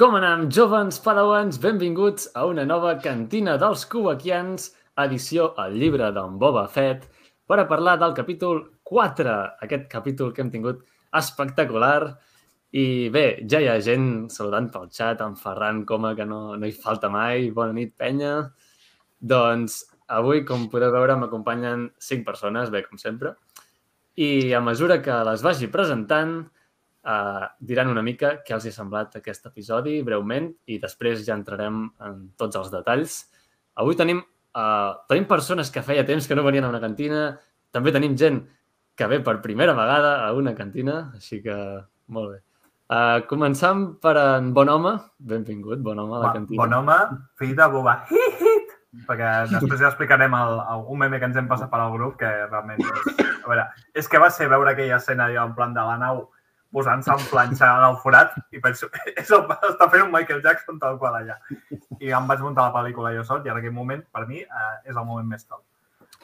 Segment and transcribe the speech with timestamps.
[0.00, 1.58] Com anem, jovens padawans?
[1.60, 4.70] Benvinguts a una nova cantina dels Kubakians,
[5.02, 7.02] edició al llibre d'en Boba Fett,
[7.44, 9.34] per a parlar del capítol 4,
[9.66, 10.78] aquest capítol que hem tingut
[11.20, 12.14] espectacular.
[12.72, 16.64] I bé, ja hi ha gent saludant pel xat, en Ferran Coma, que no, no
[16.64, 17.50] hi falta mai.
[17.52, 18.38] Bona nit, penya.
[19.20, 23.34] Doncs avui, com podeu veure, m'acompanyen cinc persones, bé, com sempre.
[24.16, 26.38] I a mesura que les vagi presentant,
[27.06, 31.84] uh, diran una mica què els ha semblat aquest episodi, breument, i després ja entrarem
[32.06, 33.22] en tots els detalls.
[33.80, 34.22] Avui tenim,
[34.56, 37.30] uh, tenim persones que feia temps que no venien a una cantina,
[37.70, 38.42] també tenim gent
[38.98, 41.56] que ve per primera vegada a una cantina, així que
[42.12, 42.40] molt bé.
[42.90, 44.96] Uh, començant per en Bon Home.
[45.22, 46.58] Benvingut, Bon Home, a la cantina.
[46.58, 46.98] Bon Home,
[47.38, 48.00] fill de Boba.
[48.10, 48.74] Hit!
[49.06, 52.16] Perquè després ja explicarem el, el, un meme que ens hem passat per al grup,
[52.18, 52.82] que realment...
[52.82, 55.94] És, a veure, és que va ser veure aquella escena allò en plan de la
[56.02, 56.24] nau
[56.74, 60.78] posant-se en planxa en el forat i penso, és el, està fent un Michael Jackson
[60.82, 61.40] tal qual allà.
[61.98, 64.72] I em vaig muntar la pel·lícula jo sol i en aquell moment, per mi, eh,
[64.86, 65.64] és el moment més top.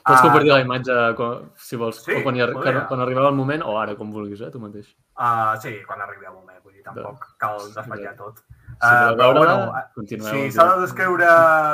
[0.07, 3.65] Pots compartir la imatge, quan, si vols, Sí, quan, hi, quan, quan arribava el moment,
[3.67, 4.93] o ara, com vulguis, eh, tu mateix.
[5.19, 8.45] Uh, sí, quan arribi el moment, vull dir, tampoc cal desvetllar tot.
[8.45, 11.27] Si voleu Uh, però, bueno, si s'ha de descriure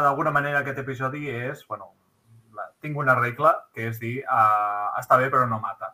[0.04, 1.90] d'alguna manera aquest episodi és, bueno,
[2.54, 5.90] la, tinc una regla, que és dir, uh, està bé però no mata.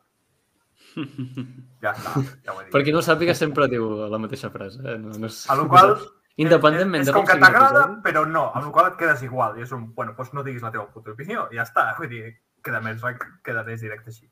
[1.83, 2.11] Ja està,
[2.43, 2.73] ja ho he dit.
[2.75, 4.81] Per qui no sàpiga, sempre diu la mateixa frase.
[4.83, 4.97] Eh?
[4.99, 5.45] No, no és...
[5.47, 5.93] A lo qual,
[6.39, 9.57] Independentment és, de és com que t'agrada, però no, amb la qual et quedes igual.
[9.59, 11.89] I és un, bueno, doncs no diguis la teva puta opinió, i ja està.
[11.99, 12.31] Vull dir,
[12.63, 13.03] queda més,
[13.47, 14.29] queda més directe així.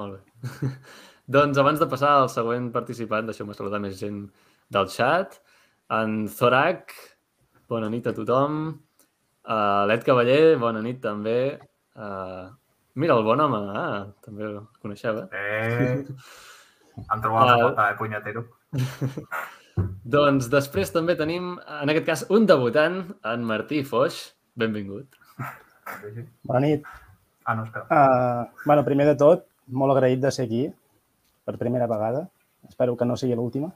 [0.00, 0.70] Molt bé.
[1.36, 4.24] doncs abans de passar al següent participant, deixeu-me saludar més gent
[4.74, 5.38] del chat.
[5.94, 6.94] En Zorac,
[7.70, 8.64] bona nit a tothom.
[9.46, 11.40] Uh, L'Ed Cavaller, bona nit també.
[11.94, 12.50] Uh,
[12.94, 15.26] mira, el bon home, ah, també el coneixeu, eh?
[15.32, 16.04] Eh,
[17.00, 17.56] em trobo a Ah.
[17.58, 18.44] falta, eh, punyatero.
[20.04, 24.18] Doncs després també tenim, en aquest cas, un debutant, en Martí Foix.
[24.58, 25.06] Benvingut.
[26.44, 26.84] Bona nit.
[27.46, 27.86] Ah, no, espera.
[27.88, 30.66] Uh, bueno, primer de tot, molt agraït de ser aquí
[31.46, 32.28] per primera vegada.
[32.68, 33.70] Espero que no sigui l'última.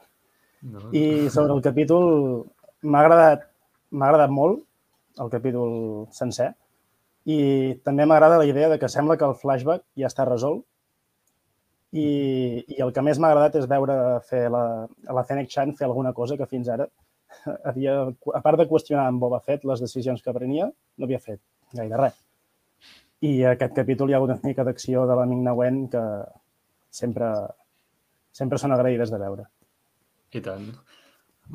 [0.62, 0.90] No?
[0.92, 2.44] I sobre el capítol,
[2.82, 3.48] m'ha agradat,
[3.90, 4.62] m'ha agradat molt
[5.20, 6.52] el capítol sencer
[7.24, 7.38] i
[7.84, 10.64] també m'agrada la idea de que sembla que el flashback ja està resolt
[11.94, 12.04] i,
[12.74, 13.96] i el que més m'ha agradat és veure
[14.28, 14.64] fer la,
[15.18, 16.88] la Fennec Chan fer alguna cosa que fins ara
[17.70, 21.40] havia, a part de qüestionar amb Boba Fett les decisions que prenia, no havia fet
[21.74, 22.16] gaire res.
[23.24, 26.02] I aquest capítol hi ha una mica d'acció de l'amic Nawen que
[26.92, 27.30] sempre,
[28.34, 29.46] sempre són agraïdes de veure.
[30.34, 30.66] I tant.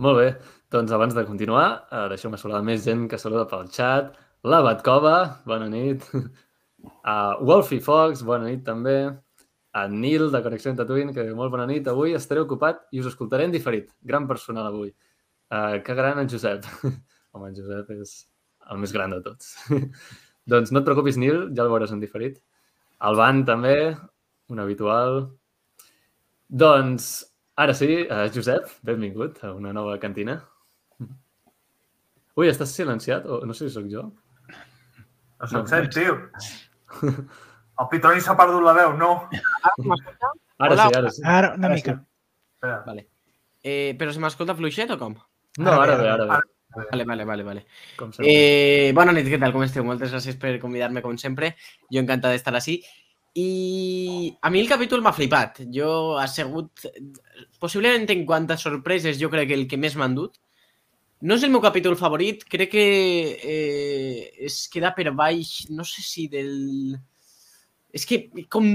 [0.06, 0.30] Molt bé.
[0.72, 4.16] Doncs abans de continuar, eh, deixeu-me saludar més gent que saluda pel xat.
[4.48, 6.06] La Batcova, bona nit.
[6.14, 9.10] Uh, Wolfie Fox, bona nit també.
[9.76, 11.90] En Nil, de Connexió en Tatooine, que molt bona nit.
[11.92, 13.90] Avui estaré ocupat i us escoltaré en diferit.
[14.00, 14.94] Gran personal avui.
[15.52, 16.64] Uh, que gran en Josep.
[17.34, 18.14] Home, en Josep és
[18.72, 19.58] el més gran de tots.
[20.54, 22.40] doncs no et preocupis, Nil, ja el veuràs en diferit.
[23.04, 23.76] El Van també,
[24.48, 25.20] un habitual.
[26.64, 27.12] Doncs,
[27.60, 30.40] ara sí, uh, Josep, benvingut a una nova cantina.
[32.40, 33.28] Ui, estàs silenciat?
[33.28, 34.08] O no sé si sóc jo.
[35.40, 36.18] No se'n No, sent, tio.
[37.80, 39.12] El Pitroni s'ha perdut la veu, no.
[40.60, 40.86] Ara Hola.
[40.90, 41.22] sí, ara sí.
[41.24, 41.96] Ara, una Ara mica.
[42.58, 42.80] Espera.
[42.86, 43.06] Vale.
[43.64, 45.16] Eh, però se m'escolta fluixet o com?
[45.60, 46.40] No, ara bé, ara bé.
[46.92, 47.62] Vale, vale, vale, vale.
[47.98, 48.28] Sempre.
[48.30, 49.54] Eh, bona nit, què tal?
[49.56, 49.86] Com esteu?
[49.88, 51.54] Moltes gràcies per convidar-me, com sempre.
[51.90, 52.82] Jo encantat d'estar així.
[53.40, 55.64] I a mi el capítol m'ha flipat.
[55.74, 56.84] Jo ha sigut,
[57.62, 60.38] possiblement en quant a sorpreses, jo crec que el que més m'han dut.
[61.22, 62.84] No és el meu capítol favorit, crec que
[63.44, 66.96] eh, es queda per baix, no sé si del...
[67.92, 68.70] És que com...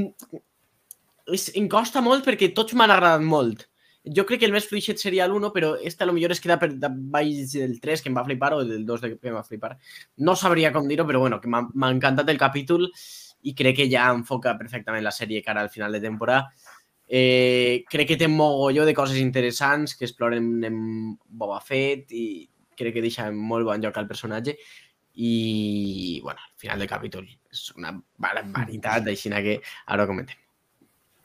[1.32, 3.64] És, em costa molt perquè tots m'han agradat molt.
[4.12, 6.58] Jo crec que el més fluixet seria l'1, però este a lo millor es queda
[6.60, 9.78] per baix del 3, que em va flipar, o del 2, que em va flipar.
[10.20, 12.90] No sabria com dir-ho, però bueno, que m'ha encantat el capítol
[13.48, 16.52] i crec que ja enfoca perfectament la sèrie cara al final de temporada.
[17.06, 20.78] Eh, crec que té mogolló de coses interessants que exploren en
[21.28, 22.48] Boba Fett i
[22.78, 24.56] crec que deixa en molt bon lloc al personatge
[25.14, 30.40] i, bueno, al final del capítol és una barbaritat, així que ara ho comentem.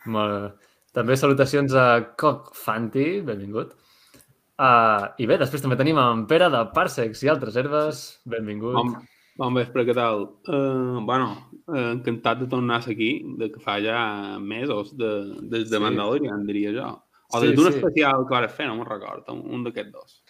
[0.05, 0.69] Molt bé.
[0.93, 3.73] També salutacions a Coc Fanti, benvingut.
[4.59, 8.75] Uh, I bé, després també tenim en Pere de Parsecs i altres herbes, benvingut.
[8.75, 8.95] Bon,
[9.39, 10.25] bon vespre, què tal?
[10.51, 11.29] Uh, bueno,
[11.71, 14.01] uh, encantat de tornar aquí, de que fa ja
[14.39, 15.09] mesos de,
[15.49, 15.83] des de Sí.
[15.83, 16.89] Mandalorian, diria jo.
[17.31, 17.77] O Sí, des d'un sí.
[17.77, 20.21] especial que vas fer, no me'n recordo, un, un d'aquests dos.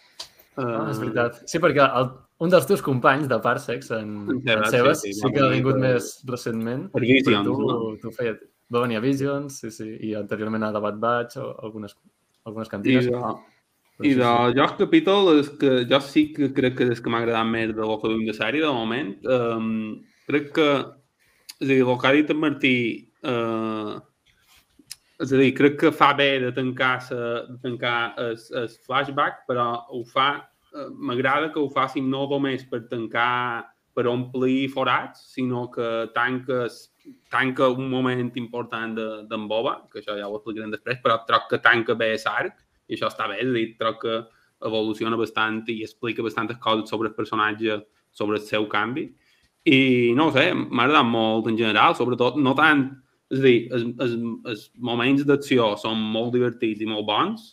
[0.56, 1.38] Uh, Ah, és veritat.
[1.48, 2.08] Sí, perquè el,
[2.44, 5.32] un dels teus companys de Parsecs, en, En Sebas, en Sebas, sí, sí, sí, sí
[5.32, 6.88] que ha vingut per- més recentment.
[6.92, 7.96] Per Visions, tu, no?
[8.02, 8.36] tu feia...
[8.70, 11.96] Va venir a Visions, sí, sí, i anteriorment a The Bad Batch o algunes,
[12.46, 13.08] algunes cantines.
[13.08, 13.32] Però
[14.02, 14.54] I de sí.
[14.56, 17.72] jo el capítol és que jo sí que crec que és que m'ha agradat més
[17.74, 19.10] de lo que duim de sèrie de moment.
[19.28, 20.68] Um, crec que,
[21.60, 22.76] és a dir, el que ha dit en Martí,
[23.28, 23.98] uh,
[25.20, 27.18] és a dir, crec que fa bé de tancar, sa,
[27.50, 30.30] de tancar el, el flashback, però ho fa,
[30.72, 36.64] uh, m'agrada que ho facin no només per tancar, per omplir forats, sinó que tanca,
[37.28, 41.50] tanca un moment important d'en de, Boba, que això ja ho explicarem després, però troc
[41.50, 42.56] que tanca bé l'arc,
[42.90, 44.16] i això està bé, és a dir, troc que
[44.66, 47.78] evoluciona bastant i explica bastantes coses sobre el personatge,
[48.12, 49.06] sobre el seu canvi.
[49.70, 52.90] I no sé, m'ha agradat molt en general, sobretot, no tant...
[53.30, 54.14] És a dir, els, els,
[54.50, 57.44] els moments d'acció són molt divertits i molt bons,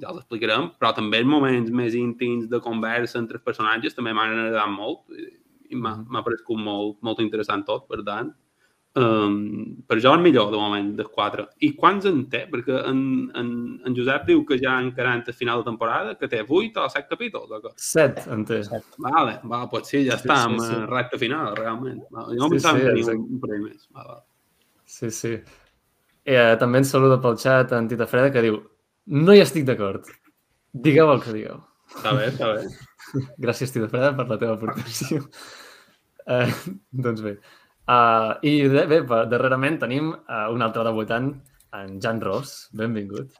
[0.00, 4.14] ja els explicarem, però també els moments més íntims de conversa entre els personatges també
[4.16, 5.04] m'han agradat molt
[5.68, 8.32] i m'ha m'ha paregut molt, molt interessant tot, per tant.
[8.98, 11.44] Um, per jo el millor, de moment, dels quatre.
[11.62, 12.40] I quants en té?
[12.50, 13.02] Perquè en,
[13.38, 13.50] en,
[13.86, 17.06] en Josep diu que ja encarant el final de temporada, que té 8 o 7
[17.10, 17.52] capítols.
[17.52, 17.74] O què?
[17.78, 18.62] Set, en té.
[19.04, 20.70] Vale, va, pues sí, ja Sí, està, sí, amb sí.
[20.72, 22.00] sí, recta final, realment.
[22.14, 23.84] Va, Jo Sí, pensava sí, que tenia un parell més.
[23.94, 24.18] Va, va.
[24.88, 25.36] Sí, sí.
[26.28, 28.58] Eh, també ens saluda pel xat en Tita Freda que diu
[29.14, 30.10] no hi estic d'acord.
[30.88, 31.62] Digueu el que digueu.
[31.94, 32.66] Està bé, està bé.
[33.46, 35.22] Gràcies, Tita Freda, per la teva aportació.
[36.28, 36.50] Eh,
[37.06, 37.38] doncs bé.
[37.88, 39.00] Uh, I bé,
[39.32, 41.30] darrerament tenim uh, un altre debutant,
[41.76, 42.68] en Jan Ross.
[42.76, 43.32] Benvingut.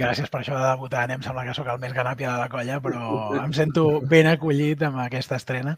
[0.00, 1.04] Gràcies per això de debutar.
[1.12, 3.02] Em sembla que sóc el més ganàpia de la colla, però
[3.36, 5.76] em sento ben acollit amb aquesta estrena.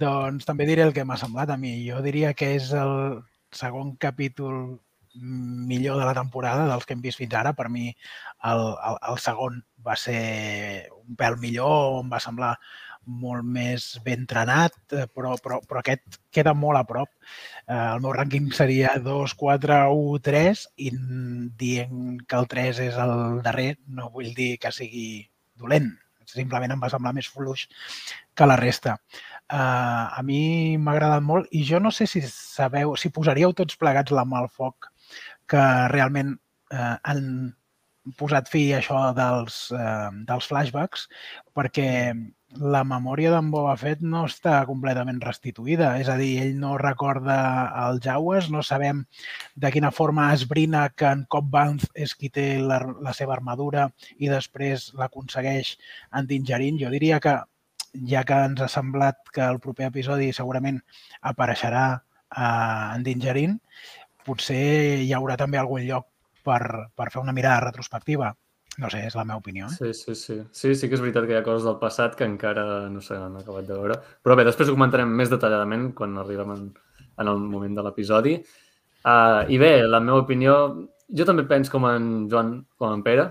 [0.00, 1.74] Doncs també diré el que m'ha semblat a mi.
[1.84, 3.20] Jo diria que és el
[3.52, 4.78] segon capítol
[5.14, 7.52] millor de la temporada dels que hem vist fins ara.
[7.52, 12.54] Per mi el, el, el segon va ser un pèl millor, em va semblar
[13.06, 17.10] molt més ben entrenat, eh, però, però, però aquest queda molt a prop.
[17.66, 20.92] Eh, el meu rànquing seria 2, 4, 1, 3 i
[21.60, 23.14] dient que el 3 és el
[23.44, 25.06] darrer no vull dir que sigui
[25.58, 25.92] dolent.
[26.24, 27.66] Simplement em va semblar més fluix
[28.34, 28.96] que la resta.
[29.52, 33.76] Uh, a mi m'ha agradat molt i jo no sé si sabeu, si posaríeu tots
[33.76, 34.88] plegats la mà al foc
[35.52, 36.32] que realment
[36.72, 37.52] uh, han
[38.16, 41.04] posat fi a això dels, uh, dels flashbacks
[41.56, 41.88] perquè
[42.58, 45.94] la memòria d'en Boba Fett no està completament restituïda.
[46.02, 47.36] És a dir, ell no recorda
[47.86, 49.04] el Jawas, no sabem
[49.54, 53.88] de quina forma esbrina que en Cobb Vanth és qui té la, la seva armadura
[54.18, 55.74] i després l'aconsegueix
[56.12, 56.78] en Dingerin.
[56.80, 57.40] Jo diria que
[58.10, 60.80] ja que ens ha semblat que el proper episodi segurament
[61.22, 63.60] apareixerà eh, en
[64.24, 66.08] potser hi haurà també algun lloc
[66.44, 68.32] per, per fer una mirada retrospectiva.
[68.82, 69.68] No sé, és la meva opinió.
[69.68, 69.74] Eh?
[69.76, 70.36] Sí, sí, sí.
[70.50, 73.36] Sí, sí que és veritat que hi ha coses del passat que encara no s'han
[73.38, 73.98] acabat de veure.
[74.24, 76.64] Però bé, després ho comentarem més detalladament quan arribem en,
[77.22, 78.34] en el moment de l'episodi.
[79.04, 80.56] Uh, I bé, la meva opinió...
[81.14, 83.28] Jo també penso com en Joan, com en Pere,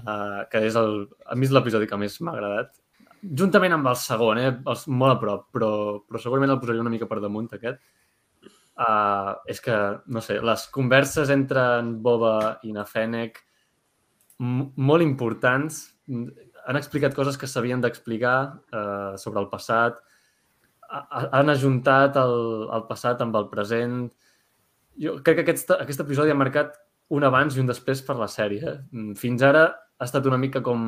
[0.00, 2.72] uh, que és el, a mi és l'episodi que més m'ha agradat.
[3.22, 4.54] Juntament amb el segon, eh?
[4.64, 5.70] Els, molt a prop, però,
[6.08, 7.78] però segurament el posaria una mica per damunt, aquest.
[8.80, 9.76] Uh, és que,
[10.10, 13.45] no sé, les converses entre en Boba i na Fennec
[14.38, 15.82] molt importants.
[16.08, 18.36] Han explicat coses que s'havien d'explicar
[18.72, 19.98] eh, sobre el passat.
[20.90, 24.10] Ha- ha- Han ajuntat el, el passat amb el present.
[24.98, 26.76] Jo crec que aquest, aquest episodi ha marcat
[27.10, 28.80] un abans i un després per la sèrie.
[28.90, 29.66] Mm, Fins ara
[29.98, 30.82] ha estat una mica com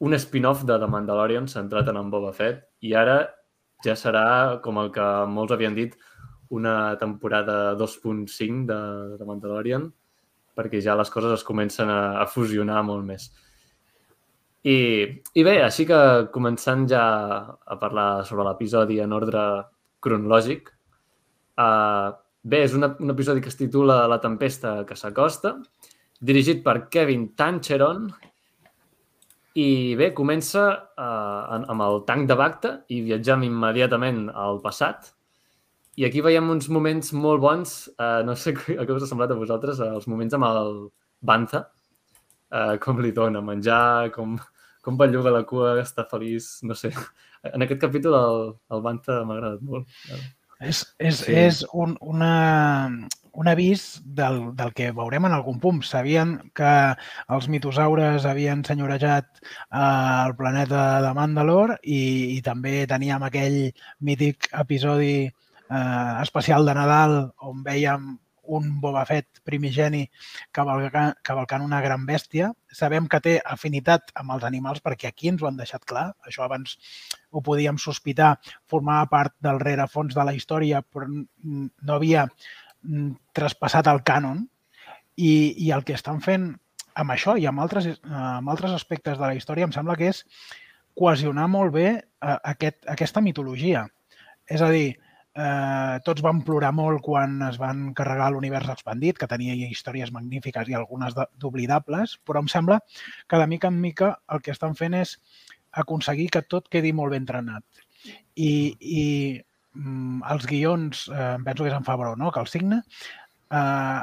[0.00, 3.18] un spin-off de The Mandalorian centrat en en Boba Fett i ara
[3.84, 5.94] ja serà, com el que molts havien dit,
[6.50, 8.78] una temporada 2.5 de,
[9.18, 9.90] de Mandalorian
[10.56, 13.30] perquè ja les coses es comencen a, a fusionar molt més.
[14.60, 14.76] I,
[15.32, 15.98] I bé, així que
[16.34, 17.02] començant ja
[17.48, 19.44] a parlar sobre l'episodi en ordre
[20.04, 20.68] cronològic,
[21.60, 22.10] uh,
[22.42, 25.54] bé, és una, un episodi que es titula La tempesta que s'acosta,
[26.20, 28.10] dirigit per Kevin Tancheron,
[29.60, 35.14] i bé, comença uh, amb el tanc de Bacta i viatjam immediatament al passat,
[35.98, 39.34] i aquí veiem uns moments molt bons, uh, no sé què què us ha semblat
[39.34, 40.74] a vosaltres, uh, els moments amb el
[41.20, 41.64] Bantha,
[42.52, 44.38] uh, com li dona menjar, com,
[44.84, 46.92] com belluga la cua, està feliç, no sé.
[47.54, 49.88] En aquest capítol el, el Bantha m'ha agradat molt.
[50.60, 51.32] És, és, Sí.
[51.32, 52.90] és un, una,
[53.32, 55.80] un avís del, del que veurem en algun punt.
[55.88, 56.72] Sabien que
[57.32, 63.58] els mitosaures havien senyorejat eh, el planeta de Mandalor i, i també teníem aquell
[64.04, 65.30] mític episodi
[65.70, 68.18] eh, especial de Nadal on veiem
[68.50, 70.02] un Boba Fett primigeni
[70.52, 72.50] cavalcant, cavalcant una gran bèstia.
[72.74, 76.08] Sabem que té afinitat amb els animals perquè aquí ens ho han deixat clar.
[76.26, 76.76] Això abans
[77.30, 78.34] ho podíem sospitar,
[78.68, 82.26] formava part del rerefons de la història, però no havia
[83.36, 84.42] traspassat el cànon.
[85.20, 85.32] I,
[85.66, 86.50] I el que estan fent
[87.00, 90.24] amb això i amb altres, amb altres aspectes de la història em sembla que és
[90.96, 93.86] cohesionar molt bé eh, aquest, aquesta mitologia.
[94.50, 94.96] És a dir,
[95.34, 100.68] eh, tots van plorar molt quan es van carregar l'univers expandit, que tenia històries magnífiques
[100.68, 102.80] i algunes d'oblidables, però em sembla
[103.28, 105.16] que de mica en mica el que estan fent és
[105.70, 107.64] aconseguir que tot quedi molt ben entrenat.
[108.34, 109.04] I, i
[109.74, 112.82] mm, els guions, eh, penso que és en Fabró, no?, que el signa,
[113.50, 114.00] eh,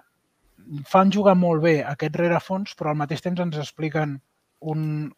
[0.87, 4.17] fan jugar molt bé aquest rerefons, però al mateix temps ens expliquen
[4.59, 5.09] un,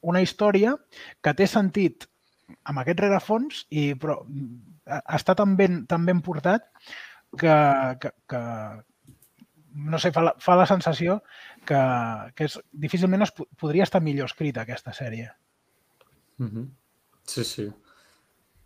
[0.00, 0.74] una història
[1.24, 2.06] que té sentit
[2.64, 4.20] amb aquest rerefons i però
[5.16, 6.62] està tan ben, tan ben portat
[7.38, 7.54] que,
[8.02, 8.40] que, que
[9.74, 11.20] no sé, fa la, fa la sensació
[11.66, 11.78] que,
[12.34, 15.30] que és, difícilment es po- podria estar millor escrita aquesta sèrie.
[16.38, 16.66] Mhm.
[17.30, 17.68] Sí, sí.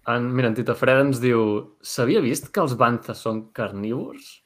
[0.08, 4.40] En, mira, en Tita Freda ens diu s'havia vist que els banzas són carnívors?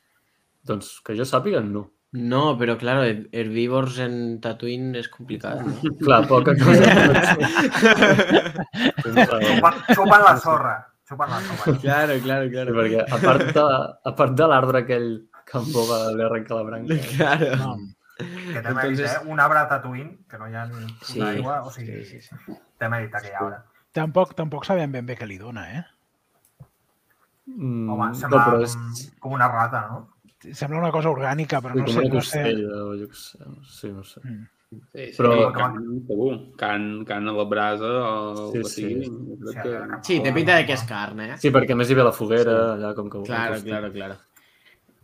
[0.67, 1.91] Doncs que jo sàpiga, no.
[2.13, 5.61] No, pero claro, her- herbívors en Tatooine es complicado.
[5.63, 5.75] ¿no?
[6.01, 6.89] Clar, poca cosa.
[9.95, 10.77] Xupen la sorra.
[11.09, 11.79] Xupen la sorra.
[11.85, 12.75] claro, claro, Sí, claro.
[12.77, 13.63] perquè a part de,
[14.11, 15.09] a part de l'arbre aquell
[15.49, 16.99] que en Boba li arrenca la branca.
[17.17, 17.49] Claro.
[17.57, 17.77] No,
[18.19, 19.29] Que té mèrit, Entonces- eh?
[19.31, 20.65] Un arbre a Tatooine, que no hi ha
[21.07, 22.57] Sí, aigua, o sigui, sí, sí, sí.
[22.79, 23.61] té mèrit aquell arbre.
[23.95, 25.85] tampoc, tampoc sabem ben bé què li dona, eh?
[27.47, 30.01] Mm, Home, no, sembla però com, és com una rata, no?
[30.53, 32.43] Sembla una cosa orgànica, però sí, no sé, una no sé.
[32.43, 33.39] costella o jo què sé.
[33.47, 34.21] no- Sí, no sé.
[34.25, 34.45] Mm.
[34.71, 36.35] Sí, sí, Però- carn, segur.
[36.61, 38.83] Carn, carn a la brasa o Sí, que sí.
[38.85, 39.79] crec Sí, que...
[40.03, 41.37] Sí, té pinta de que és carn, eh?
[41.41, 43.23] Sí, perquè més hi ve la foguera, allà com que...
[43.25, 43.69] Claro, costa.
[43.69, 44.17] claro, claro.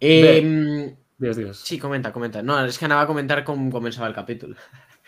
[0.00, 1.56] Eh, Digues, digues.
[1.64, 2.42] sí, comenta, comenta.
[2.42, 4.56] No, és que anava a comentar com començava el capítol.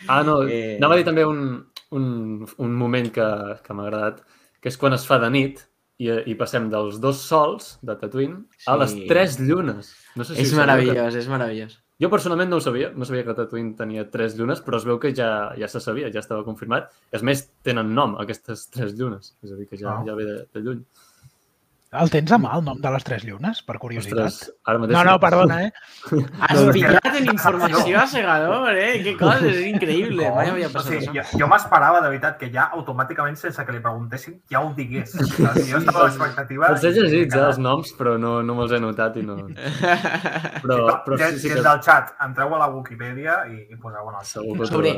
[0.09, 3.27] Ah, no, Eh, anava a dir també un, un, un moment que,
[3.63, 4.23] que m'ha agradat,
[4.63, 5.61] que és quan es fa de nit
[5.99, 9.05] i, i passem dels dos sols de Tatooine a les Sí.
[9.11, 9.93] tres llunes.
[10.17, 11.83] No sé si És sabíeu, que- meravellós, és meravellós.
[12.03, 14.99] Jo personalment no ho sabia, no sabia que Tatooine tenia tres llunes, però es veu
[15.01, 16.91] que ja, ja se sabia, ja estava confirmat.
[17.17, 19.35] És més, tenen nom, aquestes tres llunes.
[19.43, 20.03] És a dir, que ja, Ah.
[20.05, 20.83] ja ve de, de lluny.
[22.03, 24.27] El tens a mà, el nom de les tres llunes, per curiositat?
[24.29, 24.97] Ostres, ara mateix...
[24.97, 25.71] No, no, perdona, eh?
[26.47, 29.03] Has No, pillat en informació a segador, eh?
[29.05, 30.29] Que cosa, és increïble.
[30.37, 31.33] Mai havia o passat sigui, això.
[31.33, 35.15] jo, jo m'esperava, de veritat, que ja automàticament, sense que li preguntéssim, ja ho digués.
[35.17, 35.63] Saps?
[35.71, 36.71] Jo estava a l'expectativa...
[36.75, 39.39] Els he llegit, eh, els noms, però no, no me'ls he notat i no...
[40.63, 44.21] Però, però sí, sí que del xat, entreu a la Wikipedia i, i poseu en
[44.21, 44.35] el xat.
[44.37, 44.97] segur que ho Sobre-.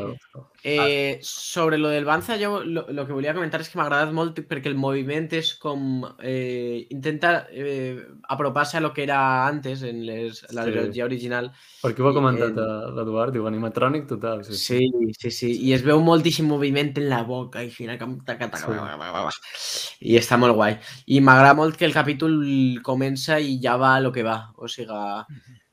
[0.63, 4.11] Eh, sobre lo del Banza, jo lo, lo que volia comentar és que m'ha agradat
[4.15, 6.03] molt perquè el moviment és com...
[6.19, 10.71] Eh, intenta eh, apropar-se a lo que era antes en les, la Sí.
[10.71, 11.51] trilogia original.
[11.83, 14.43] Perquè ho ha comentat Eh, l'Eduard, diu animatrònic total.
[14.43, 14.79] Sí, sí.
[14.89, 15.51] Sí, sí, sí.
[15.69, 19.29] I es veu moltíssim moviment en la boca i final com taca, taca,
[19.59, 19.95] Sí.
[20.01, 20.79] I està molt guai.
[21.07, 22.39] I m'agrada molt que el capítol
[22.83, 24.51] comença i ja va a lo que va.
[24.57, 24.89] O sigui,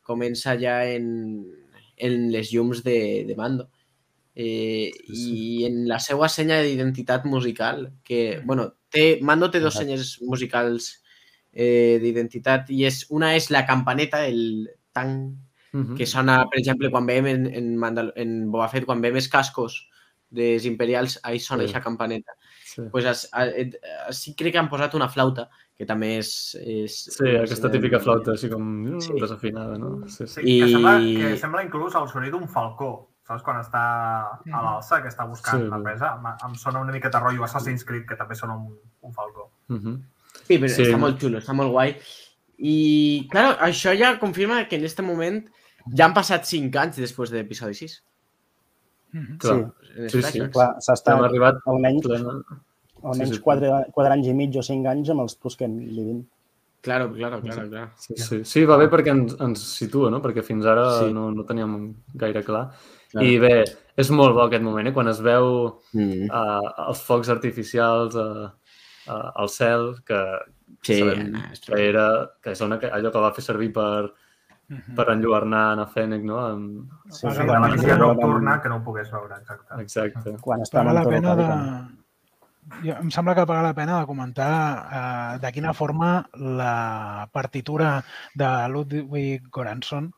[0.02, 1.44] comença ja en,
[1.96, 3.70] en les llums de, de Mando.
[4.38, 10.18] Eh, I en la seva senya d'identitat musical, que, bueno, té, Mando té dos senyes
[10.20, 11.02] musicals
[11.56, 15.32] eh, d'identitat i és, una és la campaneta, el tang,
[15.72, 15.96] Mhm.
[15.96, 19.28] que sona, per exemple, quan veiem en, en, Mandal en Boba Fett, quan veiem els
[19.28, 19.88] cascos
[20.30, 21.70] dels imperials, ahí sona Sí.
[21.70, 22.32] aquesta campaneta.
[22.76, 22.82] Sí.
[22.92, 23.74] pues as, a, et,
[24.10, 26.54] sí crec que han posat una flauta, que també és...
[26.60, 29.08] és Sí, aquesta típica flauta així com Sí.
[29.08, 29.20] sí.
[29.20, 30.06] desafinada, no?
[30.06, 30.40] Sí, Sí, sí.
[30.44, 30.60] I...
[30.60, 33.08] que, sembla, que sembla inclús el sonill d'un falcó.
[33.26, 33.42] Saps?
[33.42, 33.80] Quan està
[34.52, 35.68] a l'alça, que està buscant Sí.
[35.70, 36.12] la presa.
[36.20, 39.50] Em, em sona una miqueta rotllo Assassin's Creed, que també sona un, un falcó.
[39.68, 40.02] Mhm.
[40.44, 40.74] Sí, però Sí.
[40.84, 40.90] sí.
[40.90, 41.96] està molt xulo, està molt guai.
[42.58, 45.42] I, claro, això ja confirma que en aquest moment
[45.94, 48.02] ja han passat 5 anys després de l'episodi 6.
[49.12, 49.38] Mhm.
[49.38, 49.56] Clar,
[49.96, 50.22] En els Sí, sí.
[50.22, 50.52] flashbacks.
[50.52, 52.32] Clar, s'ha hem estat arribat almenys, plena...
[53.02, 53.40] almenys sí, sí.
[53.42, 56.24] quatre, quatre anys i mig o cinc anys amb els plus que vivim.
[56.82, 57.90] Claro, claro, claro, claro.
[57.96, 58.44] Sí, sí.
[58.44, 60.20] sí, va bé perquè ens, ens situa, no?
[60.22, 61.06] Perquè fins ara Sí.
[61.06, 61.12] sí.
[61.14, 62.70] no, no teníem gaire clar.
[63.10, 63.26] Claro.
[63.26, 63.64] I bé,
[63.96, 64.92] és molt bo aquest moment, eh?
[64.92, 66.28] Quan es veu Mm.
[66.30, 68.50] uh, els focs artificials uh,
[69.08, 70.20] uh, al cel, que
[70.82, 72.06] Sí, sabem no, que, era,
[72.42, 74.12] que és una, allò que va fer servir per,
[74.68, 74.96] Mhm.
[74.96, 76.40] per enlluernar a Fènec, no?
[76.42, 76.90] Amb...
[77.08, 79.80] Sí, Sí, la magia nocturna que no ho pogués veure, exacte.
[79.82, 80.32] Exacte.
[80.42, 81.46] Quan està Paga la pena de...
[82.82, 88.02] Jo, em sembla que paga la pena de comentar eh, de quina forma la partitura
[88.34, 90.10] de Ludwig Göransson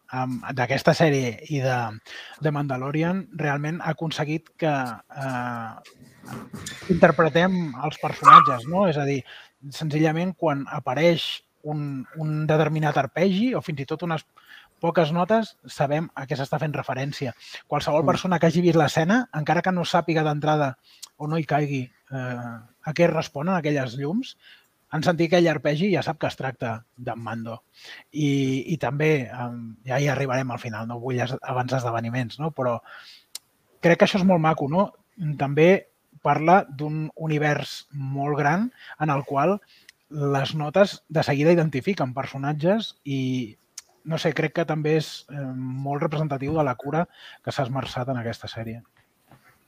[0.57, 1.77] d'aquesta sèrie i de,
[2.41, 5.99] de Mandalorian realment ha aconseguit que eh,
[6.93, 8.87] interpretem els personatges, no?
[8.91, 9.21] És a dir,
[9.75, 11.27] senzillament quan apareix
[11.69, 14.25] un, un determinat arpegi o fins i tot unes
[14.79, 17.35] poques notes, sabem a què s'està fent referència.
[17.67, 20.77] Qualsevol persona que hagi vist l'escena, encara que no sàpiga d'entrada
[21.19, 22.57] o no hi caigui eh,
[22.89, 24.37] a què responen aquelles llums,
[24.95, 27.59] en sentir aquell arpegi ja sap que es tracta d'en Mando.
[28.13, 28.31] I,
[28.73, 32.53] i també, um, ja hi arribarem al final, no vull avançar esdeveniments, no?
[32.57, 32.79] però
[33.85, 34.89] crec que això és molt maco, no?
[35.39, 35.69] També
[36.29, 38.69] parla d'un univers molt gran
[39.01, 39.57] en el qual
[40.09, 43.21] les notes de seguida identifiquen personatges i
[44.09, 45.43] no sé, crec que també és eh,
[45.89, 47.05] molt representatiu de la cura
[47.45, 48.81] que s'ha esmerçat en aquesta sèrie.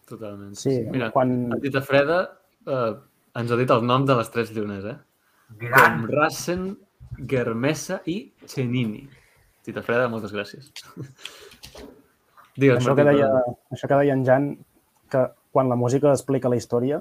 [0.08, 0.54] Totalment.
[0.58, 1.34] Sí, Mira, quan...
[1.52, 2.20] la Tita Freda
[2.64, 2.92] eh,
[3.40, 4.96] ens ha dit els noms de les tres llunes, eh?
[5.60, 6.00] Gran.
[6.00, 6.64] Com Rassen,
[7.30, 9.04] Germesa i Chenini.
[9.66, 10.72] Tita Freda, moltes gràcies.
[12.60, 13.28] Digues, Això que, deia,
[13.72, 14.48] això que deia en Jan,
[15.12, 17.00] que quan la música explica la història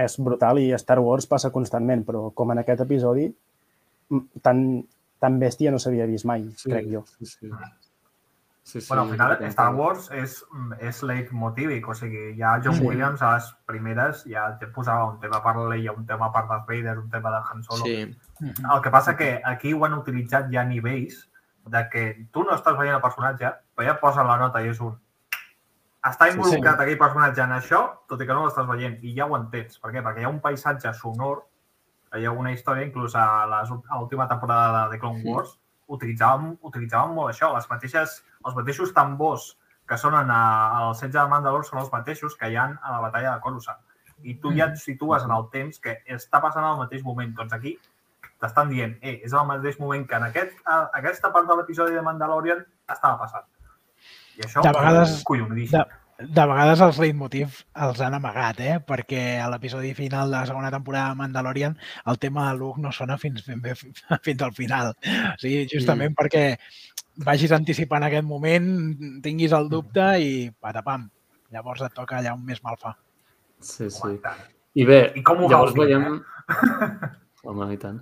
[0.00, 3.28] és brutal i Star Wars passa constantment, però com en aquest episodi,
[4.42, 4.60] tan,
[5.22, 7.04] tan bèstia no s'havia vist mai, sí, crec jo.
[7.18, 7.50] Sí, sí.
[8.62, 9.36] sí, sí Bueno, al final.
[9.52, 10.40] Star Wars és,
[10.80, 12.86] és leitmotívic, o sigui, ja John Sí.
[12.88, 16.66] Williams a les primeres ja te posava un tema per Leia, un tema per Darth
[16.68, 17.84] Vader, un tema de Han Solo.
[17.84, 18.16] Sí.
[18.40, 21.28] El que passa que aquí ho han utilitzat ja a nivells
[21.70, 24.80] de que tu no estàs veient el personatge, però ja posa la nota i és
[24.84, 24.98] un...
[26.04, 26.36] Està sí.
[26.36, 27.80] involucrat aquell personatge en això,
[28.10, 29.78] tot i que no l'estàs veient, i ja ho entens.
[29.80, 30.02] Per què?
[30.04, 31.44] Perquè hi ha un paisatge sonor,
[32.14, 35.56] hi ha una història, inclús a l'última temporada de The Clone Wars,
[35.94, 39.54] utilitzàvem, utilitzàvem molt això, les mateixes, els mateixos tambors
[39.88, 40.42] que sonen a,
[40.80, 43.80] al setge de Mandalore són els mateixos que hi ha a la batalla de Coruscant.
[44.24, 47.34] I tu ja et situes en el temps que està passant al mateix moment.
[47.36, 47.74] Doncs aquí
[48.40, 51.96] t'estan dient, eh, és el mateix moment que en aquest, a, aquesta part de l'episodi
[51.96, 53.44] de Mandalorian estava passant.
[54.38, 55.20] I això De vegades-.
[55.72, 55.84] De,
[56.18, 58.78] de vegades els leitmotiv els han amagat, eh?
[58.86, 61.76] perquè a l'episodi final de la segona temporada de Mandalorian
[62.10, 63.74] el tema de Luke no sona fins ben bé
[64.26, 64.92] fins al final.
[64.94, 66.18] O sigui, justament mm.
[66.20, 66.44] perquè
[67.26, 68.68] vagis anticipant aquest moment,
[69.22, 71.08] tinguis el dubte i patapam.
[71.54, 72.96] Llavors et toca allà un més malfa.
[73.62, 74.02] Sí, sí.
[74.02, 74.34] Home,
[74.74, 76.18] i bé, I com ho llavors veiem...
[77.44, 78.00] Home, i tant.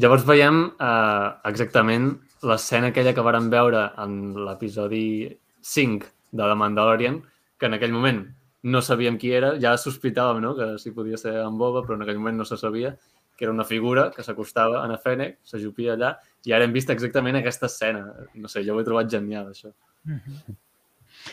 [0.00, 2.12] Llavors veiem eh, exactament
[2.46, 5.30] l'escena aquella que vàrem veure en l'episodi
[5.60, 7.20] 5 de la Mandalorian,
[7.58, 8.22] que en aquell moment
[8.62, 10.54] no sabíem qui era, ja sospitàvem no?
[10.56, 12.94] que si podia ser en Boba, però en aquell moment no se sabia,
[13.36, 16.10] que era una figura que s'acostava a Fennec, s'ajupia allà,
[16.44, 18.02] i ara hem vist exactament aquesta escena.
[18.34, 19.72] No sé, jo ho he trobat genial, això.
[20.04, 20.56] Mm -hmm.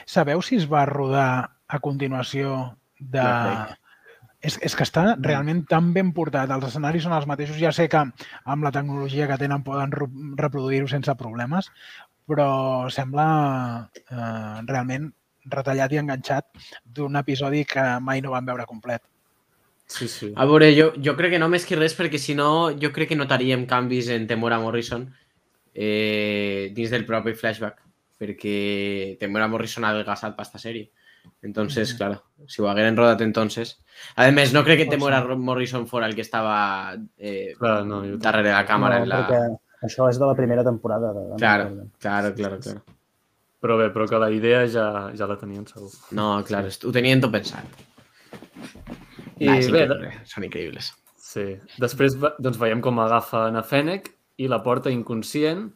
[0.05, 3.27] Sabeu si es va rodar a continuació de...
[4.47, 6.51] És, és que està realment tan ben portat.
[6.53, 7.59] Els escenaris són els mateixos.
[7.59, 9.91] Ja sé que amb la tecnologia que tenen poden
[10.39, 11.67] reproduir-ho sense problemes,
[12.27, 12.49] però
[12.93, 13.27] sembla
[14.05, 15.11] eh, realment
[15.51, 16.47] retallat i enganxat
[16.97, 19.03] d'un episodi que mai no vam veure complet.
[19.87, 20.33] Sí, sí.
[20.35, 23.13] A veure, jo, jo crec que no més que res perquè si no jo crec
[23.13, 25.05] que notaríem canvis en Temora Morrison
[25.71, 27.79] eh, dins del propi flashback
[28.19, 30.89] perquè Temora Morrison ha desgastat per esta sèrie.
[31.41, 33.79] Entonces, claro, si ho hagueren rodat entonces...
[34.15, 35.35] Además, no crec que Temora ser.
[35.37, 38.99] Morrison fora el que estava eh, Clar, no, jo darrere la càmera.
[38.99, 39.57] no, en la...
[39.81, 41.13] això és de la primera temporada.
[41.13, 41.91] De, de Claro, Mandalorian.
[41.99, 42.83] claro, claro, claro.
[43.59, 44.87] Però bé, però que la idea ja,
[45.17, 45.89] ja la tenien segur.
[46.13, 47.65] No, claro, ho tenien tot pensat.
[49.37, 50.91] I és bé, increïble, són increïbles.
[51.17, 51.47] Sí.
[51.81, 55.67] Després doncs, veiem com agafa a Fennec i la porta inconscient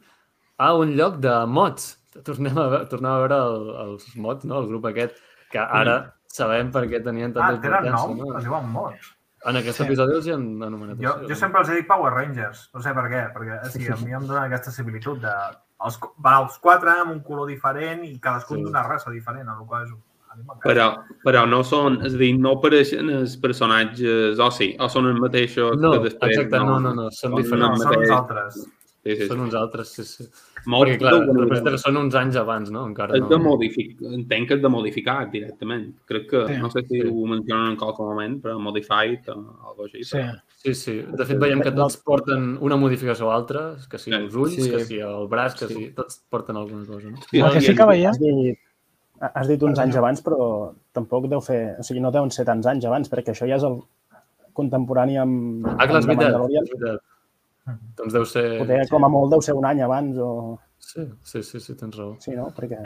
[0.62, 1.96] a un lloc de mods.
[2.26, 4.60] Tornem a, tornem a veure el, els mods, no?
[4.62, 5.18] el grup aquest,
[5.52, 5.96] que ara
[6.32, 8.14] sabem per què tenien tanta Ah, tenen nom?
[8.16, 8.38] importància.
[8.38, 8.50] Es No?
[8.50, 9.10] diuen mods.
[9.44, 9.84] En aquest Sí.
[9.84, 12.92] episodi els hi han anomenat Jo, jo sempre els he dit Power Rangers, no sé
[12.94, 15.32] per què, perquè o sigui, a mi em dona aquesta similitud de...
[15.84, 18.62] Els, van els quatre amb un color diferent i cadascun Sí.
[18.64, 19.90] d'una raça diferent, el qual és...
[20.62, 20.86] Però,
[21.24, 25.18] però no són, és a dir, no apareixen els personatges, o sí, o són els
[25.20, 26.38] mateixos No, que després...
[26.38, 27.82] exacte, no, no, no, són Són No, diferents.
[27.82, 28.10] són uns mateix.
[28.10, 28.54] altres.
[29.02, 29.42] Sí, sí, Són sí.
[29.42, 30.28] uns altres, sí, sí.
[30.66, 31.70] Molt, Perquè, clar, bé.
[31.72, 32.86] que són uns anys abans, no?
[32.86, 33.42] Encara És de no.
[33.50, 35.88] modificar, entenc que és de modificat directament.
[36.06, 36.58] Crec que, Sí.
[36.60, 37.08] no sé si Sí.
[37.08, 40.04] ho mencionen en qualsevol moment, però modified o alguna cosa així.
[40.04, 40.16] Sí.
[40.18, 41.02] però- Sí, sí.
[41.02, 44.70] De fet, veiem que tots porten una modificació o altra, que si els ulls, Sí.
[44.70, 45.74] que si el braç, que Sí.
[45.74, 45.90] si...
[45.90, 47.16] Tots porten alguna cosa, no?
[47.28, 48.10] Sí, El que sí que veiem...
[48.10, 48.58] Has dit,
[49.20, 51.76] has dit uns anys abans, però tampoc deu fer...
[51.80, 53.80] O sigui, no deuen ser tants anys abans, perquè això ja és el
[54.52, 56.32] contemporani amb, Ah, clar, és amb The veritat.
[56.32, 56.62] Mandalorian.
[56.64, 57.00] És veritat.
[57.98, 58.46] Doncs deu ser...
[58.58, 60.30] Poder, com a molt, deu ser un any abans o...
[60.82, 62.16] Sí, sí, sí, sí, tens raó.
[62.20, 62.48] Sí, no?
[62.56, 62.80] Perquè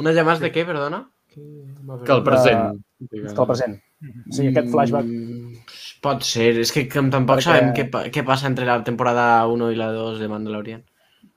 [0.00, 1.04] Una llamada de què, perdona?
[1.34, 2.80] Que el present.
[3.10, 3.76] és que el present.
[4.04, 5.06] O sigui, aquest flashback...
[5.10, 5.60] Mm,
[6.04, 9.78] pot ser, és que tampoc Perquè- sabem què, què passa entre la temporada 1 i
[9.78, 10.82] la 2 de Mandalorian.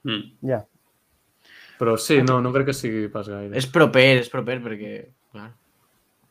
[0.06, 0.24] Mm.
[0.48, 0.62] Ja.
[1.78, 3.54] Però sí, no, no crec que sigui pas gaire.
[3.58, 4.92] És proper, és proper, perquè...
[5.34, 5.50] Clar.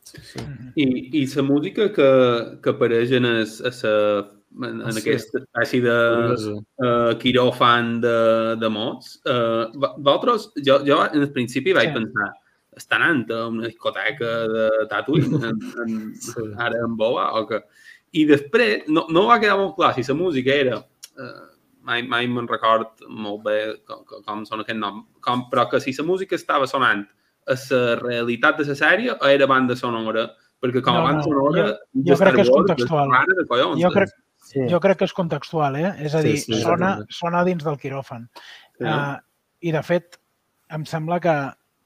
[0.08, 0.42] Sí, sí.
[0.80, 0.86] I,
[1.20, 2.08] i la música que,
[2.64, 3.92] que apareix en, es, a sa,
[4.56, 5.00] en, Ah, en sí.
[5.02, 5.96] aquesta espècie de
[6.80, 8.14] uh, quiròfan de,
[8.60, 11.94] de mots, uh, vosaltres, jo, jo en el principi vaig Sí.
[12.00, 12.30] pensar
[12.78, 16.42] estan anant a una discoteca de Tatooine en, en, Sí.
[16.56, 17.62] ara en Boba o que...
[18.16, 20.78] I després, no, no va quedar molt clar si la música era...
[21.18, 21.46] Eh,
[21.88, 23.54] mai mai me'n record molt bé
[23.88, 27.02] com, com, sona aquest nom, com, però que si la música estava sonant
[27.48, 30.26] a la realitat de la sèrie o era banda sonora,
[30.60, 31.64] perquè com a No, banda no, sonora...
[31.94, 33.08] jo- jo crec que és contextual.
[33.36, 34.10] de collons, Jo crec,
[34.48, 34.64] Sí.
[34.70, 35.92] jo crec que és contextual, eh?
[36.04, 38.28] És a Sí, dir, sí, sona, sona dins del quiròfan.
[38.78, 38.84] Sí.
[38.84, 39.18] Uh,
[39.60, 40.16] I, de fet,
[40.72, 41.34] em sembla que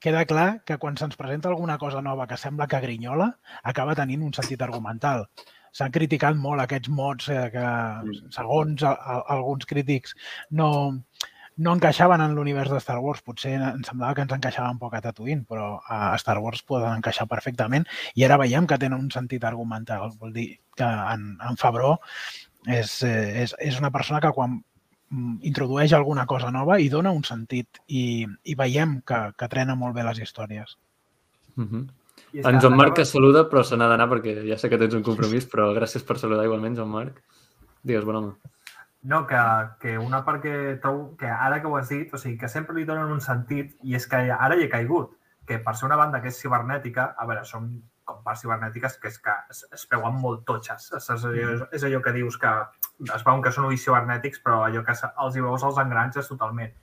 [0.03, 3.29] queda clar que quan se'ns presenta alguna cosa nova que sembla que grinyola,
[3.63, 5.27] acaba tenint un sentit argumental.
[5.73, 7.67] S'han criticat molt aquests mots eh, que,
[8.35, 10.13] segons a, a, alguns crítics,
[10.51, 10.67] no,
[11.55, 13.23] no encaixaven en l'univers de Star Wars.
[13.25, 17.29] Potser em semblava que ens encaixaven poc a Tatooine, però a Star Wars poden encaixar
[17.31, 20.11] perfectament i ara veiem que tenen un sentit argumental.
[20.19, 21.95] Vol dir que en, en Fabró
[22.67, 24.55] és, eh, és, és una persona que quan
[25.09, 29.75] mm, introdueix alguna cosa nova i dona un sentit i, i veiem que, que trena
[29.75, 30.77] molt bé les històries.
[31.57, 31.87] Uh -huh.
[32.33, 34.77] I és En Joan Marc que saluda, però se n'ha d'anar perquè ja sé que
[34.77, 37.21] tens un compromís, però gràcies per saludar igualment, Joan Marc.
[37.83, 38.33] Digues, bon home.
[39.03, 39.37] No, que,
[39.81, 42.75] que una part que trobo que ara que ho has dit, o sigui, que sempre
[42.75, 45.97] li donen un sentit i és que ara hi he caigut, que per ser una
[45.99, 49.87] banda que és cibernètica, a veure, són com parts cibernètiques que és que es, es
[49.91, 50.89] veuen molt totxes.
[50.97, 52.51] És, és, allò, és allò que dius que
[53.13, 56.27] es veuen que són ulls cibernètics, però allò que se- els hi veus els engranges
[56.27, 56.73] totalment.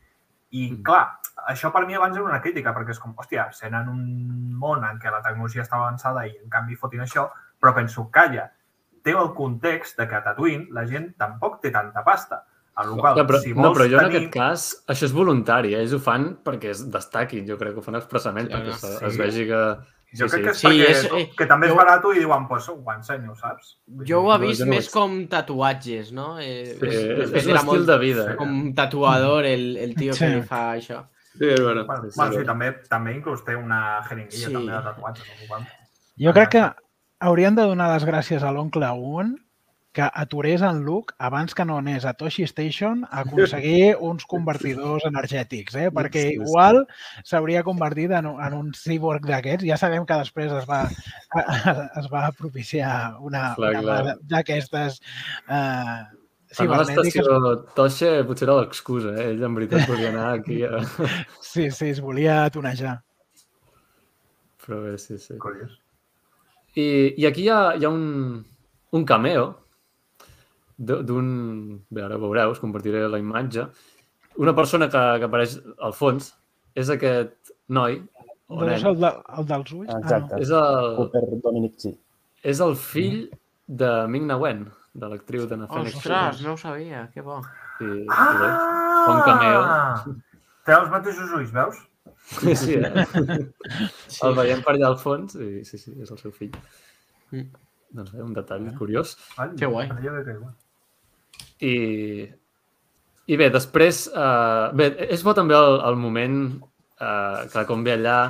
[0.51, 0.83] I, Mm.
[0.83, 4.55] clar, això per mi abans era una crítica, perquè és com, hòstia, sent en un
[4.59, 7.29] món en què la tecnologia està avançada i, en canvi, fotin això,
[7.61, 8.49] però penso, calla,
[9.05, 12.45] té el context de que a Tatooine la gent tampoc té tanta pasta.
[12.75, 14.17] A la qual, Clar, però, si no, però jo en tenir...
[14.17, 15.81] aquest cas, això és voluntari, eh?
[15.83, 18.81] ells ho fan perquè es destaquin, jo crec que ho fan expressament, Clar, perquè es,
[18.99, 19.05] sí.
[19.07, 19.63] es vegi que...
[20.19, 22.49] Jo crec que és Sí, perquè és- eh, que també és jo- barat i diuen,
[22.49, 23.77] pues ho ensenyo, saps?
[24.09, 26.39] Jo ho he No, vist jo no més vaig- com tatuatges, no?
[26.41, 28.37] Eh, Sí, és, és, és un estil molt de vida.
[28.37, 30.25] com tatuador el, el tio Sí.
[30.25, 31.07] que li fa això.
[31.39, 31.85] Sí, és vera.
[31.85, 32.45] Bueno, Sí, sí, bueno, sí, sí.
[32.45, 34.53] també, també inclús té una jeringuilla Sí.
[34.53, 35.27] també de tatuatges.
[35.49, 35.67] No?
[36.19, 36.73] Jo crec que
[37.21, 39.37] haurien de donar les gràcies a l'oncle Owen
[39.93, 45.03] que aturés en Luke abans que no anés a Toshi Station a aconseguir uns convertidors
[45.09, 45.89] energètics, eh?
[45.91, 46.39] perquè Sí, sí.
[46.45, 46.85] igual
[47.27, 49.67] s'hauria convertit en, un- en un cyborg d'aquests.
[49.67, 50.85] Ja sabem que després es va,
[52.01, 55.01] es va propiciar una, Clar, una d'aquestes
[55.49, 56.01] eh,
[56.51, 57.27] Per anar a cibernètiques.
[57.27, 59.29] l'estació Toixa potser era l'excusa, eh?
[59.35, 60.81] Ell en veritat volia anar aquí a...
[61.41, 62.97] Sí, sí, es volia tunejar.
[64.65, 65.35] Però bé, sí, sí.
[65.39, 65.73] Curiós.
[66.79, 66.87] I,
[67.19, 68.45] i aquí hi ha, hi ha un,
[68.95, 69.49] un cameo
[70.81, 71.27] d'un...
[71.93, 73.67] Bé, ara veureu, us compartiré la imatge.
[74.41, 76.31] Una persona que, que apareix al fons
[76.79, 77.99] és aquest noi,
[78.51, 79.91] o ser el, de, el dels ulls?
[79.95, 80.39] Exacte.
[80.43, 81.93] és el, Cooper Dominic G.
[82.43, 83.21] és el fill
[83.67, 84.65] de Ming Na Wen,
[84.95, 85.99] de l'actriu de Fènix.
[86.01, 87.37] Ostres, no ho sabia, que bo.
[87.81, 88.33] I Ah!
[88.41, 88.51] bé,
[89.13, 89.61] un cameo.
[90.67, 91.79] Té els mateixos ulls, veus?
[92.31, 93.05] Sí, sí, eh?
[94.09, 94.25] Sí.
[94.27, 96.51] El veiem per allà al fons i sí, sí, és el seu fill.
[97.31, 97.47] Mm.
[97.97, 99.15] Doncs bé, un detall curiós.
[99.39, 99.89] Ai, Que guai.
[99.89, 100.60] que caigut.
[101.61, 101.75] I,
[103.31, 104.07] i bé, després...
[104.13, 108.21] Uh, bé, és bo també el, el moment uh, que com ve allà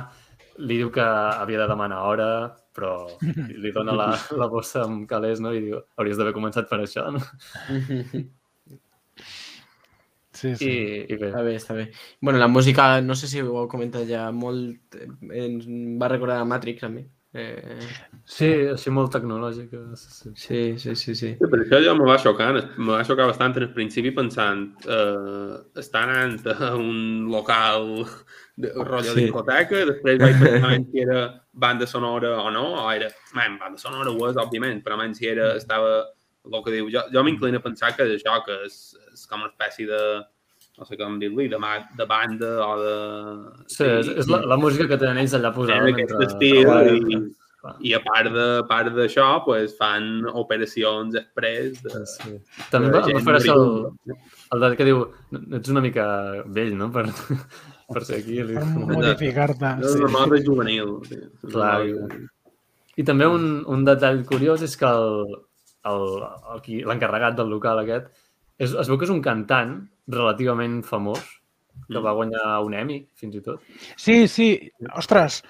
[0.61, 2.27] li diu que havia de demanar hora,
[2.75, 4.09] però li, dona la,
[4.41, 5.53] la bossa amb calés, no?
[5.55, 7.23] I diu, hauries d'haver començat per això, no?
[10.41, 10.69] Sí, I, sí.
[11.05, 11.83] i bé, Està bé, està bé.
[12.19, 15.67] Bueno, la música, no sé si ho heu comentat ja molt, eh, ens
[16.01, 17.03] va recordar a Matrix a mi.
[17.33, 17.79] Eh,
[18.27, 19.79] sí, així molt tecnològica.
[19.95, 20.31] Sí, sí.
[20.35, 21.29] sí, sí, sí, sí.
[21.39, 24.65] Sí, per això jo me va xocar, me va xocar bastant en el principi pensant
[24.83, 28.03] eh, estar anant a un local
[28.59, 29.23] de rotllo Sí.
[29.29, 31.21] discoteca, després vaig pensar si era
[31.53, 33.07] banda sonora o no, o era...
[33.37, 36.01] Man, banda sonora ho és, òbviament, però menys si era, estava
[36.43, 36.91] el que diu.
[36.91, 38.81] Jo, jo m'inclino a pensar que això, que és,
[39.13, 40.03] és com una espècie de
[40.81, 41.57] no sé com dir-li, de,
[41.99, 42.95] de banda o de...
[43.69, 45.83] Sí, és, és la, la música que tenen ells allà posada.
[45.85, 47.11] en aquest mentre estil treballen.
[47.13, 47.19] i,
[47.85, 52.33] i a part de part d'això, pues, fan operacions express de, Sí.
[52.73, 54.15] També de va, fer això el,
[54.57, 55.03] el de que diu,
[55.37, 56.07] "No- ets una mica
[56.47, 57.05] vell, no?, per,
[57.93, 58.41] per ser aquí.
[58.41, 58.57] Li...
[58.57, 59.75] Per modificar-te.
[59.85, 60.01] És Sí.
[60.01, 60.97] una moda juvenil.
[61.05, 61.21] Sí.
[61.53, 61.77] Clar,
[62.97, 65.37] I també un, un detall curiós és que el,
[65.85, 66.03] el,
[66.55, 68.09] el qui- l'encarregat del local aquest
[68.57, 71.21] és, es veu que és un cantant relativament famós
[71.87, 72.03] que Mm.
[72.03, 73.61] va guanyar un Emmy, fins i tot.
[73.97, 74.71] Sí, sí.
[74.95, 75.43] Ostres,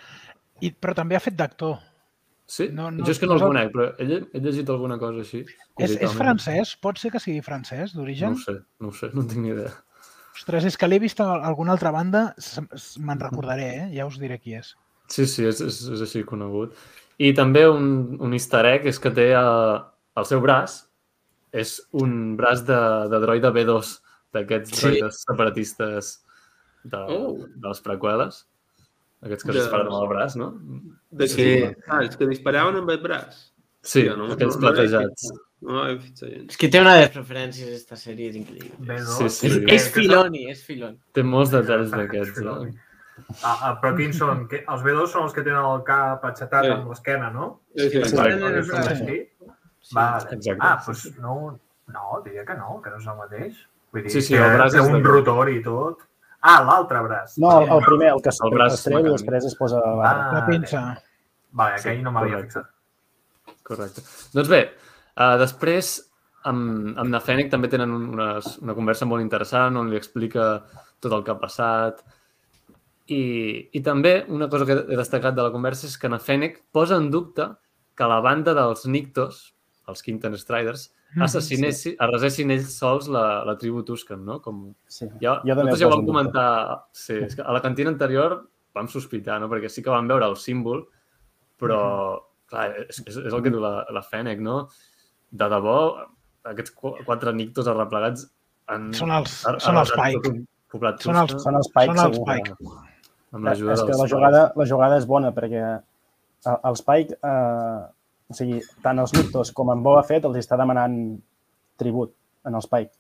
[0.62, 1.80] I, però també ha fet d'actor.
[2.46, 2.68] Sí?
[2.70, 4.70] No, No, no- no, jo és que no el no- conec, però he, he llegit
[4.70, 5.46] alguna cosa així.
[5.80, 6.76] És, és francès?
[6.78, 8.34] Pot ser que sigui francès, No d'origen?
[8.34, 9.72] ho sé, no ho sé, no tinc ni idea.
[10.36, 12.36] Ostres, és que l'he vist a alguna altra banda,
[13.00, 13.90] me'n recordaré, eh?
[13.96, 14.76] Ja us diré qui és.
[15.08, 16.74] Sí, sí, és, és, és així conegut.
[17.18, 20.86] I també un, un easter egg és que té a, el seu braç
[21.52, 24.01] és un braç de, de droide B2,
[24.34, 24.82] d'aquests Sí.
[24.88, 26.24] droides separatistes
[26.84, 27.38] de, Oh.
[27.56, 28.48] de les preqüeles.
[29.22, 30.60] Aquests que De- es disparen amb el braç, no?
[31.12, 31.36] De Sí.
[31.36, 33.52] que, ah, els que disparaven amb el braç.
[33.84, 35.32] Sí, no- aquells no- no platejats.
[35.62, 36.24] No, gens.
[36.24, 38.80] És que té una de les preferències aquesta sèrie, és increïble.
[38.80, 39.30] B2.
[39.30, 39.48] Sí, sí.
[39.48, 40.98] És, és filoni, és filoni.
[41.13, 42.39] Té molts detalls d'aquests.
[42.41, 42.74] Eh?
[43.44, 44.48] Ah, ah, però quins són?
[44.48, 46.72] Que, els B2 són els que tenen el cap aixetat Sí.
[46.72, 47.62] amb l'esquena, no?
[47.76, 47.98] Sí, sí, Sí.
[48.00, 48.63] exacte.
[48.96, 49.94] Sí.
[49.94, 50.30] Vale.
[50.32, 50.58] Exacte.
[50.62, 53.56] Ah, doncs no, no, diria que no, que no és el mateix.
[53.92, 56.06] Vull dir, Sí, sí, el braç té és un de- rotor i tot.
[56.42, 57.36] Ah, l'altre braç.
[57.38, 59.82] No, el, el primer, el que, El el braç es treu i després es posa.
[59.84, 60.84] Ah, La pinça.
[61.52, 62.66] Vale, Sí, aquell no m'havia fixat.
[63.68, 64.02] Correcte.
[64.34, 64.62] Doncs bé,
[65.18, 65.92] uh, després
[66.46, 70.64] amb, amb na Fennec també tenen unes, una conversa molt interessant on li explica
[71.00, 72.02] tot el que ha passat.
[73.12, 76.62] I, I també una cosa que he destacat de la conversa és que na Fennec
[76.72, 77.50] posa en dubte
[77.98, 79.54] que la banda dels Nictos,
[79.92, 80.88] els Quinton Striders,
[81.19, 84.39] assassinessin, arrasessin ells sols la, la tribu Tusken, no?
[84.41, 85.08] Com, Sí.
[85.19, 86.47] ja, Jo també nosaltres ja ho vam en comentar...
[86.93, 88.38] Sí, és que a la cantina anterior
[88.74, 89.50] vam sospitar, no?
[89.52, 90.86] Perquè sí que vam veure el símbol,
[91.60, 94.69] però, clar, és, és, és el que diu la, la Fennec, no?
[95.32, 95.76] De debò,
[96.47, 98.30] aquests qu- quatre nictos arreplegats
[98.71, 98.91] han...
[98.95, 100.32] Són els- han són els Pike.
[100.71, 102.28] poblat Són els- Són els Pike, Són els segur.
[102.32, 102.56] Pike.
[103.32, 107.82] amb l'ajuda És que la jugada, la jugada és bona perquè el- els Pike, eh,
[108.32, 110.98] o sigui, tant els Nictos com en Boba Fett els està demanant
[111.78, 112.13] tribut
[112.48, 112.91] en els Pike.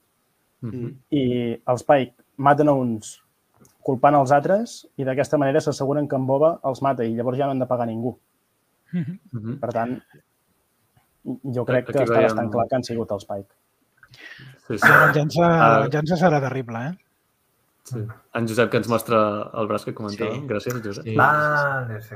[0.61, 0.89] Mhm.
[1.17, 1.23] I
[1.67, 3.15] els Pike maten a uns
[3.81, 7.45] culpant els altres i d'aquesta manera s'asseguren que en Boba els mata i llavors ja
[7.47, 8.15] no han de pagar ningú.
[8.93, 9.57] Mhm.
[9.59, 9.95] Per tant,
[11.23, 13.55] jo crec Aquí que està veiem- bastant clar que han sigut els Pike.
[14.67, 14.87] Sí, sí.
[14.87, 15.79] La venjança, Ah.
[15.79, 16.97] la venjança serà terrible, eh?
[17.83, 17.99] sí.
[18.35, 20.41] En Josep que ens mostra el braç que comentàvem.
[20.41, 20.47] Sí.
[20.47, 21.03] Gràcies, Josep.
[21.03, 21.15] Sí.
[21.15, 22.15] Vale, sí.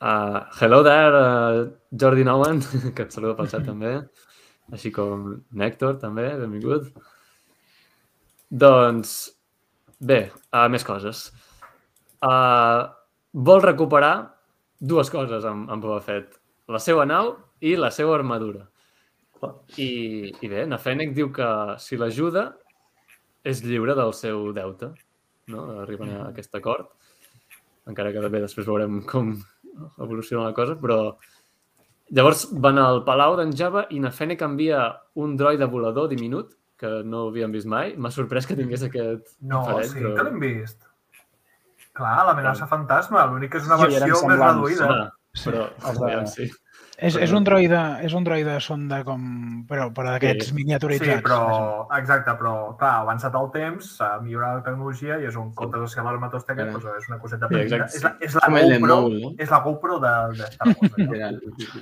[0.00, 2.62] Uh, hello there, uh, Jordi Nowen,
[2.96, 3.90] que et saluda pel xat també,
[4.72, 6.86] així com Nèctor també, benvingut.
[8.48, 9.12] Doncs,
[10.00, 10.22] bé,
[10.56, 11.26] uh, més coses.
[12.24, 12.88] Uh,
[13.36, 14.14] vol recuperar
[14.80, 16.32] dues coses amb, amb Boba Fett.
[16.72, 18.64] La seva nau i la seva armadura.
[19.76, 19.90] I,
[20.32, 22.46] i bé, Nafenec diu que si l'ajuda
[23.44, 24.94] és lliure del seu deute.
[25.52, 25.68] No?
[25.84, 26.88] Arriben a aquest acord.
[27.90, 29.34] Encara que bé, després veurem com
[29.98, 31.16] evoluciona la cosa, però
[32.10, 37.26] llavors van al palau d'en Java i Nafenec envia un droide volador diminut que no
[37.28, 37.94] havíem vist mai.
[37.96, 40.78] M'ha sorprès que tingués aquest No, aparell, sí, que l'hem vist.
[41.92, 44.56] Clar, l'amenaça fantasma, l'únic que és una Sí, versió més semblants.
[44.56, 44.86] reduïda.
[44.86, 45.10] Home,
[45.44, 46.46] però, sí.
[47.00, 49.22] És, és un droide, és un droide sonda com...
[49.68, 50.54] Però, però d'aquests Sí.
[50.58, 51.22] miniaturitzats.
[51.22, 55.36] Sí, però, exacte, però clar, ha avançat el temps, s'ha millorat la tecnologia i és
[55.40, 56.72] un compte de ser tòstica, Clar.
[56.74, 57.76] doncs és una coseta Sí, petita.
[57.86, 57.96] exacte.
[57.96, 59.32] És la, és la GoPro, no?
[59.38, 61.80] és la GoPro de, de Star Wars.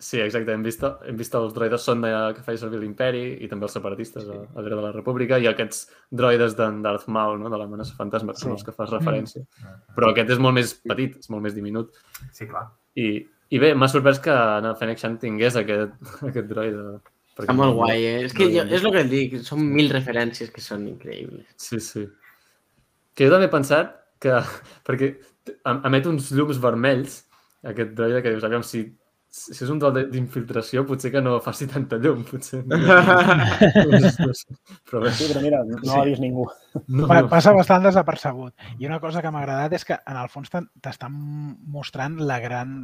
[0.00, 0.52] Sí, exacte.
[0.54, 4.28] Hem vist, hem vist els droides sonda que feia servir l'Imperi i també els separatistes
[4.30, 7.50] a, a l'era de la República i aquests droides d'en Darth Maul, no?
[7.50, 8.60] de l'amenaça fantasma, que són Sí.
[8.60, 9.42] els que fas referència.
[9.96, 11.90] Però aquest és molt més petit, és molt més diminut.
[12.30, 12.68] Sí, clar.
[12.94, 15.94] I, i bé, m'ha sorprès que en Fennec Shan tingués aquest,
[16.30, 16.98] aquest droide.
[17.38, 18.16] Està molt guai, eh?
[18.26, 21.46] És que jo, és el que et dic, són mil referències que són increïbles.
[21.56, 22.02] Sí, sí.
[23.14, 24.40] Que jo també he pensat que...
[24.86, 25.12] Perquè
[25.70, 27.20] em- emet uns llums vermells,
[27.62, 28.82] aquest droide, que dius, aviam, si,
[29.30, 32.64] si és un droide d'infiltració, potser que no faci tanta llum, potser.
[32.66, 34.58] No, no sé.
[34.90, 36.46] Però bé, Sí, però mira, no l'ha vist ningú.
[36.88, 37.24] no, no.
[37.30, 38.54] Passa bastant desapercebut.
[38.82, 40.50] I una cosa que m'ha agradat és que, en el fons,
[40.82, 41.14] t'estan
[41.70, 42.80] mostrant la gran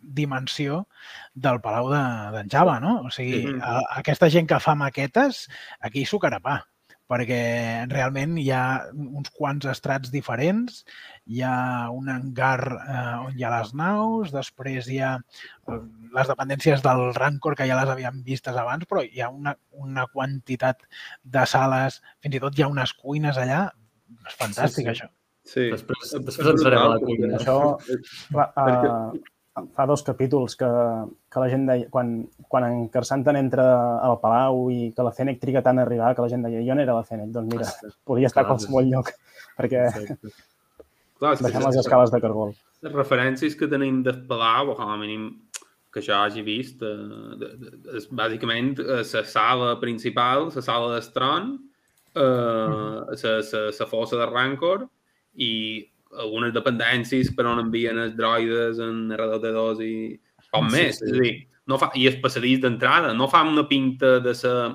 [0.00, 0.86] dimensió
[1.34, 3.00] del Palau de- d'en Java, no?
[3.06, 3.60] O sigui, Mhm.
[3.62, 5.48] a, aquesta gent que fa maquetes,
[5.80, 6.62] aquí s'ho carapà,
[7.10, 10.84] perquè realment hi ha uns quants estrats diferents,
[11.26, 15.80] hi ha un hangar eh, on hi ha les naus, després hi ha eh,
[16.14, 20.06] les dependències del Rancor, que ja les havíem vistes abans, però hi ha una, una
[20.06, 20.78] quantitat
[21.24, 23.72] de sales, fins i tot hi ha unes cuines allà,
[24.26, 24.88] és fantàstic, Sí, sí.
[24.94, 25.10] això.
[25.42, 25.66] Sí.
[25.72, 27.36] Després, després entrarem a la cuina.
[27.38, 27.58] Això
[28.30, 29.18] clar, uh,
[29.74, 30.68] fa dos capítols que,
[31.30, 32.12] que la gent deia, quan,
[32.48, 33.64] quan en Carsanten entra
[34.06, 36.76] al Palau i que la Fennec triga tant a arribar, que la gent deia, jo
[36.76, 39.12] no era la Fennec, doncs mira, podia estar a Clar, qualsevol lloc,
[39.58, 40.32] perquè Exacte.
[41.20, 42.54] Clar, és que deixem les escales de cargol.
[42.80, 45.26] les referències que tenim del Palau, o com a mínim
[45.92, 51.50] que jo hagi vist, eh, és bàsicament eh, la sala principal, la sala del tron,
[52.14, 54.86] eh, la, la, la fossa de Rancor
[55.34, 55.52] i
[56.18, 60.20] algunes dependències per on envien els droides en R2D2 i
[60.50, 60.98] poc Sí, més.
[60.98, 61.04] sí.
[61.06, 61.34] És a dir,
[61.70, 64.74] no fa, i el passadís d'entrada, no fa una pinta de ser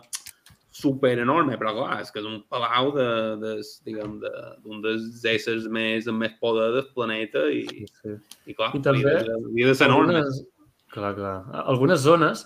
[0.76, 3.08] super enorme, però clar, és que és un palau de,
[3.39, 3.52] de,
[3.88, 4.32] diguem, de,
[4.63, 7.63] d'un dels éssers més amb més poder del planeta i,
[8.02, 8.15] Sí.
[8.48, 10.15] i clar, I també havia de, havia de ser enorme.
[10.19, 10.41] Algunes,
[10.91, 11.38] clar, clar.
[11.65, 12.45] Algunes zones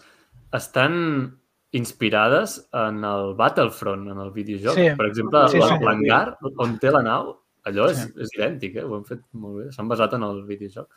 [0.54, 1.36] estan
[1.72, 4.74] inspirades en el Battlefront, en el videojoc.
[4.78, 4.88] Sí.
[4.98, 5.84] Per exemple, Sí, sí, sí.
[5.86, 7.39] l'hangar on té la nau,
[7.72, 8.12] allò és, Sí.
[8.26, 8.84] és idèntic, eh?
[8.84, 9.72] ho han fet molt bé.
[9.72, 10.88] S'han basat en el videojoc.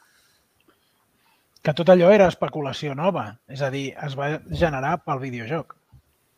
[1.63, 3.39] Que tot allò era especulació nova.
[3.49, 5.77] És a dir, es va generar pel videojoc.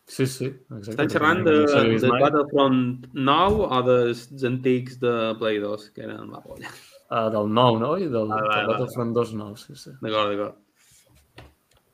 [0.05, 0.45] Sí, sí.
[0.45, 0.91] Exacte.
[0.91, 1.53] Estan xerrant de,
[1.97, 2.21] de mai.
[2.21, 6.69] Battlefront 9 o dels antics de Play 2, que eren la polla.
[7.09, 7.95] Ah, del 9, no?
[7.97, 8.67] I del, Ah, del.
[8.69, 9.95] Battlefront 2, no, sí, sí.
[10.01, 10.61] D'acord, d'acord.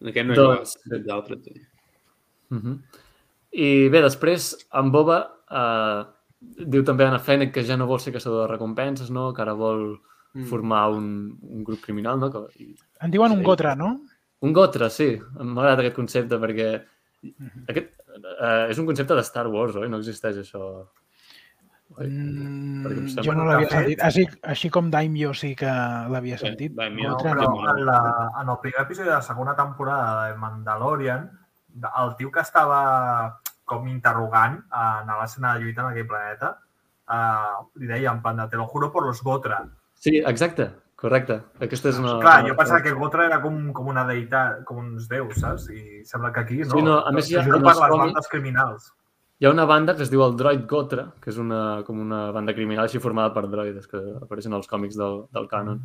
[0.01, 1.53] En aquest no Doncs- dels altres, sí.
[2.51, 2.75] Uh -huh.
[3.53, 5.17] I bé, després, en Boba
[5.49, 6.03] eh,
[6.41, 9.31] diu també a Anna Fennec que ja no vol ser caçador de recompenses, no?
[9.33, 9.99] que ara vol
[10.33, 10.45] Mm.
[10.47, 12.29] formar un, un grup criminal, no?
[12.31, 12.69] Que, i,
[13.01, 13.43] En diuen un Sí.
[13.43, 13.99] gotra, no?
[14.39, 15.19] un gotra, sí.
[15.35, 16.69] M'ha agradat aquest concepte perquè
[17.67, 17.99] aquest,
[18.39, 19.89] eh, és un concepte de Star Wars, oi?
[19.89, 20.87] No existeix això.
[21.97, 22.07] Oi?
[22.07, 23.99] Mm, jo no l'havia sentit.
[24.01, 26.71] Així, així com Daimyo sí que l'havia sentit.
[26.79, 27.69] Daimyo, No, però no.
[27.75, 31.29] en, la, en el primer episodi de la segona temporada de Mandalorian,
[31.75, 33.40] el tio que estava
[33.71, 36.53] com interrogant eh, en l'escena de lluita en aquell planeta,
[37.07, 39.63] eh, li deia en plan de te lo juro por los Gotra.
[39.95, 41.39] Sí, exacte, correcte.
[41.61, 42.15] Aquesta és una...
[42.21, 45.69] Clar, jo pensava que Gotra era com, com una deïtat, com uns déus, saps?
[45.73, 46.71] I sembla que aquí no.
[46.75, 48.91] Sí, no, a més hi ha- per les còmics- bandes criminals.
[49.41, 52.27] Hi ha una banda que es diu el Droid Gotra, que és una, com una
[52.31, 55.79] banda criminal així formada per droides que apareixen als còmics del, del canon.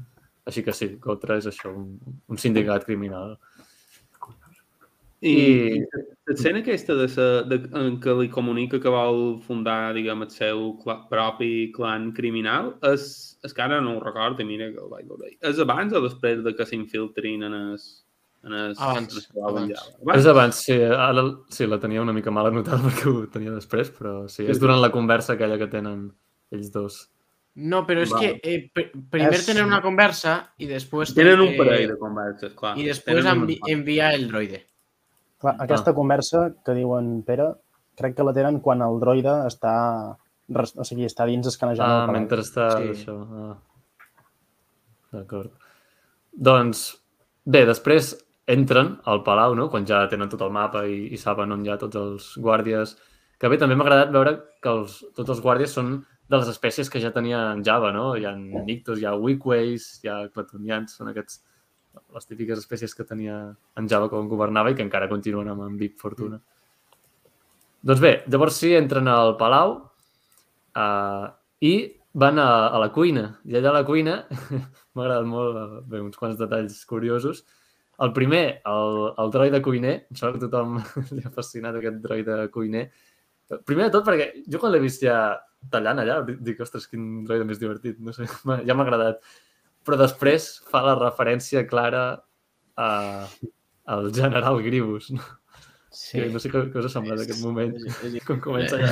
[0.46, 1.94] Així que sí, Gotra és això, un,
[2.28, 3.32] un sindicat criminal.
[3.32, 3.55] I,
[5.26, 5.82] I-
[6.26, 10.72] l'escena aquesta de, sa, de, en què li comunica que vol fundar, diguem, el seu
[10.82, 15.06] cla, propi clan criminal, és, és que ara no ho recordo, mira que el vaig
[15.10, 15.30] veure.
[15.42, 17.78] És abans o després de que s'infiltrin en el...
[18.46, 19.72] En el, Abans, en Palau abans.
[19.74, 20.14] Java?
[20.20, 23.88] És abans, sí, ara sí, la tenia una mica mal anotada perquè ho tenia després,
[23.90, 26.04] però sí, és durant la conversa aquella que tenen
[26.54, 27.00] ells dos.
[27.56, 28.20] No, però és Va.
[28.20, 31.10] que eh, pr primer És- tenen una conversa i després...
[31.16, 32.76] Tenen un eh, parell de converses, clar.
[32.78, 34.62] I després envi un- envia el droide.
[35.38, 37.50] Clar, aquesta conversa que diuen Pere,
[37.96, 40.16] crec que la tenen quan el droide està,
[40.48, 42.20] o sigui, està dins escanejant Ah, el palau.
[42.20, 42.88] mentre està Sí.
[42.94, 43.16] això.
[43.32, 43.56] Ah.
[45.12, 45.50] D'acord.
[46.32, 46.86] Doncs,
[47.44, 48.14] bé, després
[48.46, 49.68] entren al palau, no?
[49.70, 52.96] quan ja tenen tot el mapa i, i saben on hi ha tots els guàrdies.
[53.38, 56.88] Que bé, també m'ha agradat veure que els, tots els guàrdies són de les espècies
[56.90, 58.14] que ja tenia en Java, no?
[58.16, 61.42] Hi ha Nictos, hi ha Weakways, hi ha Clatonians, són aquests
[62.14, 63.38] les típiques espècies que tenia
[63.76, 66.40] en Java quan governava i que encara continuen amb en Big Fortuna.
[67.86, 71.26] Doncs bé, llavors sí, entren al palau uh,
[71.62, 71.74] i
[72.16, 73.28] van a, a la cuina.
[73.46, 74.16] I allà a la cuina
[74.94, 77.44] m'ha agradat molt, bé, uns quants detalls curiosos.
[78.02, 79.96] El primer, el, el droide cuiner.
[80.10, 80.80] Em sembla que tothom
[81.16, 82.88] li ha fascinat aquest droide cuiner.
[83.68, 85.36] Primer de tot, perquè jo quan l'he vist ja
[85.70, 88.26] tallant allà, dic, ostres, quin droide més divertit, no sé,
[88.68, 89.22] ja m'ha agradat.
[89.86, 92.04] Però després fa la referència clara
[92.76, 92.88] a,
[93.86, 95.12] al general Grievous.
[95.14, 95.22] No?
[95.96, 96.18] Sí.
[96.18, 98.90] Que no sé què, què us ha semblat aquest moment, És, és, quan comença allà.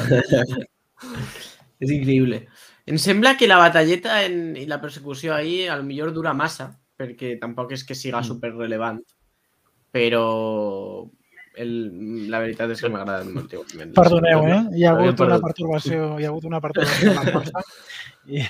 [1.84, 2.44] és increïble.
[2.86, 7.34] Em sembla que la batalleta en, i la persecució ahir al millor dura massa, perquè
[7.42, 8.28] tampoc és que siga Mm.
[8.30, 9.00] super rellevant,
[9.92, 10.24] però
[11.56, 11.72] el,
[12.30, 13.52] la veritat és que m'ha agradat molt.
[13.96, 14.60] Perdoneu, eh?
[14.78, 17.12] Hi ha hagut una pertorbació, hi ha hagut una pertorbació.
[18.28, 18.40] I,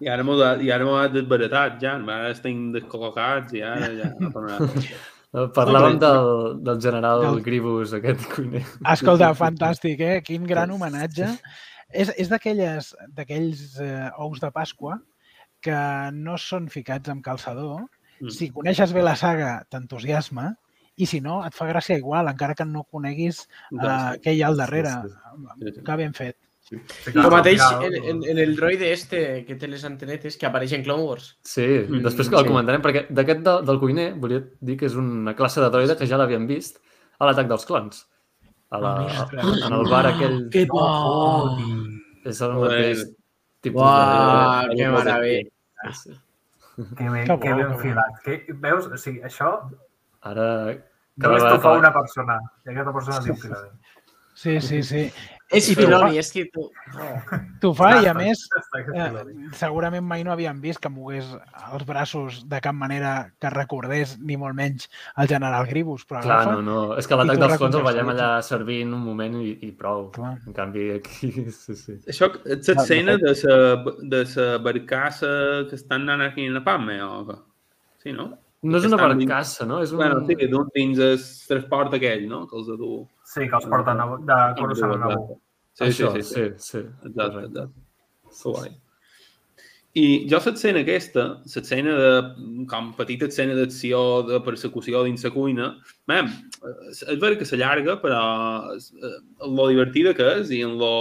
[0.00, 1.96] I ara m'ho ha- i ara m'ho ha desbaratat, ja.
[2.00, 4.68] Ara estem descol·locats i ara ja no tornarà.
[5.28, 6.28] Eh, Parlàvem del,
[6.64, 8.62] del general Del- Grievous, aquest cuiner.
[8.94, 10.22] escolta, fantàstic, eh?
[10.24, 11.28] Quin gran homenatge.
[11.92, 14.96] És, és d'aquelles d'aquells eh, ous de Pasqua
[15.60, 15.76] que
[16.14, 17.84] no són ficats amb calçador.
[18.22, 18.32] Mm.
[18.34, 20.54] Si coneixes bé la saga, t'entusiasma,
[20.98, 23.44] i si no, et fa gràcia igual, encara que no coneguis
[23.76, 24.90] uh, què hi ha al darrere.
[25.60, 25.82] Sí, sí.
[25.86, 26.36] Que ben fet.
[26.68, 26.76] Sí,
[27.14, 30.82] El mateix en, en, en el droide este que té les antenetes que apareix en
[30.84, 31.30] Clone Wars.
[31.42, 32.48] Sí, Mm, després que el sí.
[32.50, 36.06] comentarem, perquè d'aquest de, del cuiner volia dir que és una classe de droide que
[36.06, 36.76] ja l'havíem vist
[37.18, 38.02] a l'atac dels clons.
[38.70, 41.56] A la, Ah, en el bar aquell Que No, por!
[41.56, 42.26] fotis.
[42.28, 43.06] és el mateix
[43.64, 44.76] tipus Uau, de...
[44.76, 45.50] que meravella.
[45.88, 46.18] Sí, sí.
[46.98, 47.78] Que ben, Que bo, que ben que bo.
[47.80, 48.20] filat.
[48.24, 48.86] Que, veus?
[48.92, 49.54] O sigui, això
[50.20, 50.76] Ara...
[51.16, 52.36] només t'ho fa que- una persona.
[52.66, 53.80] I aquesta persona diu filadament.
[54.34, 55.10] Sí, sí, sí.
[55.48, 56.66] És Filoni, és que tu...
[57.62, 58.42] T'ho fa i a més
[58.92, 59.06] eh,
[59.56, 61.30] segurament mai no havíem vist que mogués
[61.72, 66.40] els braços de cap manera que recordés ni molt menys el general Grievous, però Clar,
[66.42, 66.58] agafa...
[66.58, 66.98] no, no.
[67.00, 70.10] És que l'atac dels clons el veiem allà servint un moment i, i prou.
[70.18, 70.34] Clar.
[70.44, 71.32] En canvi, aquí...
[71.58, 71.96] Sí, sí.
[72.08, 75.30] Això és l'escena de la de la barcassa
[75.68, 77.36] que estan anant aquí en la Palme, o què?
[78.04, 78.30] Sí, no?
[78.62, 79.80] No és una barcassa, no?
[79.84, 80.02] És un...
[80.02, 81.16] Bueno, sí, d'un dins el
[81.48, 82.44] transport aquell, no?
[82.50, 83.06] Que els de dur.
[83.28, 85.40] Sí, que els porten a, de Coruscant a Naboo.
[85.78, 86.34] Sí, sí, sí, sí.
[86.34, 86.84] sí, sí.
[87.06, 87.86] Exacte, exacte.
[88.44, 88.70] Guai.
[89.98, 92.10] I jo l'escena aquesta, l'escena de,
[92.70, 95.68] com petita escena d'acció, de persecució dins la cuina,
[96.10, 96.28] man,
[96.92, 98.20] és veritat que s'allarga, però
[98.76, 99.14] és, eh,
[99.48, 100.92] lo divertida que és i en lo,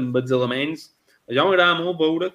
[0.00, 0.88] amb els elements,
[1.30, 2.32] jo m'agrada molt veure,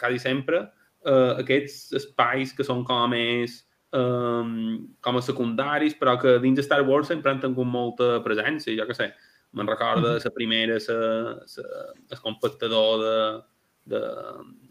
[0.00, 0.64] quasi sempre,
[1.04, 3.62] eh, aquests espais que són com més
[3.94, 8.74] um, com a secundaris, però que dins de Star Wars sempre han tingut molta presència,
[8.76, 9.12] jo què sé.
[9.54, 11.00] Me'n recorda la primera, la,
[11.38, 13.18] la, el compactador de,
[13.94, 14.00] de,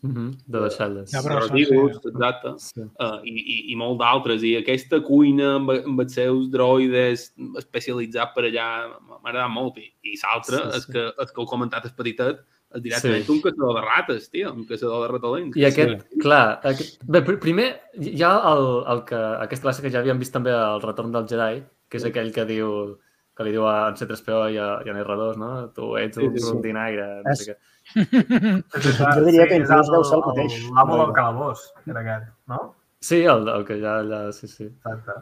[0.03, 0.31] Mm -hmm.
[0.51, 1.11] De deixalles.
[1.11, 2.09] Ja, de però- residus, sí.
[2.09, 2.49] exacte.
[2.59, 2.81] Sí.
[2.99, 4.43] Uh, i, i, i molt d'altres.
[4.43, 8.67] I aquesta cuina amb, amb els seus droides especialitzats per allà
[8.99, 9.77] m'ha agradat molt.
[9.77, 10.77] I, i l'altre, Sí, sí, sí.
[10.77, 12.43] és que, és que heu comentat el petitet,
[12.73, 13.31] és directament Sí.
[13.31, 15.55] un caçador de rates, tio, un caçador de ratolins.
[15.57, 16.19] I aquest, sí.
[16.23, 17.03] clar, aquest...
[17.05, 17.69] Bé, pr- primer
[18.01, 21.27] hi ha el, el que, aquesta classe que ja havíem vist també al Retorn del
[21.29, 22.97] Jedi, que és aquell que diu
[23.33, 25.47] que li diu a en C3PO i a, i a R2, no?
[25.73, 26.51] Tu ets un Sí, sí, sí.
[26.51, 27.55] rondinaire, no sé què.
[29.15, 30.57] Jo diria que és inclús deu ser el mateix.
[30.75, 32.59] L'amo del calabós, era aquest, no?
[33.03, 34.67] Sí, el, el que ja allà, sí, sí.
[34.69, 35.17] Exacte.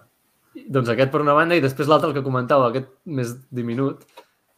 [0.76, 4.04] Doncs aquest per una banda, i després l'altre, el que comentava, aquest més diminut,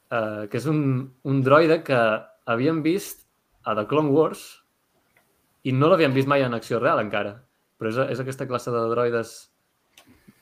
[0.09, 0.81] eh, que és un,
[1.29, 1.99] un droide que
[2.49, 3.25] havíem vist
[3.63, 4.43] a The Clone Wars
[5.63, 7.37] i no l'havíem vist mai en acció real encara.
[7.79, 9.33] Però és, és aquesta classe de droides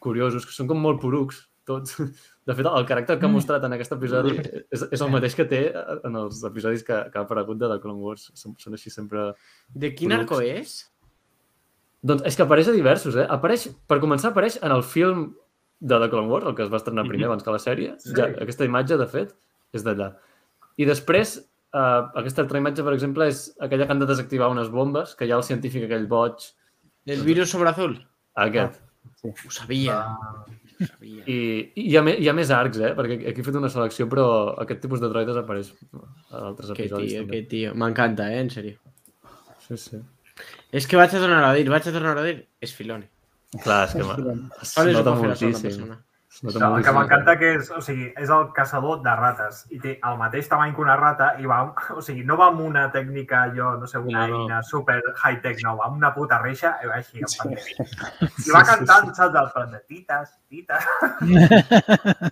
[0.02, 1.98] curiosos, que són com molt porucs, tots.
[2.48, 5.46] De fet, el caràcter que ha mostrat en aquest episodi és, és el mateix que
[5.46, 5.60] té
[6.08, 8.24] en els episodis que, que ha aparegut de The Clone Wars.
[8.34, 9.28] Són, són així sempre...
[9.70, 10.74] De quin arco és?
[12.02, 13.28] Doncs és que apareix a diversos, eh?
[13.30, 15.28] Apareix, per començar, apareix en el film
[15.86, 17.94] de The Clone Wars, el que es va estrenar primer abans que la sèrie.
[18.02, 18.16] Sí.
[18.18, 19.38] Ja, aquesta imatge, de fet,
[19.78, 20.10] és d'allà.
[20.82, 21.38] I després,
[21.74, 25.26] eh, aquesta altra imatge, per exemple, és aquella que han de desactivar unes bombes, que
[25.28, 26.48] hi ha el científic aquell boig,
[27.08, 27.96] El virus sobre azul.
[28.36, 28.82] aquest.
[29.26, 29.96] Ho sabia.
[30.00, 30.46] Ah,
[30.82, 31.24] Ho sabia.
[31.30, 31.34] I,
[31.78, 32.94] i hi, ha hi ha més arcs, eh?
[32.98, 34.26] Perquè aquí he fet una selecció, però
[34.64, 35.72] aquest tipus de droides apareix
[36.32, 37.12] a altres Que episodis.
[37.12, 37.42] tio, també.
[37.44, 37.74] que tio.
[37.76, 38.40] M'encanta, eh?
[38.42, 38.78] En sèrio.
[39.68, 40.00] Sí, sí.
[40.74, 43.06] És que vaig a tornar a dir, vaig a tornar a dir, és Filoni.
[43.64, 45.92] Clar, és que es nota moltíssim.
[46.42, 49.98] No, el que m'encanta que és, o sigui, és el caçador de rates i té
[50.08, 51.60] el mateix tamany que una rata i va,
[51.98, 54.42] o sigui, no va amb una tècnica, jo no sé, una No, no.
[54.46, 57.76] eina super high-tech, no, va amb una puta reixa i va així, Sí.
[58.48, 60.88] I va cantant, saps, el plan de tites, tites.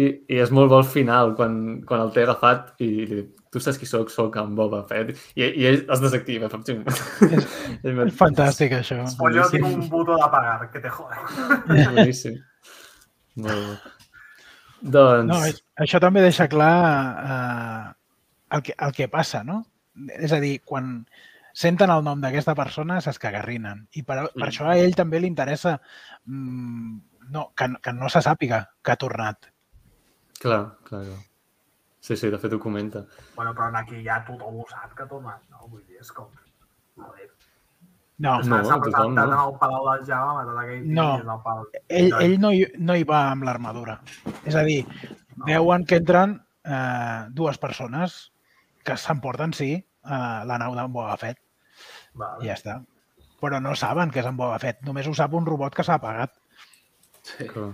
[0.00, 1.56] I, I és molt bo al final, quan,
[1.88, 4.12] quan el té agafat i li tu saps qui sóc?
[4.14, 5.10] Soc en Boba Fett.
[5.34, 6.46] I, i ell es desactiva.
[6.46, 7.48] És
[7.82, 9.00] És fantàstic, això.
[9.18, 11.18] Pues jo tinc un botó d'apagar, que te jode.
[11.66, 12.38] boníssim.
[13.36, 13.88] Molt.
[14.96, 15.28] Doncs...
[15.28, 15.40] No,
[15.84, 16.74] això també deixa clar
[17.20, 17.92] eh,
[18.56, 19.62] el, que, el que passa, no?
[20.16, 21.04] És a dir, quan
[21.52, 23.86] senten el nom d'aquesta persona s'escagarrinen.
[23.98, 24.48] I per, per Mm.
[24.48, 25.76] això a ell també li interessa
[26.24, 26.98] mm,
[27.34, 29.50] no, que, que no se sàpiga que ha tornat.
[30.40, 31.20] Clar, clar, clar.
[32.00, 33.04] Sí, sí, de fet ho comenta.
[33.36, 35.66] Bueno, però aquí ja tothom ho sap que ha tornat, no?
[35.68, 36.30] Vull dir, és com...
[36.96, 37.29] Joder.
[38.20, 39.32] No, No, S'ha tothom presentat no.
[39.32, 41.06] en el Palau del Java, ha matat aquell No.
[41.16, 41.66] el Palau.
[41.88, 43.94] ell, ell no, hi, no hi va amb l'armadura.
[44.44, 44.82] És a dir,
[45.46, 48.18] veuen que entren eh, dues persones
[48.84, 49.72] que s'emporten, sí,
[50.04, 51.38] eh, la nau d'en Boba Fett.
[52.14, 52.44] Vale.
[52.44, 52.74] I ja està.
[53.40, 54.82] Però no saben que és en Boba Fett.
[54.84, 56.34] Només ho sap un robot que s'ha apagat.
[57.22, 57.46] Sí.
[57.48, 57.70] Clar.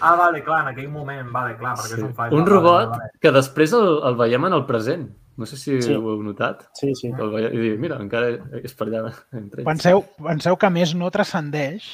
[0.00, 1.94] Ah, vale, clar, en aquell moment, vale, clar, perquè Sí.
[1.94, 2.32] és un flashback.
[2.36, 3.10] Un vale, robot vale.
[3.20, 5.08] que després el, el veiem en el present.
[5.38, 5.94] No sé si Sí.
[5.94, 6.64] ho heu notat.
[6.74, 7.08] Sí, sí.
[7.14, 8.32] El veiem, I mira, encara
[8.62, 9.68] és per allà entre ells.
[9.68, 11.86] Penseu, penseu que a més no transcendeix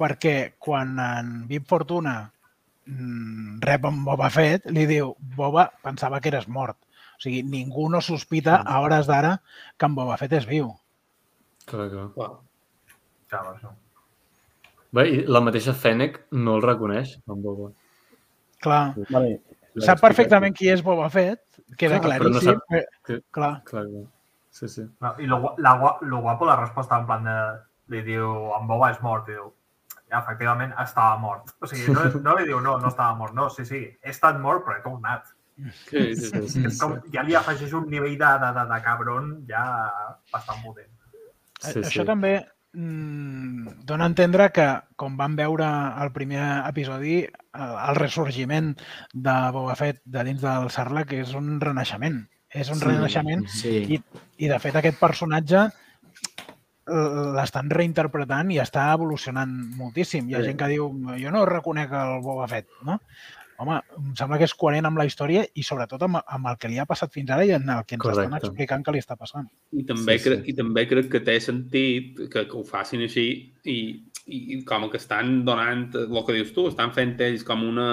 [0.00, 2.14] perquè quan en Vip Fortuna
[2.86, 6.78] mm, rep en Boba Fett, li diu Boba, pensava que eres mort.
[7.18, 9.34] O sigui, ningú no sospita a hores d'ara
[9.76, 10.72] que en Boba Fett és viu.
[11.68, 12.30] Clar, clar.
[13.30, 13.74] Això.
[14.90, 17.68] Bé, i la mateixa Fennec no el reconeix, en Boba.
[18.60, 19.36] Clar, Vale.
[19.78, 21.42] Sap perfectament qui és Boba Fett,
[21.78, 22.58] queda Clar, però no claríssim.
[22.58, 24.04] sap eh, que- Clar, Clar, clar.
[24.50, 24.82] Sí, sí.
[25.00, 27.36] No, I lo, la, lo guapo la resposta en plan de...
[27.90, 29.48] Li diu, en Boba és mort, i diu,
[30.10, 31.48] ja, efectivament, estava mort.
[31.60, 34.38] O sigui, no, no li diu, no, no estava mort, no, sí, sí, he estat
[34.38, 35.24] mort, però he tornat.
[35.88, 36.78] Sí, sí, Sí, sí.
[36.78, 39.64] com, ja li afegeix un nivell de, de, de, de cabron ja
[40.32, 40.88] bastant potent.
[41.60, 41.82] sí, sí, sí.
[41.90, 42.30] això també
[42.72, 46.40] mm, dona a entendre que, com vam veure al primer
[46.70, 47.24] episodi,
[47.54, 48.74] el, ressorgiment
[49.12, 52.22] de Boba Fett de dins del Sarlacc és un renaixement.
[52.50, 52.84] És un Sí.
[52.84, 53.76] renaixement Sí.
[53.94, 54.00] i,
[54.38, 55.68] i, de fet, aquest personatge
[57.36, 60.28] l'estan reinterpretant i està evolucionant moltíssim.
[60.28, 60.46] Hi ha Sí.
[60.50, 60.88] gent que diu,
[61.20, 63.00] jo no reconec el Boba Fett, no?
[63.60, 66.66] Home, em sembla que és coherent amb la història i sobretot amb, amb el que
[66.68, 68.46] li ha passat fins ara i en el que ens estan Correcte.
[68.46, 69.46] explicant que li està passant.
[69.70, 70.42] I també, Sí, sí, sí.
[70.44, 70.50] sí.
[70.50, 74.86] I també crec que té sentit que, que ho facin així i, i, i com
[74.90, 77.90] que estan donant, el que dius tu, estan fent ells com una...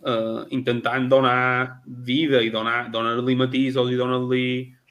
[0.00, 4.44] Eh, intentant donar vida i donar- donar-li matisos i donar-li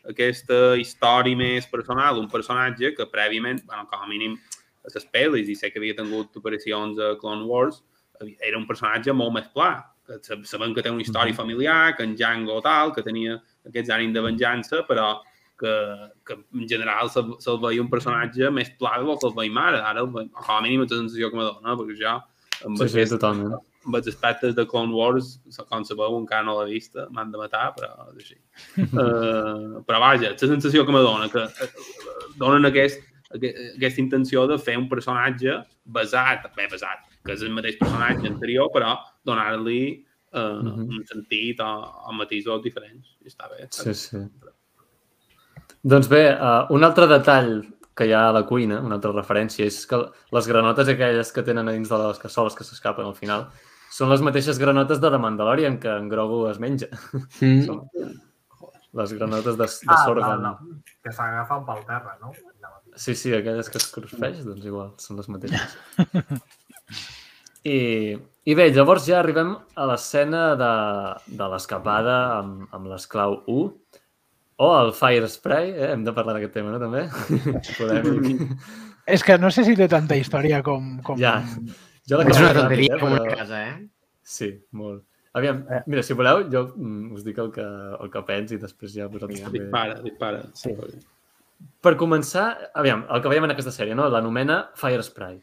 [0.05, 4.35] aquesta història més personal d'un personatge que prèviament, bueno, com a mínim
[4.85, 7.81] a les pel·lis, i sé que havia tingut aparicions a Clone Wars,
[8.37, 9.71] era un personatge molt més pla,
[10.21, 14.13] sab- sabem que té una història familiar, que en Django tal, que tenia aquests ànims
[14.13, 15.15] de venjança, però
[15.59, 15.73] que,
[16.25, 19.81] que en general se'l se veia un personatge més pla del que el veiem ara.
[19.89, 22.13] Ara, el veiem- com a mínim, és la sensació que me dona, perquè jo,
[22.65, 23.53] amb, Sí, sí, aquest, totalment.
[23.85, 25.39] amb els aspectes de Clone Wars,
[25.69, 28.37] com sabeu, encara no l'he vista, m'han de matar, però és així.
[28.93, 31.69] uh, però vaja, la sensació que me dona, que eh,
[32.37, 32.99] donen aquest,
[33.31, 38.27] aqu- aquesta intenció de fer un personatge basat, bé, basat, que és el mateix personatge
[38.27, 38.95] anterior, però
[39.25, 40.83] donar-li uh, Mhm.
[40.99, 41.69] un sentit o,
[42.07, 43.15] o matisos diferents.
[43.25, 43.63] I està bé.
[43.65, 44.17] Està Sí, sí.
[45.83, 47.61] Doncs bé, uh, un altre detall
[47.95, 49.99] que hi ha a la cuina, una altra referència, és que
[50.35, 53.47] les granotes aquelles que tenen a dins de les cassoles que s'escapen al final
[53.91, 56.87] són les mateixes granotes de The Mandalorian que en Grogu es menja.
[57.41, 57.63] Mm.
[57.65, 57.81] Són
[58.99, 60.41] les granotes de, de Ah, sorgan.
[60.41, 62.31] no, no, que s'agafen pel terra, no?
[62.95, 65.77] Sí, sí, aquelles que es cruspeix, doncs igual, són les mateixes.
[67.69, 68.15] I,
[68.47, 70.71] I bé, llavors ja arribem a l'escena de,
[71.37, 73.67] de l'escapada amb, amb l'esclau 1
[74.59, 75.91] o el Fire Spray, eh?
[75.93, 77.05] hem de parlar d'aquest tema, no, també?
[77.79, 78.41] Polèmic.
[79.09, 80.97] És que no sé si té tanta història com...
[81.05, 81.19] com...
[81.19, 81.37] Ja.
[82.09, 83.77] Jo la És una ràpid, tonteria eh, com una casa, eh?
[84.25, 85.05] Sí, molt.
[85.39, 85.79] Aviam, Eh.
[85.87, 89.07] mira, si voleu, jo mm, us dic el que, el que pensi i després ja
[89.07, 89.61] vosaltres també...
[89.63, 90.43] Dispara, dispara.
[90.57, 90.73] Sí.
[91.83, 92.47] Per començar,
[92.79, 94.07] aviam, el que veiem en aquesta sèrie, no?
[94.11, 95.37] l'anomena Fire Spray.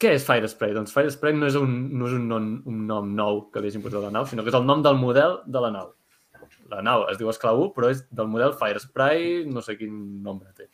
[0.00, 0.72] Què és Fire Spray?
[0.76, 3.70] Doncs Fire Spray no és un, no és un, nom, un nom nou que li
[3.70, 5.92] hagin posat a la nau, sinó que és el nom del model de la nau.
[6.74, 10.22] La nau es diu Esclau 1, però és del model Fire Spray, no sé quin
[10.22, 10.68] nombre té.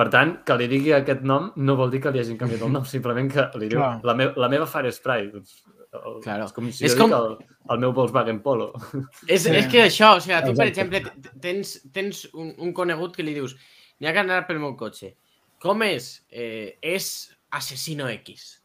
[0.00, 2.70] Per tant, que li digui aquest nom no vol dir que li hagin canviat el
[2.72, 3.98] nom, simplement que li diu Clar.
[4.06, 5.28] la, me la meva Fire Spray.
[5.34, 5.56] Doncs,
[5.90, 6.44] el, Claro.
[6.46, 8.70] És com si És jo com- dic el, el meu Volkswagen Polo.
[9.26, 9.50] És, Sí.
[9.50, 11.02] és que això, o sigui, tu, per exemple,
[11.42, 13.56] tens, tens un, un conegut que li dius
[13.98, 15.16] n'hi ha que anar pel meu cotxe.
[15.60, 16.22] Com és?
[16.30, 17.10] Eh, és
[17.50, 18.59] Asesino X.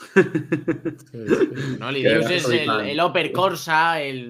[0.00, 0.22] Sí,
[1.04, 1.76] sí.
[1.80, 1.90] No?
[1.92, 4.20] Li Que dius és el, Opel Corsa, el,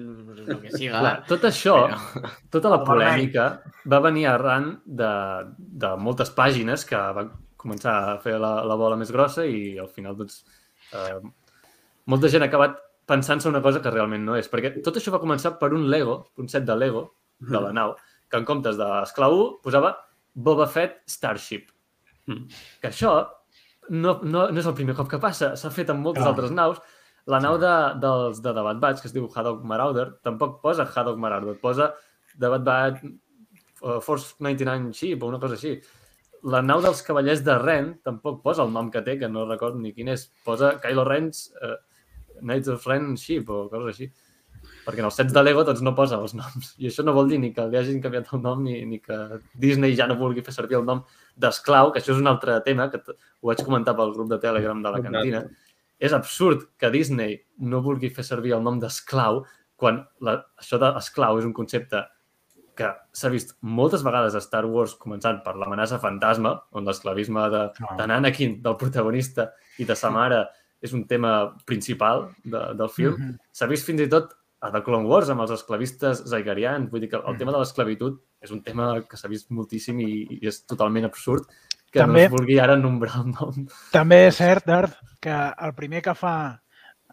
[0.43, 0.99] el que siga.
[0.99, 3.45] Clar, tot això, Però- tota la polèmica
[3.91, 5.11] va venir arran de,
[5.57, 9.89] de moltes pàgines que van començar a fer la, la bola més grossa i al
[9.93, 10.41] final doncs,
[10.97, 11.19] eh,
[12.09, 12.79] molta gent ha acabat
[13.11, 14.49] pensant-se una cosa que realment no és.
[14.51, 17.07] Perquè tot això va començar per un Lego, un set de Lego
[17.41, 17.95] de la nau,
[18.29, 19.95] que en comptes d'Esclau 1 posava
[20.33, 21.71] Boba Fett Starship.
[22.29, 22.45] Mm.
[22.81, 23.15] Que això
[23.91, 26.31] no, no, no és el primer cop que passa, s'ha fet amb moltes Clar.
[26.31, 26.79] altres naus.
[27.29, 27.71] La nau de,
[28.01, 31.91] dels de The Bad Batch, que es diu Haddock Marauder, tampoc posa Haddock Marauder, posa
[32.37, 35.75] The Bad Batch uh, Force 99 Ship o una cosa així.
[36.49, 39.77] La nau dels Cavallers de Ren tampoc posa el nom que té, que no recordo
[39.83, 40.25] ni quin és.
[40.45, 41.75] Posa Kylo Ren's uh,
[42.39, 44.09] Knights of Ren Ship o coses així.
[44.85, 46.73] Perquè en els sets de Lego doncs no posa els noms.
[46.81, 49.17] I això no vol dir ni que li hagin canviat el nom ni, ni que
[49.53, 51.03] Disney ja no vulgui fer servir el nom
[51.37, 54.81] d'esclau, que això és un altre tema que ho vaig comentar pel grup de Telegram
[54.81, 55.43] de la cantina.
[56.01, 59.43] És absurd que Disney no vulgui fer servir el nom d'esclau
[59.81, 62.01] quan la, això d'esclau és un concepte
[62.77, 67.63] que s'ha vist moltes vegades a Star Wars, començant per l'amenaça fantasma, on l'esclavisme de,
[67.99, 70.45] de Anakin, del protagonista, i de sa mare
[70.81, 71.33] és un tema
[71.69, 73.17] principal de, del film.
[73.17, 73.39] Mhm.
[73.53, 76.89] S'ha vist fins i tot a The Clone Wars amb els esclavistes zaigarians.
[76.91, 77.37] Vull dir que el Mm.
[77.39, 81.47] tema de l'esclavitud és un tema que s'ha vist moltíssim i, i és totalment absurd
[81.91, 83.65] que També- no es vulgui ara nombrar el nom.
[83.91, 86.61] També és cert, Darth, que el primer que fa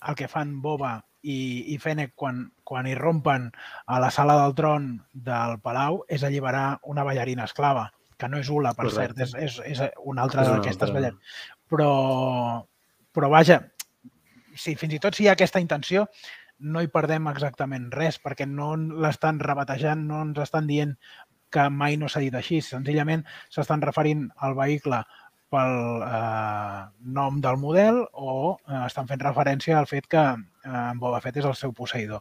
[0.08, 3.50] el que fan Boba i, i Fennec quan, quan irrompen
[3.86, 8.48] a la sala del tron del Palau és alliberar una ballarina esclava, que no és
[8.48, 9.26] Ula, per Correcte.
[9.26, 11.20] cert, és, és, és una altra d'aquestes ballarines.
[11.68, 12.64] Però,
[13.12, 13.58] però vaja,
[14.54, 16.06] si fins i tot si hi ha aquesta intenció,
[16.60, 20.96] no hi perdem exactament res, perquè no l'estan rebatejant, no ens estan dient
[21.50, 22.60] que mai no s'ha dit així.
[22.60, 25.02] Senzillament s'estan referint al vehicle
[25.48, 30.98] pel eh, nom del model o eh, estan fent referència al fet que eh, en
[31.00, 32.20] Boba Fett és el seu posseïdor.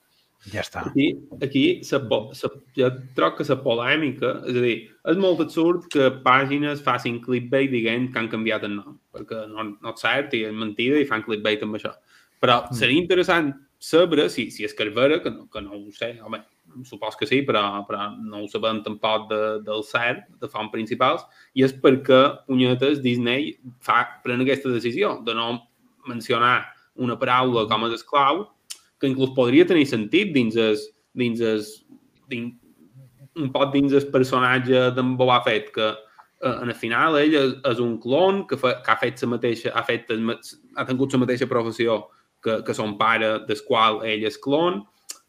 [0.54, 0.84] Ja està.
[0.86, 1.08] Aquí,
[1.44, 4.76] aquí sa, po- sa, jo trobo que la polèmica, és a dir,
[5.12, 9.66] és molt absurd que pàgines facin clickbait dient que han canviat el nom, perquè no,
[9.82, 11.92] no és cert i és mentida i fan clickbait amb això.
[12.40, 12.78] Però Mm.
[12.80, 13.50] seria interessant
[13.80, 16.42] saber si, si és que és vera, que no, que no ho sé, home,
[16.86, 21.24] supos que sí, però, però no ho sabem tampoc de, del cert, de font principals,
[21.54, 23.54] i és perquè punyetes Disney
[23.84, 25.52] fa, pren aquesta decisió de no
[26.08, 26.66] mencionar
[26.98, 28.46] una paraula com a esclau,
[29.00, 30.78] que inclús podria tenir sentit dins el,
[31.18, 31.62] dins el,
[32.32, 32.56] dins,
[33.38, 37.56] un poc dins el personatge d'en Boba Fett, que eh, en el final ell és,
[37.70, 41.22] és un clon que, fa, que ha fet la mateixa, ha, fet ha tingut la
[41.26, 42.02] mateixa professió
[42.48, 44.82] que, que son pare, del qual ell és clon.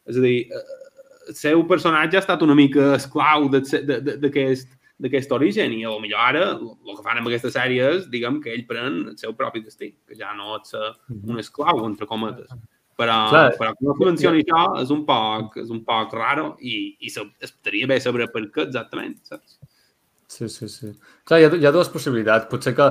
[0.09, 0.65] És a dir, eh,
[1.29, 4.17] el seu personatge ha estat una mica esclau de- de- de-
[4.99, 8.65] d'aquest origen i millor ara el que fan amb aquesta sèrie és, diguem, que ell
[8.67, 10.91] pren el seu propi destí, que ja no és eh,
[11.23, 12.49] un esclau, entre cometes.
[12.99, 13.53] Però, Clar.
[13.55, 17.07] però que no es mencioni això és un poc, és un poc raro i, i
[17.39, 19.55] estaria bé saber per què exactament, saps?
[20.27, 20.91] Sí, sí, sí.
[21.23, 22.49] Clar, hi ha, hi ha dues possibilitats.
[22.51, 22.89] Potser que,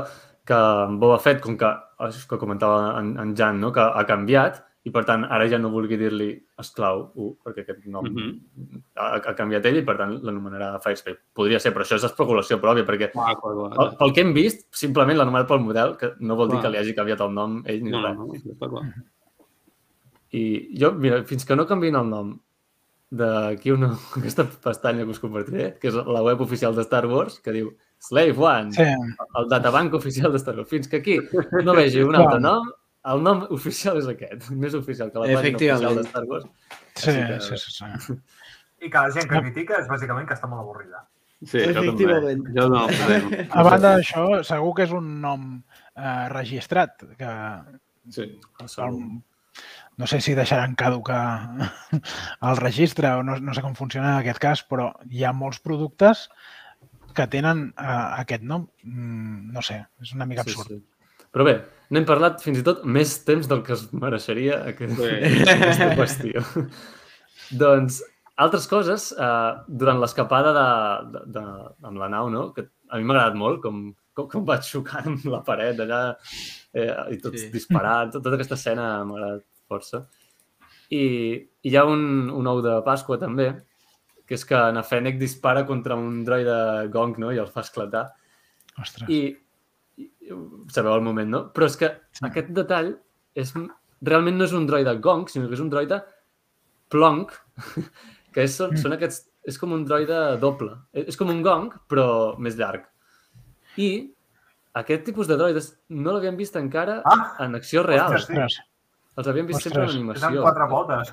[0.49, 1.68] que en Boba Fett, com que,
[2.07, 3.68] això que comentava en, en Jan, no?
[3.74, 6.28] que ha canviat, i per tant ara ja no vulgui dir-li
[6.62, 8.78] esclau 1, perquè aquest nom Mhm.
[8.96, 11.16] ha, ha canviat ell i per tant l'anomenarà Firespay.
[11.36, 13.70] Podria ser, però això és especulació pròpia, perquè Clar, clar, clar.
[13.76, 16.70] pel, pel que hem vist, simplement l'ha anomenat pel model, que no vol dir que
[16.72, 18.44] li hagi canviat el nom ell ni No, no, res.
[18.46, 18.86] no, està clar.
[20.32, 20.42] I
[20.80, 22.32] jo, mira, fins que no canviïn el nom
[23.11, 23.90] d'aquí una,
[24.20, 27.70] aquesta pestanya que us compartiré, que és la web oficial de Star Wars, que diu
[27.99, 30.68] Slave One, Sí, el databank oficial de Star Wars.
[30.70, 31.18] Fins que aquí
[31.64, 32.68] no vegi un altre nom,
[33.09, 36.46] el nom oficial és aquest, més oficial que la pàgina oficial de Star Wars.
[36.94, 38.18] sí, que- sí, sí, sí.
[38.80, 41.01] I que la gent que critica és bàsicament que està molt avorrida.
[41.42, 41.80] Sí, jo també.
[41.88, 42.44] Efectivament.
[42.55, 43.40] Jo no, no.
[43.59, 45.49] A banda d'això, segur que és un nom
[45.96, 47.32] eh, registrat, que
[48.14, 48.24] Sí.
[48.78, 49.01] El,
[49.99, 51.68] no sé si deixaran caducar
[52.49, 55.59] el registre o no, no sé com funciona en aquest cas, però hi ha molts
[55.61, 56.28] productes
[57.19, 58.69] que tenen eh, aquest nom.
[58.87, 60.71] Mm, no sé, és una mica absurd.
[60.73, 61.27] Sí, sí.
[61.35, 61.59] Però bé,
[61.93, 65.43] n'hem parlat fins i tot més temps del que es mereixeria aquest, Sí.
[65.59, 66.45] aquesta qüestió.
[67.59, 68.01] doncs,
[68.39, 70.66] altres coses, eh, durant l'escapada de,
[71.14, 71.45] de, de,
[71.91, 72.47] amb la nau, no?
[72.57, 73.83] que a mi m'ha agradat molt, com,
[74.16, 76.01] com, com vaig xocant amb la paret allà
[76.73, 77.51] eh, i tots Sí.
[77.53, 80.05] disparant, tot, tota aquesta escena m'ha agradat força.
[80.89, 81.03] I,
[81.61, 83.51] i hi ha un, un ou de Pasqua també,
[84.29, 87.31] que és que na Fennec dispara contra un droide gong no?
[87.33, 88.05] i el fa esclatar.
[88.79, 89.09] Ostres.
[89.09, 89.33] I,
[89.99, 90.11] i
[90.70, 91.41] sabeu el moment, no?
[91.57, 92.26] Però és que Sí.
[92.29, 92.93] aquest detall
[93.35, 93.55] és,
[94.05, 96.03] realment no és un droide gong, sinó que és un droide
[96.93, 97.33] plonk,
[98.35, 98.83] que és, són, Mm.
[98.85, 100.76] són aquests, és com un droide doble.
[100.93, 102.85] És com un gong, però més llarg.
[103.81, 104.12] I
[104.74, 107.35] aquest tipus de droides no l'havíem vist encara Ah!
[107.47, 108.12] en acció real.
[108.14, 108.62] Ostres, sí.
[109.18, 109.97] Els havíem vist sempre en Ostres.
[109.97, 110.43] És amb animació.
[110.43, 111.12] quatre potes.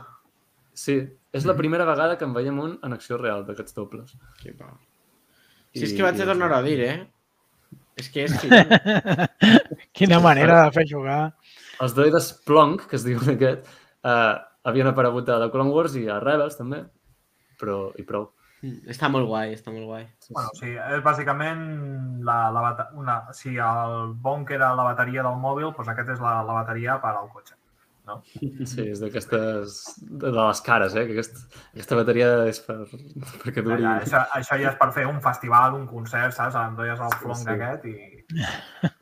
[0.76, 0.95] Sí,
[1.36, 4.15] és la primera vegada que en veiem un en acció real d'aquests dobles.
[5.76, 6.97] Sí, és que vaig a tornar a dir, eh?
[7.95, 8.36] És que és...
[9.95, 11.21] Quina manera de fer jugar.
[11.84, 13.67] Els droides Plonk, que es diuen aquest,
[14.03, 14.36] eh,
[14.67, 16.82] havien aparegut a The Clone Wars i a Rebels també,
[17.59, 18.30] però i prou.
[18.89, 20.05] Està molt guai, està molt guai.
[20.34, 21.59] Bueno, sí, és bàsicament
[22.26, 26.23] la, la, bata- una, si el bonk era la bateria del mòbil, doncs aquest és
[26.23, 27.53] la, la bateria per al cotxe.
[28.70, 29.78] Sí, és d'aquestes...
[30.01, 31.06] de de les cares, eh?
[31.08, 31.39] Que aquest,
[31.74, 32.78] aquesta bateria és per,
[33.43, 33.82] perquè duri...
[33.84, 36.58] Ja, això, això ja és per fer un festival, un concert, saps?
[36.62, 37.45] Endoies el flonc Sí.
[37.45, 37.56] sí.
[37.56, 37.95] aquest i...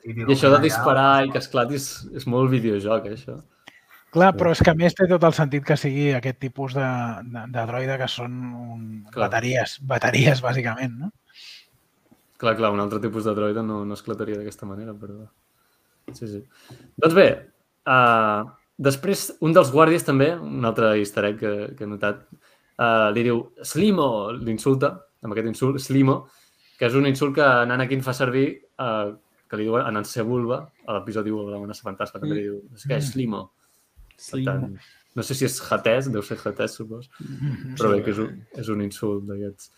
[0.03, 3.39] I, I això de disparar i que esclati és, és molt videojoc, eh, això.
[4.13, 6.89] Clar, però és que a més té tot el sentit que sigui aquest tipus de,
[7.33, 9.25] de, de droide que són un, Clar.
[9.25, 11.09] bateries, bateries, bàsicament, no?
[12.37, 15.23] Clar, clar, un altre tipus de droide no, no esclataria d'aquesta manera, però...
[16.11, 16.43] Sí, sí.
[16.99, 17.27] Doncs bé,
[17.87, 18.43] uh,
[18.77, 22.23] després un dels guàrdies també, un altre easter egg que, que he notat,
[22.77, 24.07] uh, li diu Slimo,
[24.39, 24.93] l'insulta,
[25.23, 26.23] amb aquest insult, Slimo,
[26.79, 28.47] que és un insult que Anakin fa servir,
[28.81, 29.13] uh,
[29.49, 32.87] que li diuen en Sebulba, a l'episodi 1 de l'amenaça fantasma, també li diu, és
[32.89, 33.45] que és Slimo.
[34.17, 34.65] Per tant,
[35.13, 37.09] no sé si és hatès, deu ser hatès, supos,
[37.77, 39.69] però bé, que és un, és un insult d'aquests.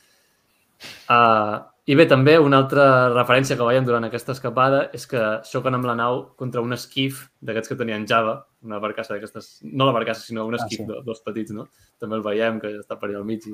[1.12, 5.78] Uh, I bé, també una altra referència que veiem durant aquesta escapada és que xoquen
[5.78, 9.94] amb la nau contra un esquif d'aquests que tenien Java, una barcassa d'aquestes, no la
[9.96, 10.88] barcassa, sinó un Ah, esquif sí.
[10.90, 11.68] de, dels petits, no?
[12.02, 13.54] També el veiem, que està per allà al mig i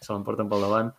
[0.00, 0.92] se l'emporten pel davant.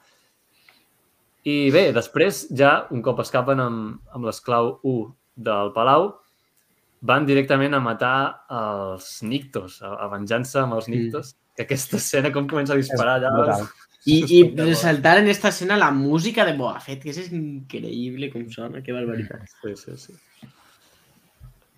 [1.45, 5.10] I bé, després, ja, un cop escapen amb, amb l'esclau 1
[5.47, 6.12] del Palau,
[7.06, 8.18] van directament a matar
[8.49, 11.36] els Nictos, a, a venjança amb els Nictos.
[11.56, 13.32] Que aquesta escena, com comença a disparar allà...
[13.32, 13.68] brutal.
[14.06, 18.43] I, i resaltar en esta escena la música de Boba Fett, que és increïble com
[18.53, 19.47] sona, que barbaritat.
[19.62, 20.18] Sí, sí, sí.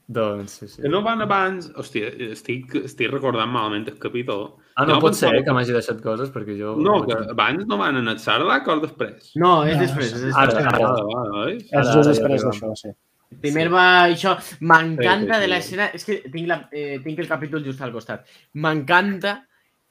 [0.07, 0.81] Doncs, sí, sí.
[0.81, 1.65] Que no van abans...
[1.75, 4.45] Hòstia, estic, estic recordant malament el capítol.
[4.79, 6.77] Ah, no, Jo pot ser pensava eh, que m'hagi deixat coses, perquè jo...
[6.79, 9.33] No, que abans no van en el Sarlacc o després?
[9.35, 10.13] No, és No, després.
[10.15, 10.69] És Ara, després.
[10.71, 10.87] ara.
[10.93, 11.57] Vale, vale, oi?
[11.65, 12.93] És Ara- just ara després d'això, sí.
[13.43, 14.37] Primer va això.
[14.63, 15.51] M'encanta Sí, sí, de sí.
[15.51, 15.89] l'escena...
[15.99, 18.23] És que tinc, la, eh, tinc el capítol just al costat.
[18.55, 19.41] M'encanta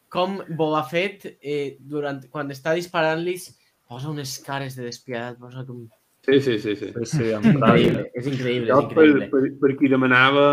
[0.08, 3.50] com Boba Fett, eh, durant, quan està disparant-los,
[3.86, 5.84] posa unes cares de despiadat, posa com...
[6.26, 6.74] Sí, sí, sí.
[6.76, 6.88] sí.
[6.90, 7.26] Sí, sí.
[7.52, 9.28] Increïble, és increïble, Jo, és per, increïble.
[9.30, 10.46] per, per qui demanava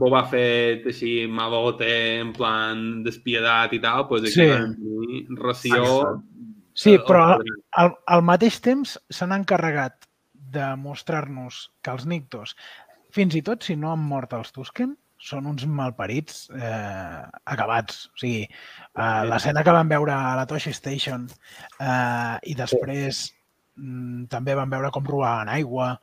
[0.00, 5.26] Boba Fett així, malote, en plan despiedat i tal, doncs aquí Sí.
[5.38, 5.84] ració...
[6.74, 7.44] Sí, eh, però al-
[7.82, 12.56] al, al mateix temps s'han encarregat de mostrar-nos que els Nictos,
[13.14, 18.06] fins i tot si no han mort els Tusken, són uns malparits eh, acabats.
[18.14, 23.28] O sigui, eh, l'escena que vam veure a la Toshi Station eh, i després
[24.32, 25.94] també vam veure com robaven aigua,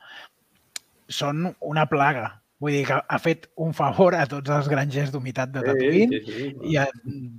[1.08, 2.28] són una plaga.
[2.58, 6.24] Vull dir que ha fet un favor a tots els grangers d'humitat de Tatooine Sí,
[6.26, 6.72] sí, sí.
[6.72, 6.88] i a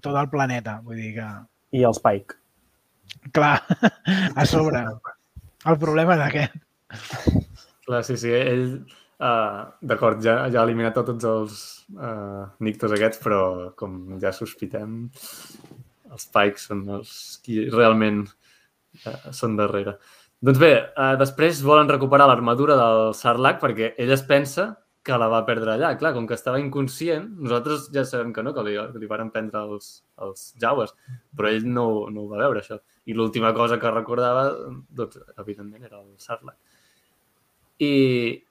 [0.02, 0.78] tot el planeta.
[0.86, 1.28] Vull dir que,
[1.76, 2.38] I el Spike.
[3.36, 3.60] clar,
[4.40, 4.86] a sobre.
[5.68, 6.56] El problema és aquest.
[7.86, 8.66] Clar, sí, sí, ell...
[9.20, 11.56] Uh, D'acord, ja, ja ha eliminat tots els
[11.92, 13.40] uh, nictos aquests, però
[13.76, 14.94] com ja sospitem,
[16.08, 17.12] els Pikes són els
[17.44, 19.98] qui realment uh, són darrere.
[20.42, 24.70] Doncs bé, uh, després volen recuperar l'armadura del Sarlacc perquè ell es pensa
[25.04, 25.90] que la va perdre allà.
[26.00, 29.32] Clar, com que estava inconscient, nosaltres ja sabem que no, que li, que li van
[29.34, 30.94] prendre els, els jaues,
[31.36, 32.78] però ell no, no ho va veure, això.
[33.10, 34.50] I l'última cosa que recordava,
[34.96, 36.58] doncs, evidentment, era el Sarlacc.
[37.80, 37.92] I,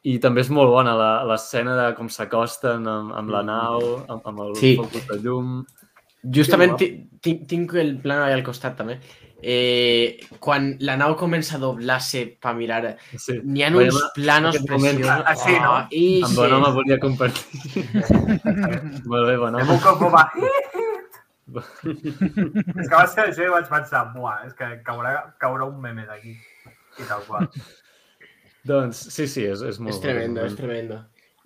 [0.09, 4.25] I també és molt bona la- l'escena de com s'acosten amb, amb la nau, amb,
[4.31, 4.75] amb el Sí.
[4.77, 5.59] focus de llum.
[6.25, 8.99] Justament tinc, tinc el plano allà al costat també.
[9.41, 13.39] Eh, quan la nau comença a doblar-se per mirar, Sí.
[13.45, 15.27] n'hi ha uns planos aquest moment, preciosos.
[15.31, 15.75] així, no?
[15.75, 17.45] Oh, i Amb Bon Home volia compartir.
[19.11, 19.77] molt bé, Bon Hem Home.
[19.77, 20.25] un cop va...
[21.89, 26.05] és que va ser això i vaig pensar, buah, és que caurà, caurà un meme
[26.09, 26.35] d'aquí.
[26.99, 27.47] I tal qual.
[28.69, 30.99] Doncs sí, sí, és, és molt És tremendo, és tremendo.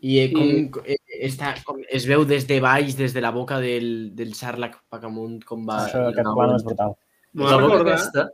[0.02, 0.96] I, eh, com, eh,
[1.28, 5.04] està, com es veu des de baix, des de la boca del, del Sarlacc cap
[5.06, 5.84] amunt, com va...
[5.86, 6.96] Això, aquest plano és brutal.
[7.32, 7.98] Me La va boca recordar...
[7.98, 8.28] aquesta...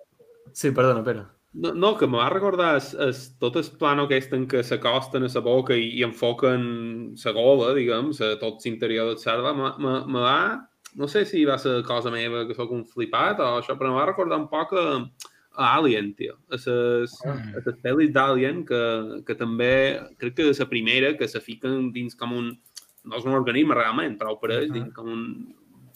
[0.52, 1.26] Sí, perdona, Pere.
[1.58, 5.24] No, no, que me va recordar es, es, tot el plano aquest en què s'acosten
[5.24, 6.66] a la boca i, i enfoquen
[7.24, 10.40] la gola, diguem, la, tot l'interior del cercle, me, me, me va...
[10.98, 14.00] No sé si va ser cosa meva que sóc un flipat o això, però me
[14.00, 14.86] va recordar un poc a,
[15.58, 16.38] a Alien, tio.
[16.48, 18.82] A les, a les pel·lis d'Alien, que,
[19.28, 19.72] que també
[20.18, 22.52] crec que és la primera que se fiquen dins com un...
[23.08, 25.22] No és un organisme realment, però apareix dins com un,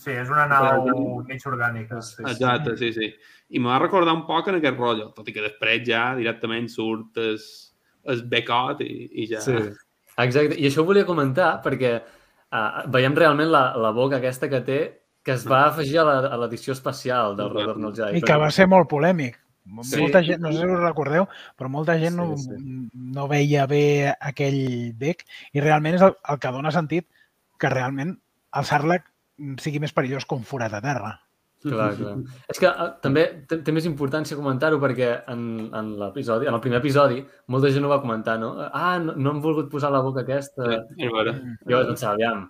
[0.03, 0.89] Sí, és una nau
[1.29, 2.01] mig orgànica.
[2.03, 2.31] Sí, sí.
[2.33, 3.11] Exacte, sí, sí.
[3.53, 6.67] I me va recordar un poc en aquest rotllo, tot i que després ja directament
[6.73, 7.39] surt el,
[8.11, 8.91] el becot i,
[9.23, 9.43] i ja...
[9.45, 9.55] Sí,
[10.17, 10.59] exacte.
[10.59, 14.81] I això ho volia comentar perquè uh, veiem realment la, la boca aquesta que té
[15.23, 18.19] que es va afegir a l'edició especial del Retorn al Jedi.
[18.19, 19.39] I que va ser molt polèmic.
[19.87, 20.01] Sí.
[20.01, 22.89] Molta gent, no sé si us recordeu, però molta gent no, Sí, sí.
[23.15, 25.23] no veia bé aquell bec
[25.55, 27.07] i realment és el, el que dona sentit
[27.63, 28.17] que realment
[28.59, 29.07] el Sarlacc
[29.63, 31.13] sigui més perillós que un forat a terra.
[31.63, 32.15] Clar, clar.
[32.51, 35.45] És que uh, també té, té més importància comentar-ho perquè en,
[35.79, 37.21] en l'episodi, en el primer episodi,
[37.55, 38.57] molta gent ho va comentar, no?
[38.67, 40.83] Ah, no, no hem volgut posar la boca aquesta.
[40.97, 41.37] Sí, vera.
[41.69, 42.49] Jo vaig pensar, aviam,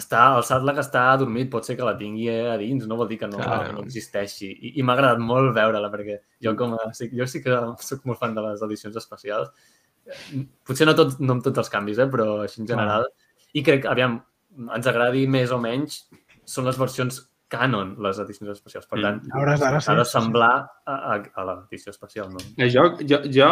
[0.00, 3.18] està, el Sarlacc està adormit, pot ser que la tingui a dins, no vol dir
[3.22, 3.58] que no, Clar.
[3.66, 4.50] que no existeixi.
[4.52, 8.04] I, i m'ha agradat molt veure-la, perquè jo, com a, sí, jo sí que sóc
[8.08, 9.50] molt fan de les edicions especials.
[10.66, 13.08] Potser no, tot, no amb tots els canvis, eh, però així en general.
[13.56, 14.20] I crec que, aviam,
[14.76, 16.04] ens agradi més o menys,
[16.44, 18.86] són les versions canon, les edicions especials.
[18.86, 19.02] Per Mm.
[19.02, 20.12] tant, A hores d'ara s'ha de sí.
[20.12, 20.52] semblar
[20.86, 22.38] a, a, a l'edició especial, no?
[22.56, 23.48] Eh, Jo, jo, jo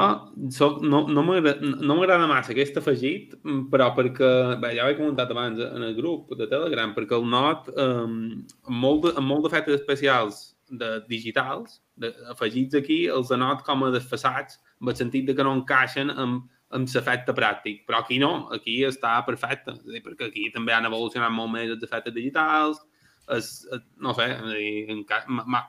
[0.55, 4.97] soc, no, no m'agrada no massa aquest afegit, mm, però perquè, bé, ja ho he
[4.97, 9.27] comentat abans eh, en el grup de Telegram, perquè el not, amb, molt de, amb
[9.27, 14.95] molt d'efectes especials de digitals, de, afegits aquí, els denot com a desfassats, en el
[14.95, 16.45] sentit de que no encaixen amb,
[16.77, 17.85] amb l'efecte pràctic.
[17.89, 21.71] Però aquí no, aquí està perfecte, és dir, perquè aquí també han evolucionat molt més
[21.71, 22.81] els efectes digitals,
[23.29, 25.67] es, es, no sé, és a dir, enca- ma- ma-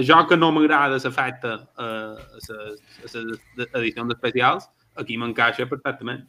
[0.00, 2.60] això que no m'agrada l'efecte eh, a
[3.02, 3.16] les
[3.76, 6.22] edicions especials, aquí m'encaixa perfectament.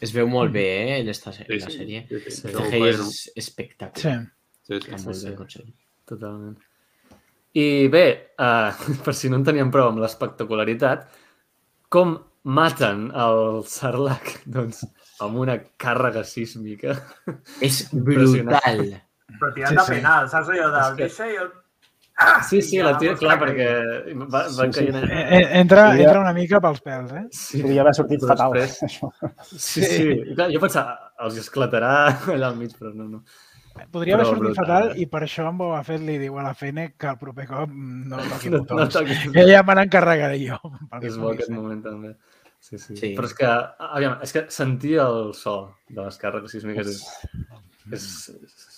[0.00, 2.06] Es veu molt bé, eh, en esta, en la sí, sèrie.
[2.08, 2.30] sí, sí.
[2.40, 2.48] Sí.
[2.48, 3.08] El CGI que no.
[3.08, 4.14] és espectacular.
[4.24, 4.30] Sí.
[4.64, 4.90] Sí, sí.
[4.90, 5.28] Està Sí, molt sí.
[5.34, 5.74] aconseguit.
[6.08, 6.56] Totalment.
[7.54, 8.06] I bé,
[8.42, 8.72] uh,
[9.04, 11.04] per si no en teníem prou amb l'espectacularitat,
[11.92, 14.38] com maten el Sarlacc?
[14.54, 14.84] Doncs
[15.24, 16.96] amb una càrrega sísmica.
[17.64, 18.86] És brutal.
[19.34, 19.92] Però tirant Sí, de sí.
[19.98, 21.52] penal, saps allò del que- deixa i el...
[22.16, 22.36] Ah!
[22.46, 23.64] Sí, sí, la ja tira, clar, perquè
[24.20, 24.84] va, va Sí, sí.
[24.84, 25.00] caient...
[25.10, 27.24] Eh, eh, Entra, entra una mica pels pèls, eh?
[27.34, 28.52] Sí, Podria haver sortit Però fatal.
[28.54, 29.08] després- Això.
[29.50, 30.04] sí, sí.
[30.30, 30.92] I Clar, jo pensava,
[31.26, 31.90] els esclatarà
[32.36, 33.24] allà al mig, però no, no.
[33.90, 35.00] Podria haver sortit brutal, fatal eh?
[35.02, 37.72] i per això en Boba Fett li diu a la Fennec que el proper cop
[37.74, 38.94] no toqui No, no botons.
[38.94, 39.24] toquis.
[39.34, 40.60] Ella me n'encarregaré jo.
[41.02, 42.14] És bo aquest moment també.
[42.64, 43.10] Sí, sí, Sí.
[43.16, 43.48] Però és que,
[43.92, 45.56] aviam, és que sentir el so
[45.90, 47.02] de les càrregues sísmiques és...
[47.92, 48.06] És,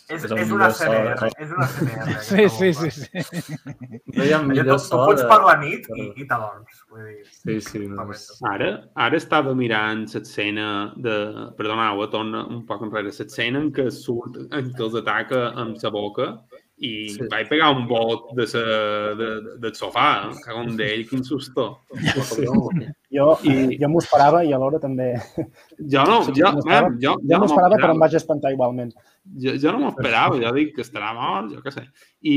[0.09, 0.67] És, el és una.
[0.71, 2.13] CMR, és una CMR.
[2.23, 3.57] Sí, sí, sí, sí.
[4.15, 6.83] No hi ha millor tu, tu so fots de- per la nit i, i t'adorms.
[6.93, 8.23] Vull dir, Sí, sí, no, és...
[8.47, 8.69] Ara,
[9.07, 11.17] ara estava mirant l'escena de...
[11.59, 13.11] Perdoneu, eh, torna un poc enrere.
[13.11, 16.29] L'escena en què surt, en què els ataca amb la boca
[16.79, 17.15] i Sí.
[17.23, 17.27] sí.
[17.33, 18.61] vaig pegar un bot de sa,
[19.17, 20.35] de, de, del sofà, eh?
[20.45, 21.83] cago en d'ell, quin susto.
[23.17, 25.15] Jo, I- jo m'ho esperava i alhora també...
[25.79, 28.91] Jo no, Sí, jo, man, jo, Jo jo m'ho esperava, però em vaig espantar igualment.
[29.41, 31.85] Jo, jo no m'ho esperava, jo dic que estarà mort, jo què sé.
[32.27, 32.35] I,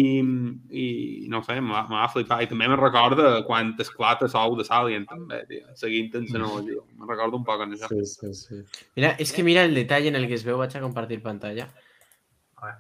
[0.72, 0.86] i
[1.34, 2.46] no sé, m'ha m'ha flipat.
[2.46, 6.86] I també me recorda quan esclata Sou de Salient, també, tio, seguint en la tio.
[6.96, 7.90] Me recordo un poc en això.
[7.92, 8.62] Sí, sí, sí.
[8.96, 10.58] Mira, es que mira el detalle en el que es veu.
[10.62, 11.68] Vaig a compartir pantalla.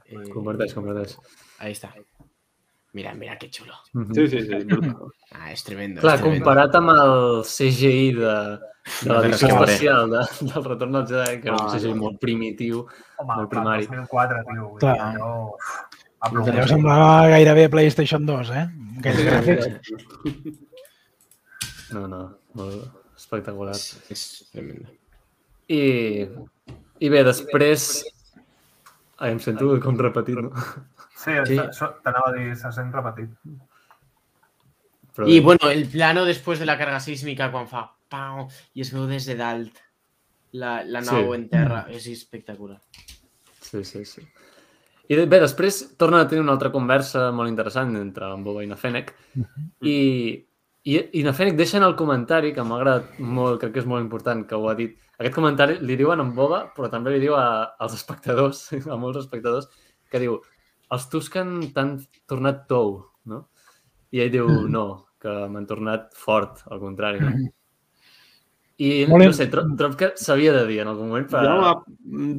[0.05, 1.17] Eh, Comparteix, comparteix.
[1.59, 1.93] Ahí está.
[2.91, 3.73] Mira, mira qué chulo.
[3.93, 4.13] Mhm.
[4.15, 4.53] Sí, sí, sí.
[5.31, 6.01] Ah, es tremendo.
[6.01, 6.43] Clar, es tremendo.
[6.45, 8.33] comparat amb el CGI de,
[9.03, 9.65] de No té l'edició res a veure.
[9.69, 11.99] especial de, del Retorn del Jedi, que era un Ah, CGI no.
[12.01, 12.81] molt primitiu.
[13.19, 13.85] Home, Molt primari.
[13.85, 14.63] 2004, tio.
[14.63, 14.97] vull dir, Clar.
[15.11, 15.55] Allò...
[16.19, 18.65] Allò semblava gairebé PlayStation 2, eh?
[18.99, 19.69] Aquells gràfics.
[21.93, 22.23] No, no,
[22.57, 23.75] molt espectacular.
[23.75, 24.89] Es, es tremendo.
[25.69, 26.25] I,
[26.99, 27.85] i bé, després...
[29.19, 30.49] Ai, em sento com repetit, no?
[31.19, 31.57] Sí, Sí.
[31.57, 31.85] sí.
[32.03, 33.29] t'anava a dir, se sent repetit.
[35.15, 38.81] Però Y bé, bueno, el plano después de la carga sísmica, quan fa pau, i
[38.81, 39.77] es veu des de dalt
[40.53, 41.11] la, la Sí.
[41.11, 41.85] nau en terra.
[41.89, 42.79] És espectacular.
[43.61, 44.21] Sí, sí, sí.
[45.09, 48.63] I de- bé, després torna a tenir una altra conversa molt interessant entre en Boba
[48.63, 49.11] i na Fennec
[49.81, 50.45] i,
[50.83, 53.85] i, i na Fennec deixa en el comentari, que m'ha agradat molt, crec que és
[53.89, 57.19] molt important que ho ha dit, aquest comentari li diuen en Boba, però també li
[57.19, 59.67] diu a, als espectadors, a molts espectadors,
[60.09, 60.39] que diu,
[60.95, 61.97] els Tusken t'han
[62.29, 62.97] tornat tou,
[63.29, 63.45] no?
[64.15, 64.87] I ell diu, no,
[65.21, 67.49] que m'han tornat fort, al contrari, no?
[68.79, 71.71] I Molt no sé, tro trob que s'havia de dir en algun moment per, Jo,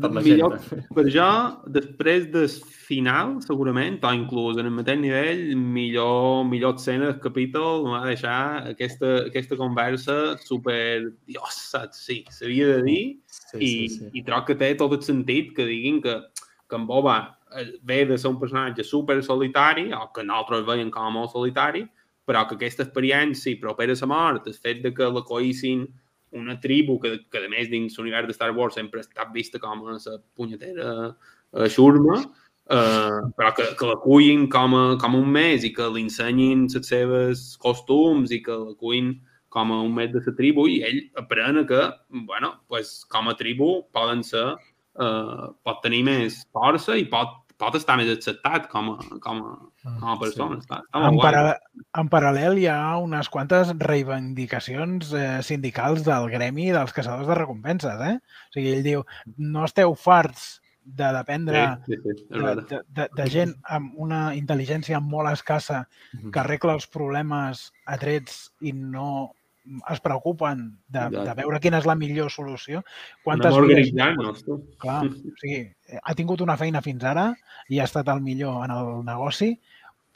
[0.01, 0.87] per la millor, gent.
[0.97, 1.27] per jo,
[1.69, 2.47] després del
[2.89, 8.39] final, segurament, o inclús en el mateix nivell, millor, millor escena del capítol m'ha deixar
[8.73, 11.13] aquesta, aquesta conversa super...
[11.29, 12.01] Dios, saps?
[12.09, 14.11] Sí, s'havia de dir Sí, i, sí, sí.
[14.17, 17.19] i troc que té tot el sentit que diguin que, que en Boba
[17.83, 21.85] ve de ser un personatge super solitari, o que nosaltres veiem com a molt solitari,
[22.27, 25.89] però que aquesta experiència propera a la mort, el fet de que la coïssin
[26.33, 29.59] una tribu que, que a més dins l'univers de Star Wars sempre ha estat vista
[29.59, 32.21] com a la punyetera eh, xurma,
[32.71, 36.69] eh, però que, que la cuin com, a, com un mes i que li ensenyin
[36.71, 39.17] els seves costums i que la cuin
[39.51, 41.83] com a un mes de la tribu i ell aprena que,
[42.31, 44.55] bueno, pues, com a tribu poden ser,
[44.99, 49.53] eh, pot tenir més força i pot, pot estar més acceptat com a, com a,
[49.85, 50.61] com a persona.
[50.63, 51.25] Està, està En, guai.
[51.27, 51.43] para,
[52.03, 58.03] en paral·lel hi ha unes quantes reivindicacions eh, sindicals del gremi dels caçadors de recompenses.
[58.09, 58.17] Eh?
[58.51, 60.57] O sigui, ell diu, no esteu farts
[60.91, 65.85] de dependre Sí, sí, sí, de, de, de, de gent amb una intel·ligència molt escassa
[66.33, 69.31] que arregla els problemes a trets i no
[69.93, 72.83] es preocupen de, de veure quina és la millor solució.
[73.23, 74.57] Quantes vides- organitzant-nos, tu.
[74.81, 75.61] Clar, o sigui,
[76.03, 77.29] ha tingut una feina fins ara
[77.69, 79.53] i ha estat el millor en el negoci,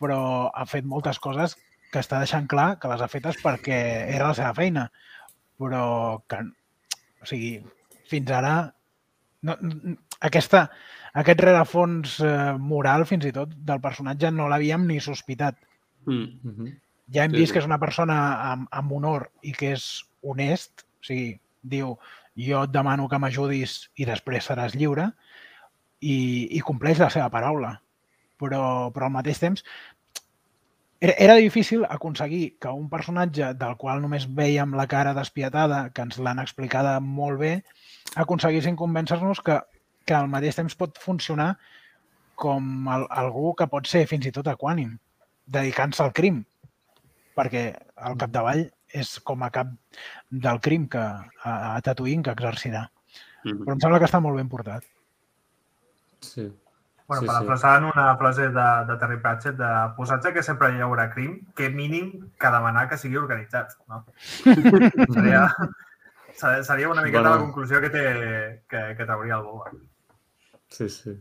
[0.00, 1.56] però ha fet moltes coses
[1.92, 3.76] que està deixant clar que les ha fetes perquè
[4.14, 4.88] era la seva feina.
[5.58, 6.40] Però que,
[7.22, 7.60] o sigui,
[8.10, 8.56] fins ara
[9.46, 9.54] no,
[10.24, 10.64] aquesta,
[11.14, 15.60] aquest rerefons eh, moral fins i tot del personatge no l'havíem ni sospitat.
[16.06, 16.24] Mm.
[16.42, 16.72] Mhm.
[17.12, 17.54] Ja hem Sí, vist sí.
[17.54, 18.16] que és una persona
[18.52, 21.96] amb, amb honor i que és honest, o sigui, diu
[22.36, 25.10] jo et demano que m'ajudis i després seràs lliure
[26.00, 27.76] i, i compleix la seva paraula.
[28.40, 29.62] Però, però al mateix temps
[31.00, 36.02] era, era difícil aconseguir que un personatge del qual només veiem la cara despietada, que
[36.02, 37.52] ens l'han explicada molt bé,
[38.16, 39.60] aconseguissin convèncer-nos que,
[40.04, 41.54] que al mateix temps pot funcionar
[42.34, 44.96] com el, algú que pot ser fins i tot equànim,
[45.46, 46.42] dedicant-se al crim,
[47.36, 47.64] perquè
[47.96, 48.64] al capdavall
[48.94, 49.70] és com a cap
[50.30, 52.84] del crim que, a, a Tatooine que exercirà.
[53.44, 53.64] Mm.
[53.64, 54.84] Però em sembla que està molt ben portat.
[56.20, 56.46] Sí.
[57.06, 60.80] Bueno, Sí, sí, parafrasant una frase de, de Terry Pratchett de posats que sempre hi
[60.80, 63.74] haurà crim, que mínim que demanar que sigui organitzat.
[63.92, 64.06] No?
[65.12, 65.42] seria,
[66.32, 67.34] ser- seria una miqueta Bueno.
[67.34, 68.04] la conclusió que, té,
[68.66, 69.74] que, que trauria el Boba.
[70.72, 71.12] Sí, sí.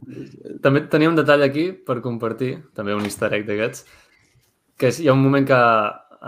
[0.63, 3.83] També tenia un detall aquí per compartir, també un easter egg d'aquests,
[4.79, 5.59] que és, hi ha un moment que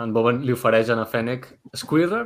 [0.02, 2.26] en Boba li ofereix a Fennec Squirrer,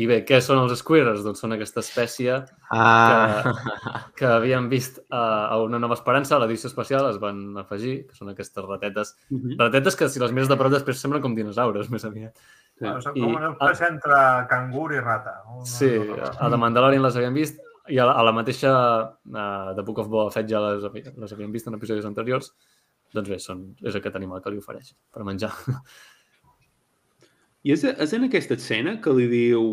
[0.00, 1.20] i bé, què són els Squirrers?
[1.24, 2.38] Doncs són aquesta espècie
[2.72, 3.52] Ah,
[4.16, 5.20] que havien vist a,
[5.52, 9.10] a una nova esperança, a l'edició especial, es van afegir, que són aquestes ratetes.
[9.28, 9.58] Mhm.
[9.60, 12.38] Ratetes que, si les mires de prop, després semblen com dinosaures, més aviat.
[12.38, 12.86] Sí.
[12.86, 15.34] Bueno, són I- com una espècie entre cangur i rata.
[15.58, 15.90] Una Sí,
[16.40, 17.60] a The Mandalorian les havíem vist
[17.92, 20.84] i a la, a la mateixa uh, The Book of Boba Fett ja les,
[21.18, 22.54] les havíem vist en episodis anteriors.
[23.12, 25.52] Doncs bé, són, és aquest animal que li ofereix per menjar.
[27.64, 29.66] I és, és en aquesta escena que li diu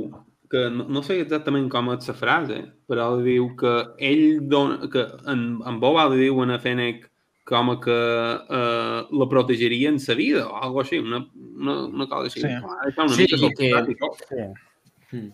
[0.49, 2.59] que no, no sé exactament com és la frase,
[2.89, 7.07] però li diu que ell dona, que en, en Boba li diu a Fennec
[7.49, 11.19] com a que eh, la protegeria en sa vida o alguna així, una,
[11.57, 12.41] una, una cosa així.
[12.41, 12.53] Sí.
[12.89, 14.09] Això una Sí, mica que-.
[14.29, 15.17] Sí.
[15.17, 15.29] Mm.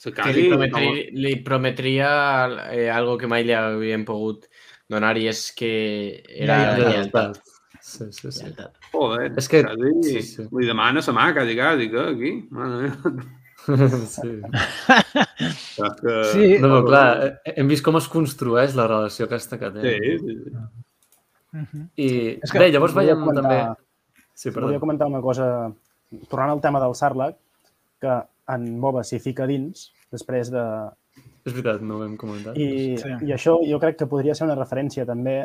[0.00, 2.10] Se Que li, com a- prometri, li prometria
[2.72, 4.46] eh, algo que mai li havien pogut
[4.88, 6.86] donar i és que era Lleialtat.
[6.86, 7.40] lleialtat.
[7.90, 8.50] Sí, sí, sí.
[8.92, 10.44] Joder, És que- quasi, sí, sí.
[10.58, 12.32] li demana sa mà, quasi, quasi, que aquí.
[12.50, 13.14] Mare meva.
[14.06, 14.30] sí.
[16.00, 16.14] Que...
[16.32, 16.46] Sí.
[16.60, 17.06] No, però clar,
[17.44, 19.94] eh, hem vist com es construeix la relació aquesta que té.
[19.98, 20.54] Sí, sí, sí.
[21.52, 21.84] Mhm.
[21.98, 22.08] I
[22.44, 23.86] És que bé, llavors volia veiem comentar- també...
[24.34, 24.80] Sí, Volia perdó.
[24.80, 25.46] comentar una cosa,
[26.30, 27.36] tornant al tema del Sarlacc,
[28.00, 28.14] que
[28.54, 30.62] en Boba s'hi fica dins, després de...
[31.44, 32.56] És veritat, no ho hem comentat.
[32.56, 33.10] I, Sí.
[33.26, 35.42] I això jo crec que podria ser una referència també,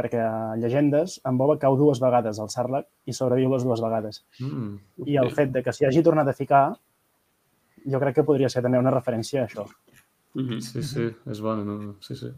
[0.00, 4.22] perquè a Llegendes, en Boba cau dues vegades al Sarlacc i sobreviu les dues vegades.
[4.40, 4.74] Mm.
[5.06, 6.64] I el fet de que s'hi hagi tornat a ficar,
[7.84, 9.66] jo crec que podria ser també una referència a això.
[10.34, 10.60] Mhm.
[10.62, 11.94] Sí, sí, és bona, no?
[12.00, 12.28] Sí, sí.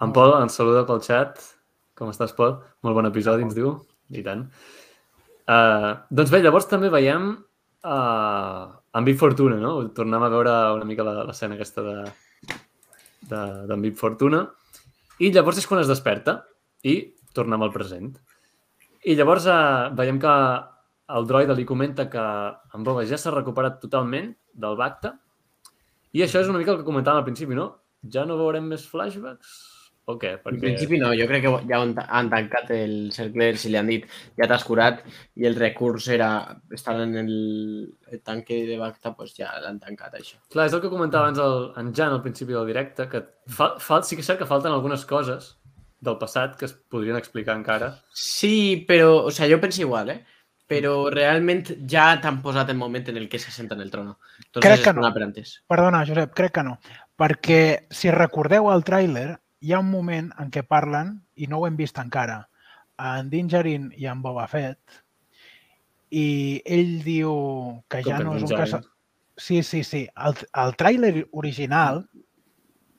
[0.00, 1.38] En Pol ens saluda pel xat.
[1.94, 2.54] Com estàs, Pol?
[2.82, 3.74] Molt bon episodi, ens diu.
[4.10, 4.46] I tant.
[5.50, 7.28] Uh, doncs bé, llavors també veiem
[7.84, 8.62] uh,
[8.96, 9.74] en Big Fortuna, no?
[9.94, 11.96] Tornem a veure una mica la- l'escena aquesta de
[13.30, 14.46] de- d'en Big Fortuna.
[15.20, 16.40] I llavors és quan es desperta
[16.82, 16.96] i
[17.36, 18.12] tornem al present.
[19.04, 20.34] I llavors uh, veiem que
[21.16, 22.22] el droide li comenta que
[22.76, 25.16] en Boba ja s'ha recuperat totalment del Bacta
[26.16, 27.68] i això és una mica el que comentàvem al principi, no?
[28.10, 29.52] Ja no veurem més flashbacks?
[30.08, 30.32] O què?
[30.38, 30.60] En Perquè...
[30.62, 34.06] principi no, jo crec que ja han, han tancat el cercle, si li han dit
[34.38, 35.04] ja t'has curat
[35.38, 36.30] i el recurs era
[36.74, 37.32] estar en el,
[38.10, 40.40] el tanque de Bacta, doncs ja l'han tancat això.
[40.50, 43.74] Clar, és el que comentava abans el, en Jan al principi del directe, que fa,
[43.78, 45.54] fa, sí que és cert que falten algunes coses
[46.00, 47.92] del passat que es podrien explicar encara.
[48.16, 50.20] Sí, però, o sea, jo penso igual, eh?
[50.70, 54.18] Però realment ja t'han posat el moment en el que se senta en el trono.
[54.38, 55.12] Entonces Crec que no.
[55.12, 55.44] per.
[55.68, 56.76] Perdona, Josep, crec que no.
[57.18, 61.66] Perquè, si recordeu el tràiler, hi ha un moment en què parlen, i no ho
[61.68, 62.40] hem vist encara,
[63.00, 65.02] en Din Djarin i en Boba Fett,
[66.10, 67.34] i ell diu
[67.88, 68.82] que Com ja que no és un caça...
[69.40, 70.02] Sí, sí, sí.
[70.20, 72.02] El, el tràiler original,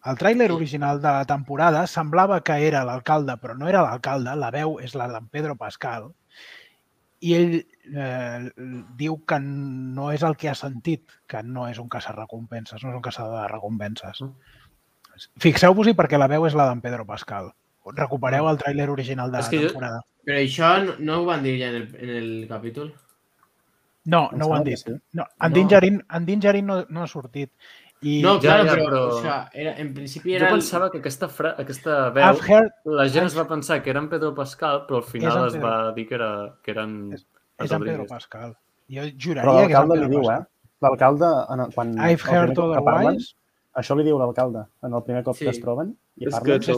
[0.10, 4.50] el tràiler original de la temporada semblava que era l'alcalde, però no era l'alcalde, la
[4.54, 6.10] veu és la d'en Pedro Pascal,
[7.22, 8.50] i ell eh,
[8.98, 12.98] diu que no és el que ha sentit, que no és un caçarrecompenses, no és
[12.98, 14.24] un caçador de recompenses.
[15.40, 17.52] Fixeu-vos-hi perquè la veu és la d'en Pedro Pascal.
[17.98, 20.02] Recupereu el tràiler original de la que jo- temporada.
[20.26, 22.94] Però això no, no ho van dir ja en el, en el capítol?
[24.06, 24.78] No, no ho han dit.
[24.78, 24.92] sí.
[25.14, 25.56] No, en No.
[25.56, 27.52] Din Djarin, en Din Djarin no, no ha sortit.
[28.04, 30.48] I No, Ja, claro, ja, però, però- o sea, era, en principi Jo era...
[30.48, 31.52] el- pensava que aquesta, fra...
[31.58, 34.98] aquesta veu, I've heard la gent es va pensar que era en Pedro Pascal, però
[34.98, 35.68] al final es Pedro.
[35.68, 37.28] va dir que, era, que eren És-
[37.60, 38.08] és en Pedro.
[38.08, 38.56] Pascal.
[38.90, 40.42] Jo Però juraria que és en l'alcalde Pedro li diu, Pascal.
[40.42, 40.48] eh?
[40.82, 43.36] L'alcalde, en- quan I've heard otherwise.
[43.76, 45.46] Això li diu l'alcalde en el primer cop Sí.
[45.46, 46.62] que es troben i És que parlen.
[46.62, 46.72] Sí,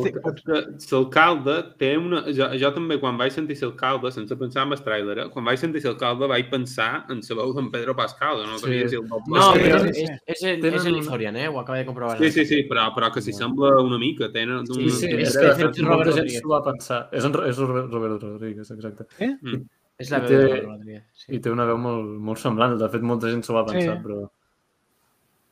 [0.77, 2.21] és l'alcalde té una...
[2.37, 5.57] Jo, jo també, quan vaig sentir l'alcalde, sense pensar en el tràiler, eh, quan vaig
[5.57, 8.65] sentir l'alcalde vaig pensar en la veu d'en Pedro Pascal, no Sí.
[8.93, 9.07] el.
[9.09, 10.05] No, Sí, però sí, és, sí.
[10.27, 10.95] és, el, Tenen és el
[11.35, 11.47] eh?
[11.47, 12.17] Ho acaba de comprovar.
[12.19, 14.31] Sí, sí, sí, però, però que s'hi sembla una mica.
[14.31, 14.89] Tenen Sí, un...
[14.91, 16.41] sí, és és que de fet és Robert Rodríguez.
[16.41, 17.09] s'ho va pensar.
[17.11, 19.07] És, en, és Robert Rodríguez, exacte.
[19.41, 19.65] Mm.
[19.97, 21.03] És la I veu té- de Robert Rodríguez.
[21.13, 21.35] Sí.
[21.35, 22.77] I té una veu molt, molt semblant.
[22.77, 24.03] De fet, molta gent s'ho va pensar, Sí.
[24.05, 24.29] però...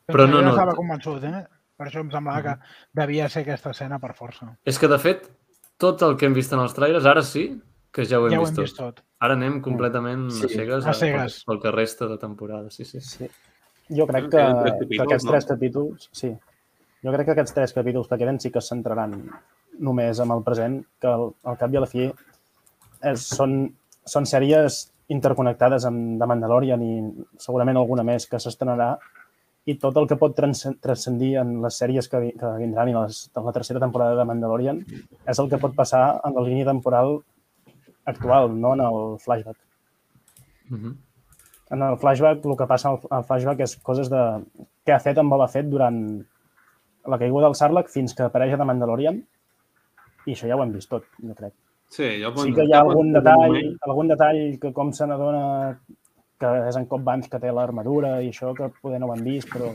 [0.06, 0.54] Però no, jo no.
[0.54, 1.44] estava convençut, eh?
[1.78, 2.56] Per això em semblava que
[3.00, 4.50] devia ser aquesta escena per força.
[4.68, 5.28] És que, de fet,
[5.80, 7.46] tot el que hem vist en els trailers, ara sí
[7.92, 9.00] que ja ho hem, Ja ho vist, hem vist tot.
[9.00, 9.04] tot.
[9.22, 11.42] Ara anem completament Sí, a cegues, a cegues.
[11.44, 13.00] Pel, pel que resta de temporada, sí, sí.
[13.00, 13.28] Sí.
[13.92, 15.30] Jo crec que, tres que capítols, aquests no?
[15.32, 16.30] tres capítols, sí,
[17.02, 19.16] jo crec que aquests tres capítols que queden sí que es centraran
[19.82, 23.66] només amb el present, que al, al cap i a la fi és, són,
[24.06, 26.92] són sèries interconnectades amb The Mandalorian i
[27.42, 28.94] segurament alguna més que s'estrenarà
[29.66, 33.22] i tot el que pot transcen- transcendir en les sèries que, que vindran i les,
[33.36, 37.20] en la tercera temporada de Mandalorian és el que pot passar en la línia temporal
[38.10, 39.56] actual, no en el flashback.
[40.70, 40.96] Uh -huh.
[41.70, 44.22] En el flashback, el que passa al flashback és coses de
[44.84, 46.24] què ha fet en Boba Fett durant
[47.06, 49.22] la caiguda del Sarlacc fins que apareix a The Mandalorian
[50.26, 51.54] i això ja ho hem vist tot, jo crec.
[51.88, 53.56] Sí, jo Sí que hi ha algun detall,
[53.86, 55.78] algun detall que com se n'adona
[56.42, 59.22] que és en Cop Vance que té l'armadura i això que poder no ho hem
[59.26, 59.72] vist, però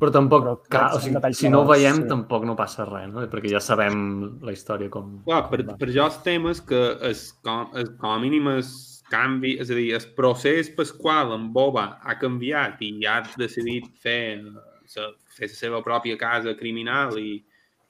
[0.00, 2.06] Però tampoc, Però, clar, clar, o sigui, si no ho veiem, sí.
[2.08, 3.20] tampoc no passa res, no?
[3.28, 3.98] Perquè ja sabem
[4.46, 5.18] la història com...
[5.26, 8.70] Clar, per, per jo els temes que es, com, es, com a mínim es
[9.12, 13.90] canvi, és a dir, el procés pel qual en Boba ha canviat i ha decidit
[14.00, 14.40] fer,
[14.88, 17.36] sa, fer la seva pròpia casa criminal i,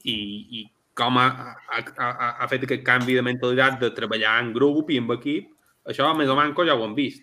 [0.02, 0.18] i,
[0.58, 0.66] i
[0.98, 1.28] com ha,
[1.70, 5.52] ha, ha, ha fet aquest canvi de mentalitat de treballar en grup i en equip,
[5.86, 7.22] això més o menys ja ho hem vist.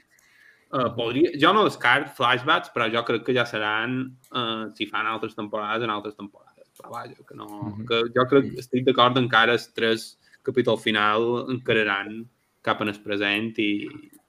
[0.68, 5.08] Uh, podria, jo no descart flashbacks, però jo crec que ja seran uh, si fan
[5.08, 6.68] altres temporades en altres temporades.
[6.78, 7.86] Però vaja, que no, Mhm.
[7.88, 12.26] que jo crec que estic d'acord encara els tres capítol final encararan
[12.62, 13.88] cap en el present i...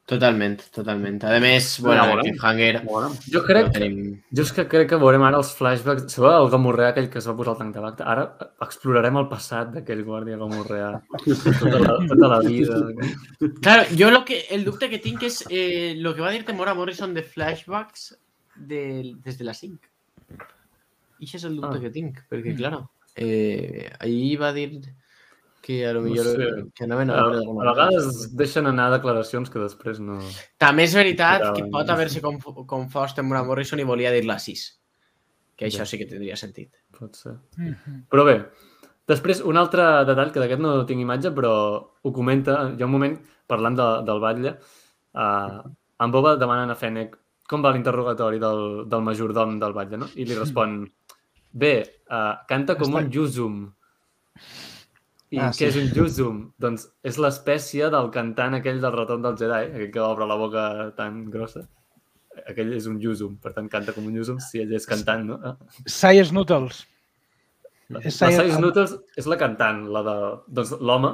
[0.09, 1.19] Totalment, totalment.
[1.29, 2.79] A més, bueno, el cliffhanger...
[3.29, 4.15] Jo crec, tenim...
[4.33, 6.07] jo és que crec que veurem ara els flashbacks.
[6.15, 8.07] Sabeu el Gamorreà aquell que es va posar al tanc de l'acte?
[8.09, 8.25] Ara
[8.65, 10.89] explorarem el passat d'aquell guàrdia Gamorreà.
[11.27, 12.79] tota, la, tota la vida.
[13.61, 16.73] Claro, jo lo que, el dubte que tinc és eh, lo que va dir Temora
[16.79, 18.15] Morrison de flashbacks
[18.57, 18.83] de,
[19.27, 19.93] des de la 5.
[21.21, 21.83] I això és el dubte Ah.
[21.85, 24.71] que tinc, perquè, claro, eh, ahir va dir
[25.63, 26.49] que a lo No millor sé.
[26.75, 30.19] que anaven a A, veure a alguna vegades deixen anar declaracions que després no...
[30.57, 34.65] També és veritat que pot haver-se conf confós Temora Morrison i volia dir la 6.
[35.59, 36.71] Que això sí que tindria sentit.
[36.97, 37.35] Pot ser.
[37.59, 38.05] Mhm.
[38.09, 38.37] Però bé,
[39.11, 41.53] després un altre detall, que d'aquest no tinc imatge, però
[42.03, 44.53] ho comenta, hi ha un moment, parlant de, del batlle,
[45.19, 45.63] uh,
[45.99, 47.17] en Boba demanen a Fennec
[47.49, 50.09] com va l'interrogatori del, del majordom del batlle, no?
[50.15, 50.85] I li respon,
[51.51, 51.75] bé,
[52.07, 53.59] uh, canta com Està- un yuzum.
[55.31, 55.67] I Ah, què sí.
[55.69, 56.37] és un yuzum?
[56.59, 60.63] Doncs és l'espècie del cantant aquell del retorn del Jedi, aquell que obre la boca
[60.97, 61.67] tan grossa.
[62.49, 65.41] Aquell és un yuzum, per tant canta com un yuzum si ell és cantant, no?
[65.43, 65.57] Ah.
[65.87, 66.85] Sai Snootles.
[67.91, 70.15] La, És la Size Noodles és la cantant, la de...
[70.53, 71.09] Doncs l'home,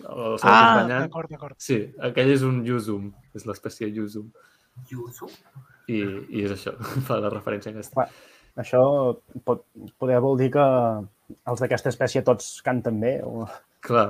[0.00, 1.02] el seu Ah, acompanyant.
[1.08, 1.56] d'acord, d'acord.
[1.58, 4.28] Sí, aquell és un Yuzum, és l'espècie Yuzum.
[4.90, 5.26] Yuzu?
[5.90, 5.98] I,
[6.30, 6.76] I és això,
[7.08, 8.06] fa la referència aquesta.
[8.62, 8.80] Això
[9.44, 9.64] pot,
[9.98, 10.64] poder vol dir que
[11.50, 13.12] els d'aquesta espècie tots canten bé.
[13.26, 13.46] O...
[13.84, 14.06] Clar.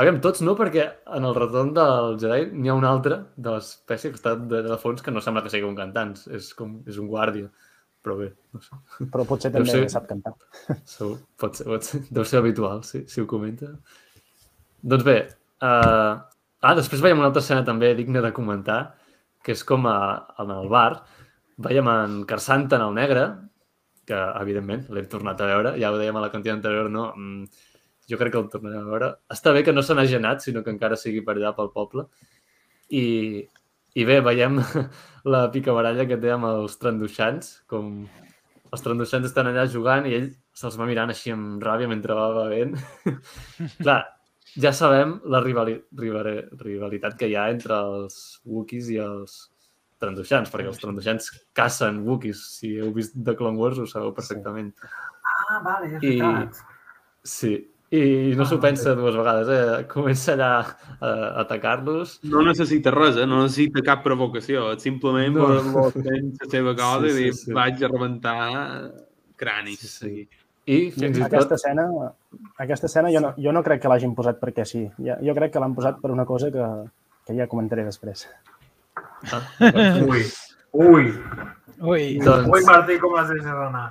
[0.00, 4.10] Aviam, tots no, perquè en el retorn del Jedi n'hi ha un altre de l'espècie
[4.10, 6.98] que està de, de fons que no sembla que sigui un cantant, és, com, és
[6.98, 7.50] un guàrdia.
[8.04, 8.76] Però bé, no sé.
[9.12, 10.34] Però potser Deu també ser- sap cantar.
[10.84, 12.02] Segur, pot ser, pot ser.
[12.10, 13.70] Deu ser habitual, sí, si ho comenta.
[14.84, 15.16] Doncs bé,
[15.64, 16.18] uh...
[16.60, 18.82] ah, després veiem una altra escena també digna de comentar,
[19.44, 19.96] que és com a,
[20.42, 21.04] en el bar,
[21.64, 23.24] veiem en Carsanta en el negre,
[24.08, 27.10] que evidentment l'hem tornat a veure, ja ho dèiem a la cantina anterior, no?
[27.16, 27.46] Mm,
[28.10, 29.10] jo crec que el tornarem a veure.
[29.32, 32.06] Està bé que no se n'hagi anat, sinó que encara sigui per allà pel poble.
[32.92, 33.04] I,
[33.94, 34.60] i bé, veiem
[35.34, 38.04] la picabaralla que té amb els tranduixants, com
[38.74, 42.28] els tranduixants estan allà jugant i ell se'ls va mirant així amb ràbia mentre va
[42.36, 42.76] bevent.
[43.84, 44.02] Clar,
[44.60, 49.38] ja sabem la rivali rivali rivalitat que hi ha entre els Wookiees i els
[50.04, 52.44] tranduixants, perquè els tranduixants cacen Wookiees.
[52.60, 54.74] Si heu vist The Clone Wars ho sabeu perfectament.
[55.24, 56.60] Ah, vale, és I- veritat.
[57.24, 57.54] Sí,
[57.94, 59.84] i no s'ho pensa dues vegades, eh?
[59.88, 60.48] Comença allà
[60.98, 61.10] a
[61.44, 62.16] atacar-los.
[62.26, 63.26] No necessita res, eh?
[63.28, 64.72] no necessita cap provocació.
[64.74, 65.46] És simplement No.
[65.72, 67.52] vol fer la seva cosa Sí, i sí, dir, sí.
[67.54, 68.38] vaig a rebentar
[69.36, 69.78] cranis.
[69.84, 70.28] Sí, sí.
[70.66, 71.58] I fins i Aquesta tot...
[71.60, 71.84] escena,
[72.64, 74.86] aquesta escena jo, no, jo no crec que l'hagin posat perquè sí.
[74.98, 76.68] Jo crec que l'han posat per una cosa que,
[77.28, 78.26] que ja comentaré després.
[80.08, 80.24] Ui,
[80.72, 81.06] ui.
[81.84, 83.88] Ui, Doncs- Ui, Martí, com les deixes anar?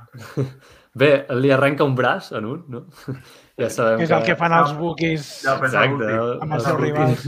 [0.95, 2.85] Bé, li arrenca un braç en un, no?
[3.59, 6.07] Ja sabem que és el que fan els bookies Ja, és Exacte.
[6.41, 7.25] amb els el seus rivals.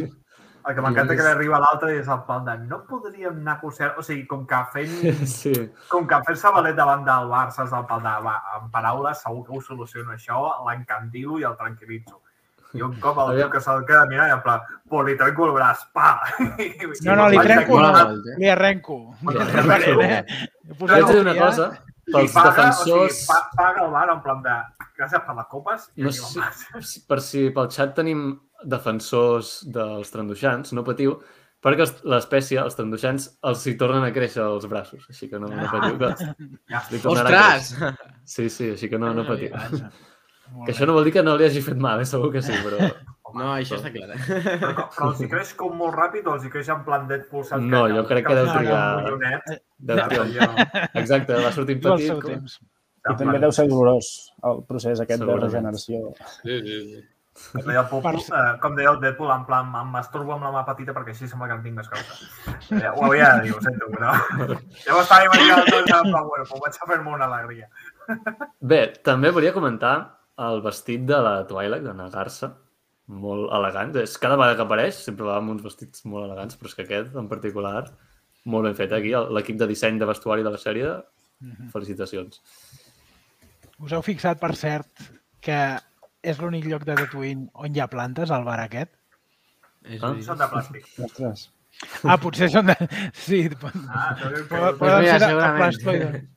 [0.66, 3.44] El que m'encanta que li arriba a l'altre i és el plan de no podríem
[3.46, 3.92] negociar...
[4.02, 4.96] O sigui, com que fent...
[5.30, 5.54] Sí,
[5.92, 8.14] Com que fer-se valet davant del Barça és el pal de...
[8.26, 12.18] Va, en paraules, segur que ho soluciono això, l'encandilo i el tranquil·litzo.
[12.76, 15.50] I un cop el tio que se'l queda mirant i en plan, pues li trenco
[15.50, 16.14] el braç, pa!
[17.06, 17.92] No, no, li trenco, no,
[18.40, 18.98] li arrenco.
[19.30, 20.24] Li eh?
[20.66, 21.40] He Jo posat haig de dir una eh?
[21.40, 21.70] cosa,
[22.12, 22.90] pels paga, defensors...
[22.90, 24.58] o sigui, pa, paga el bar en plan de
[24.98, 28.28] gràcies per les copes i No sé per si pel xat tenim
[28.66, 31.18] defensors dels tranduixants, no patiu,
[31.66, 35.70] perquè l'espècie, els tranduixants, els hi tornen a créixer els braços, així que no, no
[35.72, 35.98] patiu.
[36.02, 36.12] Que
[36.72, 38.04] Ja, li tornarà a Ostres!
[38.26, 39.54] Sí, sí, així que no, no patiu.
[40.52, 40.78] Molt Que bé.
[40.78, 42.06] això no vol dir que no li hagi fet mal, eh?
[42.06, 42.78] segur que sí, però...
[43.36, 44.16] No, això està clar.
[44.16, 47.44] Però, però els hi creix com molt ràpid o els hi creix en plan Deadpool?
[47.44, 49.58] saps No, que- jo crec que deu el trigar-
[49.90, 50.68] Deu trigar
[51.02, 52.22] Exacte, va sortir Tot el petit.
[52.22, 52.60] com- temps.
[53.12, 55.44] I també deu ser dolorós el procés aquest de Segurament.
[55.52, 56.14] regeneració.
[56.46, 57.04] Sí, sí, sí.
[57.52, 60.66] Com deia, el eh, com deia el Deadpool, en plan, em masturbo amb la mà
[60.66, 62.16] petita perquè així sembla que en tinc més causa.
[62.72, 64.14] Eh, ho havia de dir, ho sento, però...
[64.86, 67.68] Ja m'estava imaginant tot, en plan, bueno, vaig a fer-me una alegria.
[68.62, 72.52] Bé, també volia comentar el vestit de la Twilight, de la Garça,
[73.08, 73.96] molt elegant.
[74.02, 76.84] És, cada vegada que apareix sempre va amb uns vestits molt elegants, però és que
[76.88, 77.86] aquest en particular,
[78.46, 79.14] molt ben fet aquí.
[79.14, 81.04] El- L'equip de disseny de vestuari de la sèrie,
[81.42, 81.70] Mhm.
[81.72, 82.42] felicitacions.
[83.80, 84.88] Us heu fixat, per cert,
[85.42, 85.78] que
[86.24, 88.92] és l'únic lloc de Tatooine on hi ha plantes, al bar aquest?
[89.84, 90.16] És Ah.
[90.22, 90.86] Són de plàstic.
[91.04, 91.52] Ostres.
[92.06, 92.76] Ah, potser són de...
[93.14, 93.50] Sí,
[93.90, 94.16] Ah,
[94.80, 96.30] poden ser de segurament.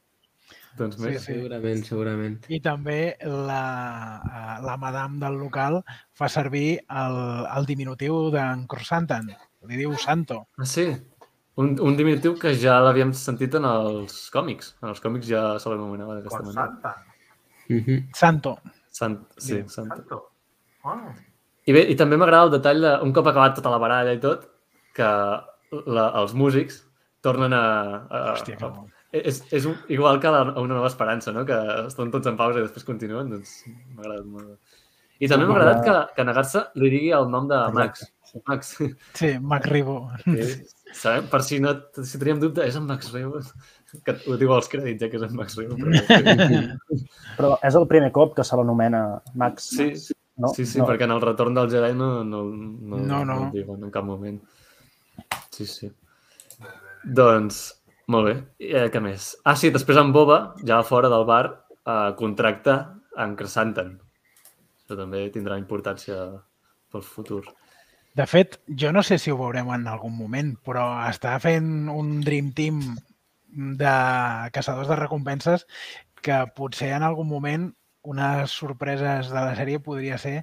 [0.78, 1.34] Doncs Sí, més, sí.
[1.34, 2.38] Segurament, segurament.
[2.48, 3.62] I també la,
[4.22, 5.80] eh, la madame del local
[6.16, 7.20] fa servir el,
[7.56, 9.30] el diminutiu d'en Corsantan.
[9.68, 10.44] Li diu Santo.
[10.59, 10.88] Ah, sí?
[11.59, 14.76] Un, un diminutiu que ja l'havíem sentit en els còmics.
[14.82, 16.68] En els còmics ja se l'anomenava d'aquesta manera.
[16.68, 16.94] Santa.
[17.68, 18.05] Mhm.
[18.14, 18.59] Santo.
[18.94, 19.68] Sant, sí, Diu.
[19.72, 19.90] Sant.
[19.90, 20.20] Santo.
[20.86, 21.10] Ah.
[21.68, 24.20] I bé, i també m'agrada el detall de, un cop acabat tota la baralla i
[24.22, 24.46] tot,
[24.96, 25.09] que
[25.98, 26.80] la, els músics
[27.26, 27.64] tornen a...
[28.09, 28.86] a, Hòstia, a bo.
[29.12, 31.44] És, és un, igual que la, una nova esperança, no?
[31.48, 31.56] Que
[31.86, 34.76] estan tots en pausa i després continuen, doncs m'ha agradat molt.
[35.18, 38.05] I també m'ha agradat que, que Nagarsa li digui el nom de Max.
[38.47, 38.74] Max.
[39.16, 40.10] Sí, Mac Ribó.
[40.24, 40.44] Que,
[40.94, 43.40] sabem, per si no si teníem dubte, és en Max Rebo.
[44.05, 45.78] Que ho diu als crèdits, ja que és en Max Rebo.
[45.80, 46.76] Però...
[47.39, 49.02] Però és el primer cop que se l'anomena
[49.40, 49.70] Max.
[49.78, 50.52] Sí, sí, no?
[50.55, 53.40] sí, sí, perquè en el retorn del Jedi no, no, no, No, no.
[53.47, 54.39] ho diuen en cap moment.
[55.51, 55.90] Sí, sí.
[57.02, 57.77] Doncs,
[58.12, 58.35] molt bé.
[58.59, 59.30] Eh, què més?
[59.44, 61.44] Ah, sí, després en Boba, ja fora del bar,
[61.85, 62.78] eh, contracta
[63.24, 63.97] en Cressanten.
[64.82, 66.18] Això també tindrà importància
[66.90, 67.43] pel futur.
[68.18, 72.18] De fet, jo no sé si ho veurem en algun moment, però està fent un
[72.24, 72.80] Dream Team
[73.82, 73.93] de
[74.55, 75.66] caçadors de recompenses
[76.22, 77.68] que potser en algun moment
[78.09, 80.43] unes sorpreses de la sèrie podria ser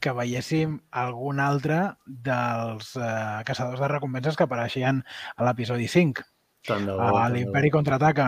[0.00, 5.02] que veiéssim algun altre dels eh, caçadors de recompenses que apareixien
[5.36, 6.24] a l'episodi 5.
[6.66, 7.00] Tant de bo.
[7.00, 8.26] A tant de l'Imperi contraataca,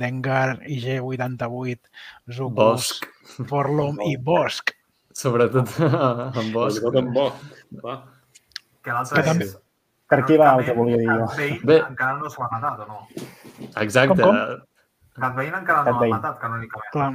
[0.00, 1.80] Dengar, IG-88,
[2.30, 3.06] Zucos, Bosch,
[3.48, 4.72] Forlom i Bosch.
[5.16, 5.72] sobretot
[6.40, 6.78] en Bosch.
[6.78, 7.30] Sobretot en bo.
[7.82, 7.96] Va.
[8.84, 9.56] Que l'altre Que és...
[10.06, 11.24] Per aquí va el que volia dir jo.
[11.26, 11.80] Cat Bé.
[11.82, 13.00] encara no s'ho ha matat, o no?
[13.82, 14.22] Exacte.
[14.22, 14.36] Com,
[15.16, 16.92] Cat Bane encara Cat no l'ha matat, canònicament.
[16.94, 17.10] Clar,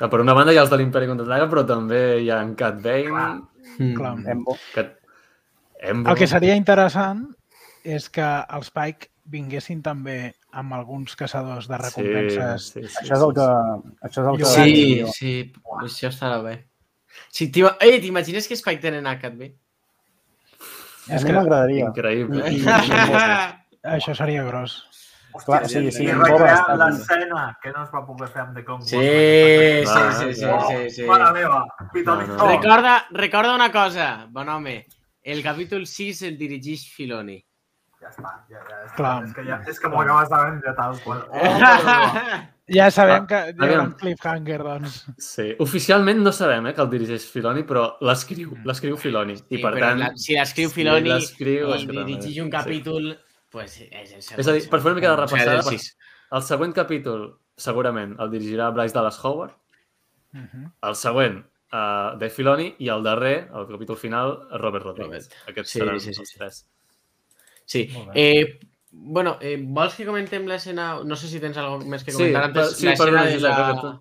[0.00, 2.54] Ah, Per una banda hi ha els de l'Imperi contraataca, però també hi ha en
[2.56, 3.28] Cat Bane, Clar.
[3.76, 3.92] Mm.
[3.98, 4.14] clar.
[4.32, 4.56] Embo.
[4.72, 4.86] que...
[5.92, 6.10] Embo.
[6.10, 7.26] El que seria interessant
[7.84, 8.24] és que
[8.56, 12.68] els Pike vinguessin també amb alguns caçadors de recompenses.
[12.72, 13.48] Sí, sí, sí, Això és el que...
[14.08, 14.50] Això és el que...
[14.52, 15.12] Sí, jo.
[15.16, 15.32] sí,
[15.86, 16.56] això estarà bé.
[17.30, 19.52] Sí, t'ima- Ei, t'imagines que Spike tenen a Cat B?
[21.10, 21.90] A És mi que m'agradaria.
[21.90, 22.42] Increïble.
[23.96, 24.80] això seria gros.
[25.46, 28.56] Clar, sí, sí, I en Boba recrear l'escena que no es va poder fer amb
[28.58, 28.90] The Wars.
[28.90, 28.98] Sí,
[29.88, 30.58] sí, sí, sí, va.
[30.68, 31.06] sí, sí.
[31.08, 31.62] Mare meva.
[32.04, 32.48] No, no.
[32.50, 34.86] Recorda, recorda una cosa, bon home.
[35.22, 37.38] El capítol 6 el dirigeix Filoni.
[38.02, 39.12] Ja està, ja, ja, és, Clar.
[39.24, 41.20] és que, ja, és que m'ho acabes de vendre tal qual.
[41.30, 42.48] Oh, meva.
[42.72, 43.86] Ja sabem Ah, que hi aviam.
[43.86, 44.96] un cliffhanger, doncs.
[45.18, 49.36] Sí, oficialment no sabem eh, que el dirigeix Filoni, però l'escriu, l'escriu Filoni.
[49.36, 52.50] Sí, I per però tant, la, si l'escriu si Filoni és i dirigeix un sí.
[52.56, 53.08] capítol,
[53.50, 55.96] pues és el És a dir, per fer una mica de repassada, del sis.
[56.32, 57.26] el següent capítol
[57.56, 59.52] segurament el dirigirà Bryce Dallas Howard,
[60.32, 60.72] Mhm.
[60.88, 61.42] el següent
[61.72, 65.28] uh, de Filoni i el darrer, el capítol final, Robert Rodríguez.
[65.28, 65.48] Robert.
[65.50, 66.38] Aquests Sí, seran sí, sí, els sí.
[66.38, 66.66] tres.
[67.66, 67.88] Sí.
[68.14, 68.58] Eh,
[68.90, 71.00] bueno, eh, vols que comentem l'escena...
[71.04, 72.76] No sé si tens alguna més que Sí, comentar per, antes.
[72.78, 74.00] sí, l'escena perdona, de Josep, la...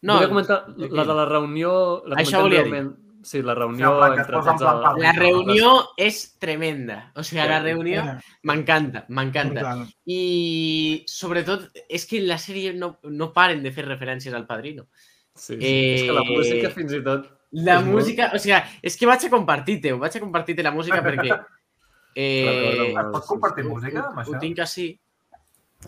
[0.00, 1.06] No, Volia comentar de la què?
[1.08, 1.70] de la reunió...
[2.06, 2.70] La Això volia dir.
[2.70, 2.96] breument.
[3.28, 4.92] Sí, la Sí, reunió es entre tots parla.
[5.02, 7.12] la reunió és tremenda.
[7.16, 7.64] O sigui, la Sí.
[7.64, 9.72] reunió Era m'encanta, m'encanta.
[10.06, 14.86] I sobretot és que en la sèrie no, no paren de fer referències al Padrino.
[15.34, 15.66] Sí, sí.
[15.66, 17.26] És que la Eh, música fins i tot...
[17.50, 21.32] La música, o sigui, és que vaig a compartir-te, vaig a compartir-te la música perquè...
[22.20, 24.32] Eh, Recorda Es pot compartir música amb això?
[24.34, 24.86] ho tinc així.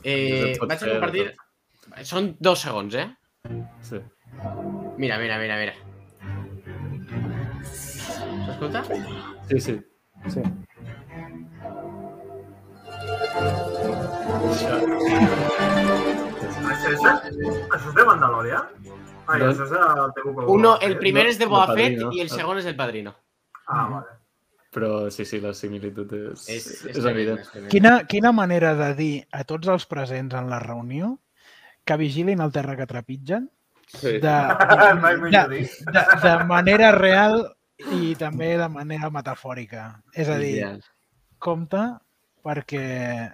[0.05, 1.25] Eh, vaig a de compartir...
[2.07, 3.09] Són dos segons, eh?
[3.89, 3.99] Sí.
[5.03, 5.75] Mira, mira, mira, mira.
[7.67, 8.85] S'escolta?
[9.49, 9.75] Sí, sí.
[10.31, 10.45] Sí.
[14.53, 14.79] Això...
[16.71, 18.71] Això, això, això és de Mandalorian?
[19.27, 20.39] Ai, això és que...
[20.47, 23.17] Uno, el primer no, és de el Boba Fett i el segon és el Padrino.
[23.67, 24.20] Ah, vale.
[24.71, 27.41] Però sí, sí, la similitud és, és, és, evident.
[27.43, 27.71] és tremendo.
[27.73, 31.17] Quina, quina manera de dir a tots els presents en la reunió
[31.85, 33.49] que vigilin el terra que trepitgen
[33.91, 34.21] Sí.
[34.23, 34.31] de,
[35.35, 35.71] de, dit.
[35.91, 37.41] de, de manera real
[37.91, 39.89] i també de manera metafòrica.
[40.15, 40.79] És a dir, Ideal.
[41.43, 41.81] compte
[42.47, 42.85] perquè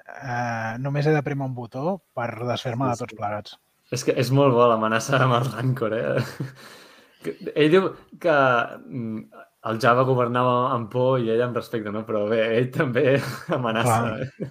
[0.00, 3.58] eh, només he de prémer un botó per desfer-me de tots plegats.
[3.92, 6.24] És que és molt bo l'amenaça amb el Rancor, eh?
[7.26, 7.90] Que- Ell diu
[8.20, 12.04] que mm, el Java governava amb por i ell amb respecte, no?
[12.06, 13.18] Però bé, ell també
[13.58, 13.98] amenaça.
[14.06, 14.22] Clar.
[14.22, 14.50] Eh?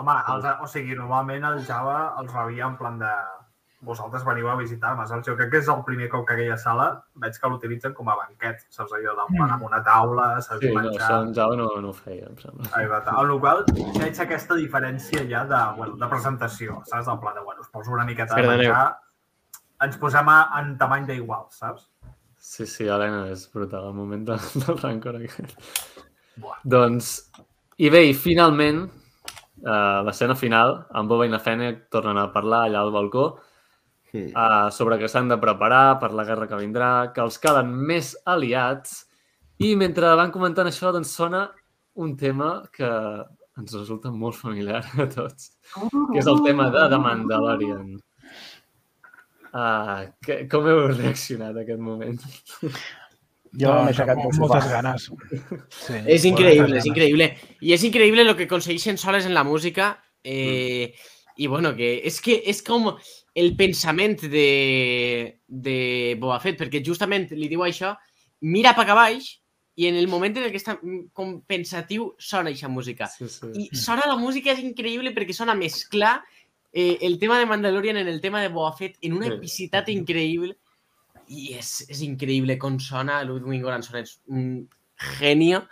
[0.00, 3.10] Home, els, o sigui, normalment el Java els rebia en plan de
[3.80, 5.24] vosaltres veniu a visitar-me, saps?
[5.26, 6.86] Jo crec que és el primer cop que aquella sala
[7.22, 8.92] veig que l'utilitzen com a banquet, saps?
[8.96, 10.60] Allò d'en plan amb una taula, saps?
[10.60, 11.06] Sí, I no, menjar.
[11.06, 12.68] això en Java no, no ho feia, em sembla.
[12.92, 17.08] Va, amb la qual cosa veig aquesta diferència ja de, bueno, de presentació, saps?
[17.08, 18.84] Del pla de, bueno, us poso una miqueta de menjar,
[19.86, 21.88] ens posem a, en tamany d'igual, saps?
[22.40, 25.52] Sí, sí, Helena, és brutal el moment del, del Rancor aquest.
[26.40, 26.62] Buah.
[26.64, 27.12] Doncs,
[27.84, 28.86] i bé, i finalment,
[29.60, 34.66] uh, l'escena final, en Boba i na Fennec tornen a parlar allà al balcó uh,
[34.72, 39.02] sobre que s'han de preparar per la guerra que vindrà, que els calen més aliats,
[39.60, 41.44] i mentre van comentant això, doncs sona
[42.00, 42.88] un tema que
[43.60, 47.98] ens resulta molt familiar a tots, que és el tema de The Mandalorian.
[49.50, 52.18] Uh, que, com heu reaccionat a aquest moment?
[53.58, 55.06] Jo m'he aixecat amb del moltes ganes.
[55.74, 57.26] Sí, És increïble, és increïble.
[57.66, 59.96] I és increïble el que aconsegueixen soles en la música.
[60.22, 60.94] Eh,
[61.40, 62.92] I bueno, que és que és com
[63.34, 65.76] el pensament de, de
[66.20, 67.94] Boba Fett, perquè justament li diu això,
[68.46, 69.40] mira cap a baix
[69.80, 73.08] i en el moment en el que està mm, com pensatiu sona aquesta música.
[73.10, 73.50] Sí, sí.
[73.56, 76.18] I sona la música, és increïble perquè sona mesclar
[76.72, 79.32] eh, el tema de Mandalorian en el tema de Boba Fett en una Sí.
[79.32, 80.56] epicitat increïble
[81.28, 84.68] i és, és increïble com sona Ludwig Göransson és un
[85.18, 85.64] genio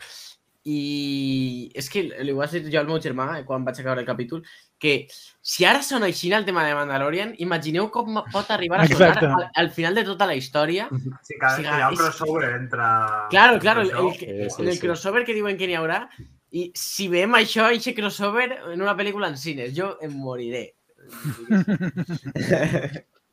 [0.65, 3.99] i és que li ho vaig dir jo al meu germà eh, quan vaig acabar
[4.03, 4.43] el capítol
[4.79, 5.07] que
[5.43, 9.27] si ara sona així el tema de Mandalorian imagineu com pot arribar a sonar Exacte.
[9.27, 10.89] al, al final de tota la història
[11.23, 12.89] Sí, que Sí, hi ha un és- crossover entre...
[13.31, 14.81] Claro, claro, el, el, Sí, sí, el sí.
[14.81, 16.09] crossover que diuen que n'hi haurà
[16.51, 20.75] i si veiem això, aquest crossover en una pel·lícula en cines, jo em moriré.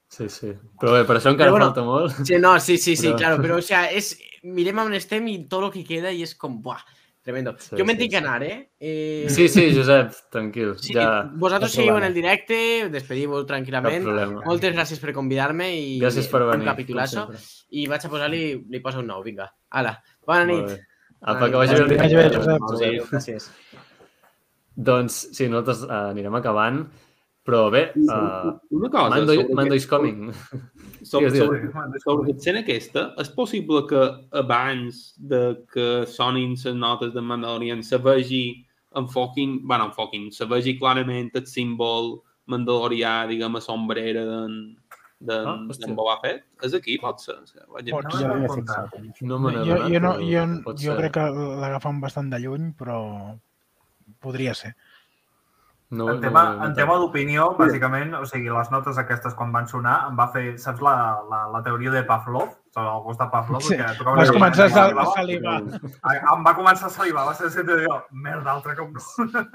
[0.07, 0.51] Sí, sí.
[0.79, 2.19] Però bé, per això encara Però bueno, falta molt.
[2.27, 5.39] Sí, no, sí, sí, sí, Però- claro, però o sea, és, mirem on estem i
[5.49, 6.79] tot el que queda i és com, buah,
[7.25, 7.55] tremendo.
[7.59, 8.69] Sí, jo me'n sí, tinc que anar, eh?
[8.79, 10.75] eh Sí, sí, Josep, tranquil.
[10.79, 14.05] sí, Ja, vosaltres cap seguiu en el directe, despediu-vos tranquil·lament.
[14.45, 16.61] Moltes gràcies per convidar-me i Gràcies per venir.
[16.63, 17.27] un capitulazo.
[17.71, 19.49] I vaig a posar-li, li poso un nou, vinga.
[19.71, 20.77] Hala, bona Molt nit.
[20.77, 20.85] bé.
[21.25, 23.09] Apa, que vagi bé Que vagi bé, Josep.
[23.09, 23.49] Gràcies.
[24.75, 26.85] Doncs sí, nosaltres uh, anirem acabant,
[27.45, 30.31] però bé, uh, Una cosa, Mando, sobre Mando aquest- is coming.
[31.05, 33.99] Sobre, sobre, sobre l'escena aquesta, és possible que
[34.33, 35.41] abans de
[35.71, 38.65] que sonin les notes de Mandalorian se vegi
[38.97, 44.57] enfoquin, bueno, enfoquin, se vegi clarament el símbol mandalorià, diguem, a sombrera d'en
[45.25, 45.93] d'en Ah, hòstia.
[45.95, 46.43] Boba Fett.
[46.65, 47.37] És aquí, pot ser.
[47.69, 48.35] Vaig Pot Jo no
[49.49, 50.43] en Jo, jo, no, jo,
[50.73, 50.97] jo ser.
[50.97, 51.29] crec que
[51.61, 52.97] l'agafen bastant de lluny, però
[54.19, 54.73] podria ser.
[55.95, 56.75] No, En no tema, m'he en notat.
[56.77, 60.81] tema d'opinió, bàsicament, o sigui, les notes aquestes quan van sonar em va fer, saps
[60.83, 60.95] la,
[61.31, 62.49] la, la teoria de Pavlov?
[62.75, 63.61] Sobre el gust de Pavlov?
[63.63, 63.77] Sí.
[63.77, 65.57] que tocava Vas la començar a, salivar.
[66.35, 69.03] Em va començar a salivar, va ser el de jo, merda, altre cop no.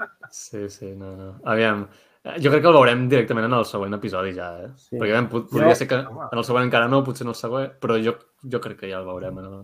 [0.31, 1.27] Sí, sí, no, no.
[1.45, 1.83] Aviam,
[2.23, 4.71] eh, jo crec que el veurem directament en el següent episodi ja, eh?
[4.75, 4.95] Sí.
[4.97, 7.37] Perquè aviam, pot, podria Jo- ser que en el següent encara no, potser en el
[7.37, 9.37] següent, però jo, jo crec que ja el veurem.
[9.37, 9.61] En el...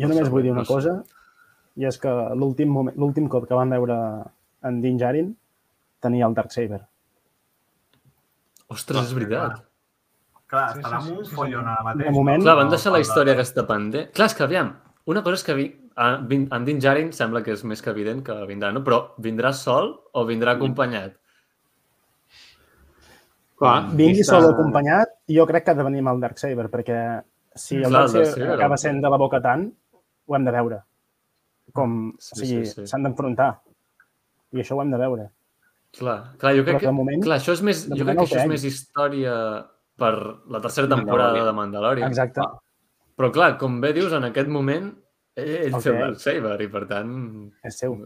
[0.00, 0.94] Jo només vull dir No una cosa,
[1.76, 3.96] i és que l'últim moment- l'últim cop que van veure
[4.68, 5.34] en Din Djarin
[6.00, 6.80] tenia el Darksaber.
[8.70, 9.60] Ostres, és veritat.
[10.50, 11.70] Clar, Sí, estarà sí, un sí, sí, follon sí.
[11.70, 12.06] ara mateix.
[12.06, 14.10] De moment- Clar, van deixar la història aquesta pendent.
[14.16, 14.72] Clar, és que aviam,
[15.06, 15.68] una cosa és que vi...
[16.00, 18.82] en Din Djarin sembla que és més que evident que vindrà, no?
[18.86, 21.16] Però vindrà sol o vindrà acompanyat?
[23.60, 26.68] Clar, Vingui està- sol o acompanyat, jo crec que ha de venir amb el Darksaber,
[26.72, 27.00] perquè
[27.54, 29.66] si el Clar, Darksaber acaba sent de la boca tant,
[30.26, 30.78] ho hem de veure.
[31.72, 32.86] Com, Sí, o sigui, sí, sí.
[32.86, 33.50] s'han d'enfrontar.
[34.52, 35.28] I això ho hem de veure.
[35.98, 36.90] Clar, clar jo crec que...
[36.94, 39.34] moment- clar, això és més, jo crec que això és més història
[39.98, 40.12] per
[40.48, 41.46] la tercera temporada Mandalorian.
[41.50, 42.12] de Mandalorian.
[42.14, 42.46] Exacte.
[43.18, 44.92] Però clar, com bé dius, en aquest moment
[45.36, 45.98] ell El té el.
[46.04, 47.10] Darksaber i per tant...
[47.66, 47.98] És seu.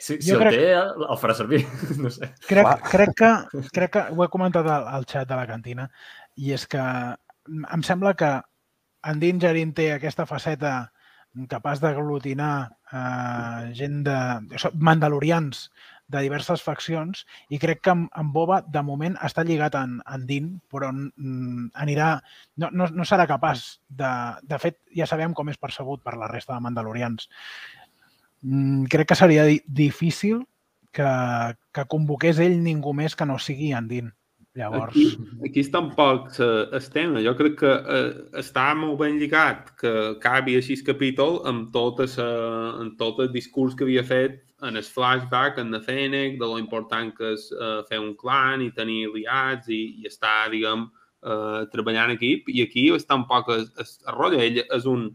[0.00, 1.64] Si, si Jo el crec- té, el, farà servir.
[2.02, 2.30] no sé.
[2.46, 3.32] Crec, crec, que,
[3.76, 5.88] crec que ho he comentat al, al xat de la cantina
[6.40, 6.80] i és que
[7.50, 8.30] em sembla que
[9.10, 10.90] en Din Djarin té aquesta faceta
[11.48, 12.54] capaç d'aglutinar
[12.92, 14.16] eh, gent de...
[14.74, 15.68] mandalorians
[16.10, 20.26] de diverses faccions i crec que en, en Boba de moment està lligat en, en
[20.26, 22.12] Din però mm, anirà
[22.60, 24.10] no, no, no serà capaç de...
[24.50, 27.28] De fet, ja sabem com és percebut per la resta de mandalorians.
[28.42, 30.44] Mm, crec que seria di difícil
[30.92, 31.10] que,
[31.72, 34.10] que convoqués ell ningú més que no sigui en Din.
[34.58, 37.20] Llavors, Aquí, aquí tampoc eh, el tema.
[37.22, 42.02] Jo crec que eh, està molt ben lligat que acabi així el capítol amb tot,
[42.02, 42.14] el,
[42.82, 46.58] amb tot el discurs que havia fet en el flashback, en la Fennec, de lo
[46.58, 50.88] important que és eh, fer un clan i tenir aliats i, i estar, diguem,
[51.22, 52.50] eh, treballant en equip.
[52.50, 54.42] I aquí és tampoc el, el, el rotllo.
[54.48, 55.12] Ell és un...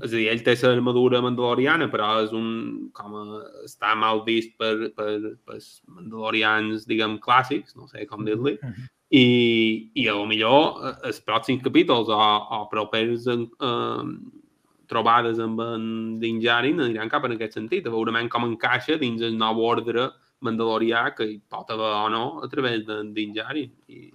[0.00, 2.90] És a dir, ell té l'armadura mandaloriana, però és un...
[2.96, 8.56] com a, està mal vist per, per, per mandalorians, diguem, clàssics, no sé com dir-li,
[8.62, 8.88] Mhm.
[9.10, 14.38] i, i a lo millor eh, els pròxims capítols o, o propers en, eh,
[14.90, 15.84] trobades amb en
[16.22, 20.10] Din Djarin aniran cap en aquest sentit, a veure com encaixa dins el nou ordre
[20.42, 23.70] mandalorià que hi pot haver o no a través de Din Djarin.
[23.88, 24.10] I,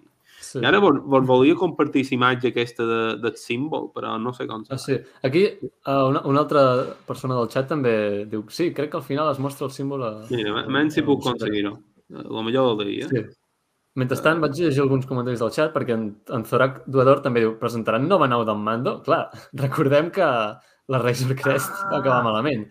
[0.45, 0.59] Sí.
[0.61, 4.47] i ara vos, vos volia compartir la imatge aquesta de, del símbol, però no sé
[4.49, 4.97] com Ah, sí.
[5.25, 6.65] Aquí uh, una, una altra
[7.07, 7.95] persona del xat també
[8.31, 10.11] diu sí, crec que al final es mostra el símbol a...
[10.29, 11.75] Mira, menys si puc aconseguir-ho.
[12.09, 13.09] La millor del dia.
[13.09, 13.25] Sí.
[13.95, 18.09] Mentrestant, vaig llegir alguns comentaris del xat perquè en, en Zorac Duador també diu presentaran
[18.09, 18.97] nova nau d'en Mando?
[19.05, 19.29] Clar,
[19.65, 20.27] recordem que
[20.93, 22.67] la Razor Crest va acabar malament.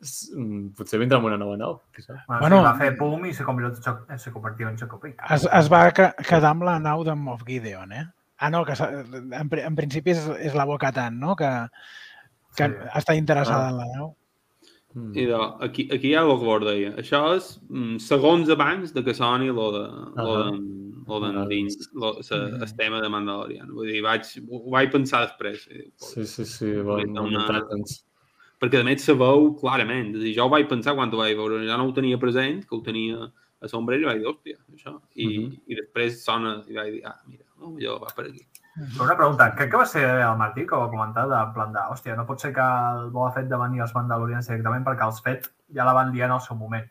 [0.00, 1.80] Mm, Potser vindrà amb una nova nau.
[2.06, 2.62] Bueno, Bueno.
[2.62, 5.16] va fer pum i se convirtió, en Choc- se convirtió en Chocopic.
[5.30, 8.04] es, es va quedar amb la nau de Moff Gideon, eh?
[8.38, 11.34] Ah, no, que en, en principi és, és la boca tant, no?
[11.34, 11.50] Que,
[12.54, 12.74] que Sí.
[12.94, 13.70] està interessada Ah.
[13.70, 14.14] en la nau.
[14.94, 15.16] Mm.
[15.18, 16.92] I de, aquí, aquí hi ha el que vos deia.
[16.96, 19.82] Això és mm, segons abans de que soni lo de,
[20.16, 20.58] lo de,
[21.08, 22.62] lo de dins, lo, sa, Mhm.
[22.62, 23.68] el tema de Mandalorian.
[23.74, 25.68] Vull dir, vaig, ho vaig pensar després.
[25.96, 27.60] Sí, sí, sí, bon, Una-.
[28.60, 30.14] Perquè a més se veu clarament.
[30.16, 32.64] És dir, jo ho vaig pensar quan ho vaig veure, ja no ho tenia present,
[32.66, 33.30] que ho tenia
[33.60, 35.00] a sombrero i vaig dir, hòstia, això.
[35.14, 35.60] I, Mhm.
[35.66, 38.46] i després sona i vaig dir, ah, mira, no, millor va per aquí.
[38.78, 41.52] Però una pregunta, crec que va ser el Martí que ho va comentar, de en
[41.52, 45.04] plan de, hòstia, no pot ser que el Boba Fett demani els Mandalorians directament perquè
[45.04, 46.86] els Fett ja la van liar en el seu moment.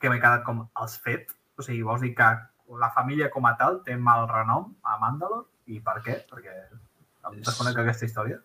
[0.00, 1.30] Que m'he quedat com, els Fett?
[1.56, 2.24] O sigui, vols dir que
[2.80, 5.46] la família com a tal té mal renom a Mandalor?
[5.66, 6.26] I per què?
[6.26, 6.56] Perquè
[7.30, 8.40] em desconec aquesta història.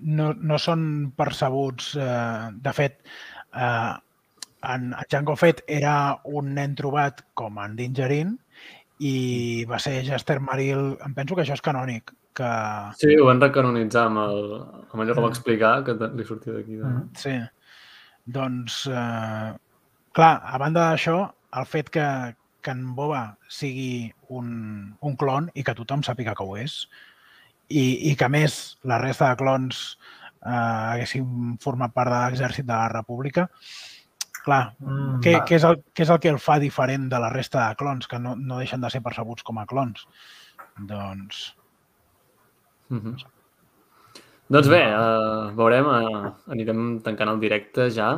[0.00, 1.92] No, no són percebuts.
[2.00, 3.00] Eh, de fet,
[3.54, 3.92] eh,
[4.62, 5.94] en, en Jango Fett era
[6.24, 8.36] un nen trobat com en Dingerin
[9.02, 9.14] i
[9.68, 12.50] va ser Jester Maril, em penso que això és canònic, que
[13.00, 14.44] Sí, ho van recanonitzar amb, el,
[14.92, 16.78] amb allò que va explicar, que li sortia d'aquí.
[16.78, 16.86] De...
[16.86, 17.10] Mhm.
[17.18, 17.36] sí.
[18.32, 19.50] Doncs, eh,
[20.14, 21.16] clar, a banda d'això,
[21.58, 22.04] el fet que,
[22.62, 26.84] que en Boba sigui un, un clon i que tothom sàpiga que ho és,
[27.68, 29.98] i, i que més la resta de clons
[30.44, 33.48] eh, haguessin format part de l'exèrcit de la República,
[34.44, 37.30] clar, Mm, què, què, és el, què és el que el fa diferent de la
[37.30, 40.06] resta de clons, que no, no deixen de ser percebuts com a clons?
[40.78, 41.54] Doncs,
[42.92, 43.16] Mhm.
[44.52, 48.08] Doncs bé, uh, veurem, uh, anirem tancant el directe ja.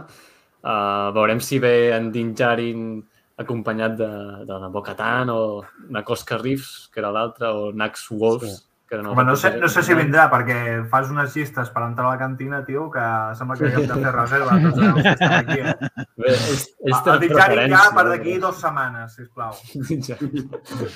[0.64, 3.04] Uh, veurem si ve en Din Djarin
[3.38, 4.08] acompanyat de,
[4.48, 5.62] de la Bo-Katan o
[5.94, 8.64] Nakoska Reeves, que era l'altre, o Nax Wolves, Sí.
[8.96, 10.56] Que els Home, no sé, no sé si vindrà, perquè
[10.90, 13.04] fas unes llistes per entrar a la cantina, tio, que
[13.38, 15.58] sembla que haguem de fer reserva tots els que estan aquí.
[15.60, 15.74] Eh?
[16.16, 19.52] Bé, ells, ells El tenen Ditjari ja per d'aquí dues setmanes, sisplau.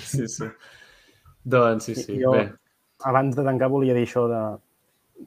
[0.02, 0.48] Sí, sí.
[1.44, 2.18] Doncs sí, sí.
[2.22, 2.46] Jo- Bé,
[3.08, 4.42] abans de tancar volia dir això de,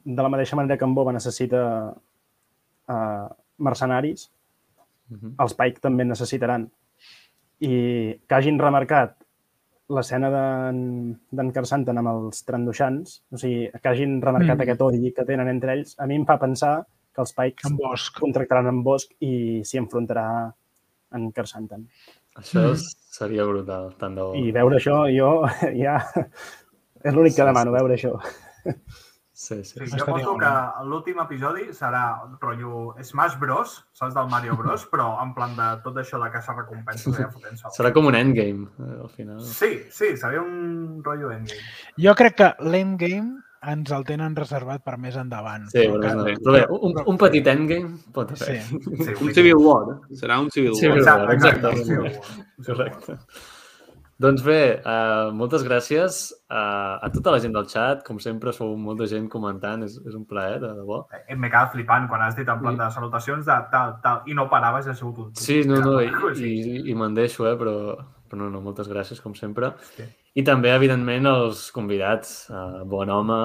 [0.04, 1.62] de la mateixa manera que en Boba necessita
[1.92, 3.26] uh,
[3.58, 4.30] mercenaris,
[5.12, 5.34] Mhm.
[5.44, 6.62] els Pike també necessitaran.
[7.60, 9.18] I que hagin remarcat
[9.92, 14.58] l'escena d'en Carsanten amb els trandoixans, o sigui, que hagin remarcat Mm.
[14.58, 14.62] mm.
[14.66, 17.76] aquest odi que tenen entre ells, a mi em fa pensar que els Pikes en
[17.76, 18.12] Bosch.
[18.18, 20.52] contractaran en Bosch i s'hi enfrontarà
[21.12, 21.88] en Carsanten.
[22.34, 22.76] això Mhm.
[23.12, 24.34] seria brutal, tant de bo.
[24.34, 25.44] I veure això, jo
[25.84, 25.98] ja...
[27.04, 28.14] És l'únic que demano, veure això.
[29.42, 29.74] Sí, sí.
[29.80, 30.50] Sí, jo molt que
[30.86, 32.02] l'últim episodi serà
[32.40, 36.54] rotllo Smash Bros, saps del Mario Bros, però en plan de tot això de caça
[36.54, 37.58] recompenses ja fotent.
[37.74, 39.40] Serà com un endgame, eh, al final.
[39.42, 41.64] Sí, sí, seria un rotllo endgame.
[41.98, 43.40] Jo crec que l'endgame
[43.72, 45.66] ens el tenen reservat per més endavant.
[45.70, 48.62] Sí, però, que- però bé, un, un petit endgame pot haver.
[48.62, 48.78] Sí.
[49.08, 49.98] Sí, Un Civil War.
[50.22, 51.18] Serà un Civil Civil War.
[51.26, 51.34] War.
[51.34, 52.06] Exacte, exacte.
[52.06, 52.46] exacte.
[52.62, 52.70] Sí.
[52.72, 53.18] Correcte.
[54.20, 56.18] Doncs bé, uh, moltes gràcies
[56.52, 58.04] uh, a tota la gent del chat.
[58.06, 59.82] Com sempre, sou molta gent comentant.
[59.86, 61.02] És, és un plaer, de debò.
[61.16, 64.36] Eh, M'he quedat flipant quan has dit en plan de salutacions de tal, tal, i
[64.38, 65.34] no paraves i ha sigut un...
[65.38, 66.10] Sí, no, no, i,
[66.44, 67.96] i, i me'n deixo, eh, però,
[68.28, 69.72] però no, no, moltes gràcies, com sempre.
[69.96, 70.06] Sí.
[70.38, 73.42] I també, evidentment, els convidats, uh, Bonhome,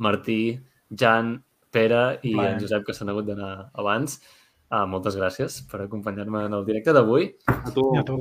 [0.00, 0.42] Martí,
[0.90, 1.38] Jan,
[1.70, 2.54] Pere i Plaer.
[2.54, 4.20] en Josep, que s'han hagut d'anar abans.
[4.70, 7.88] Uh, moltes gràcies per acompanyar-me en el directe d'avui A tu.
[7.96, 8.20] I a tu.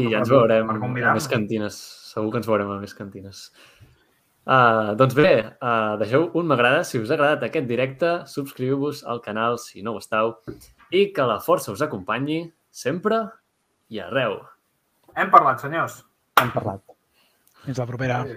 [0.00, 1.76] I ja ens veurem a més cantines.
[2.10, 3.44] Segur que ens veurem a més cantines.
[4.44, 5.30] Uh, doncs bé,
[5.62, 9.94] uh, deixeu un m'agrada si us ha agradat aquest directe, subscriu-vos al canal si no
[9.94, 10.34] ho estàu
[10.90, 12.42] i que la força us acompanyi
[12.74, 13.22] sempre
[13.88, 14.40] i arreu.
[15.14, 16.02] Hem parlat, senyors.
[16.42, 16.82] Hem parlat.
[17.64, 18.20] Fins la propera.
[18.28, 18.36] Sí.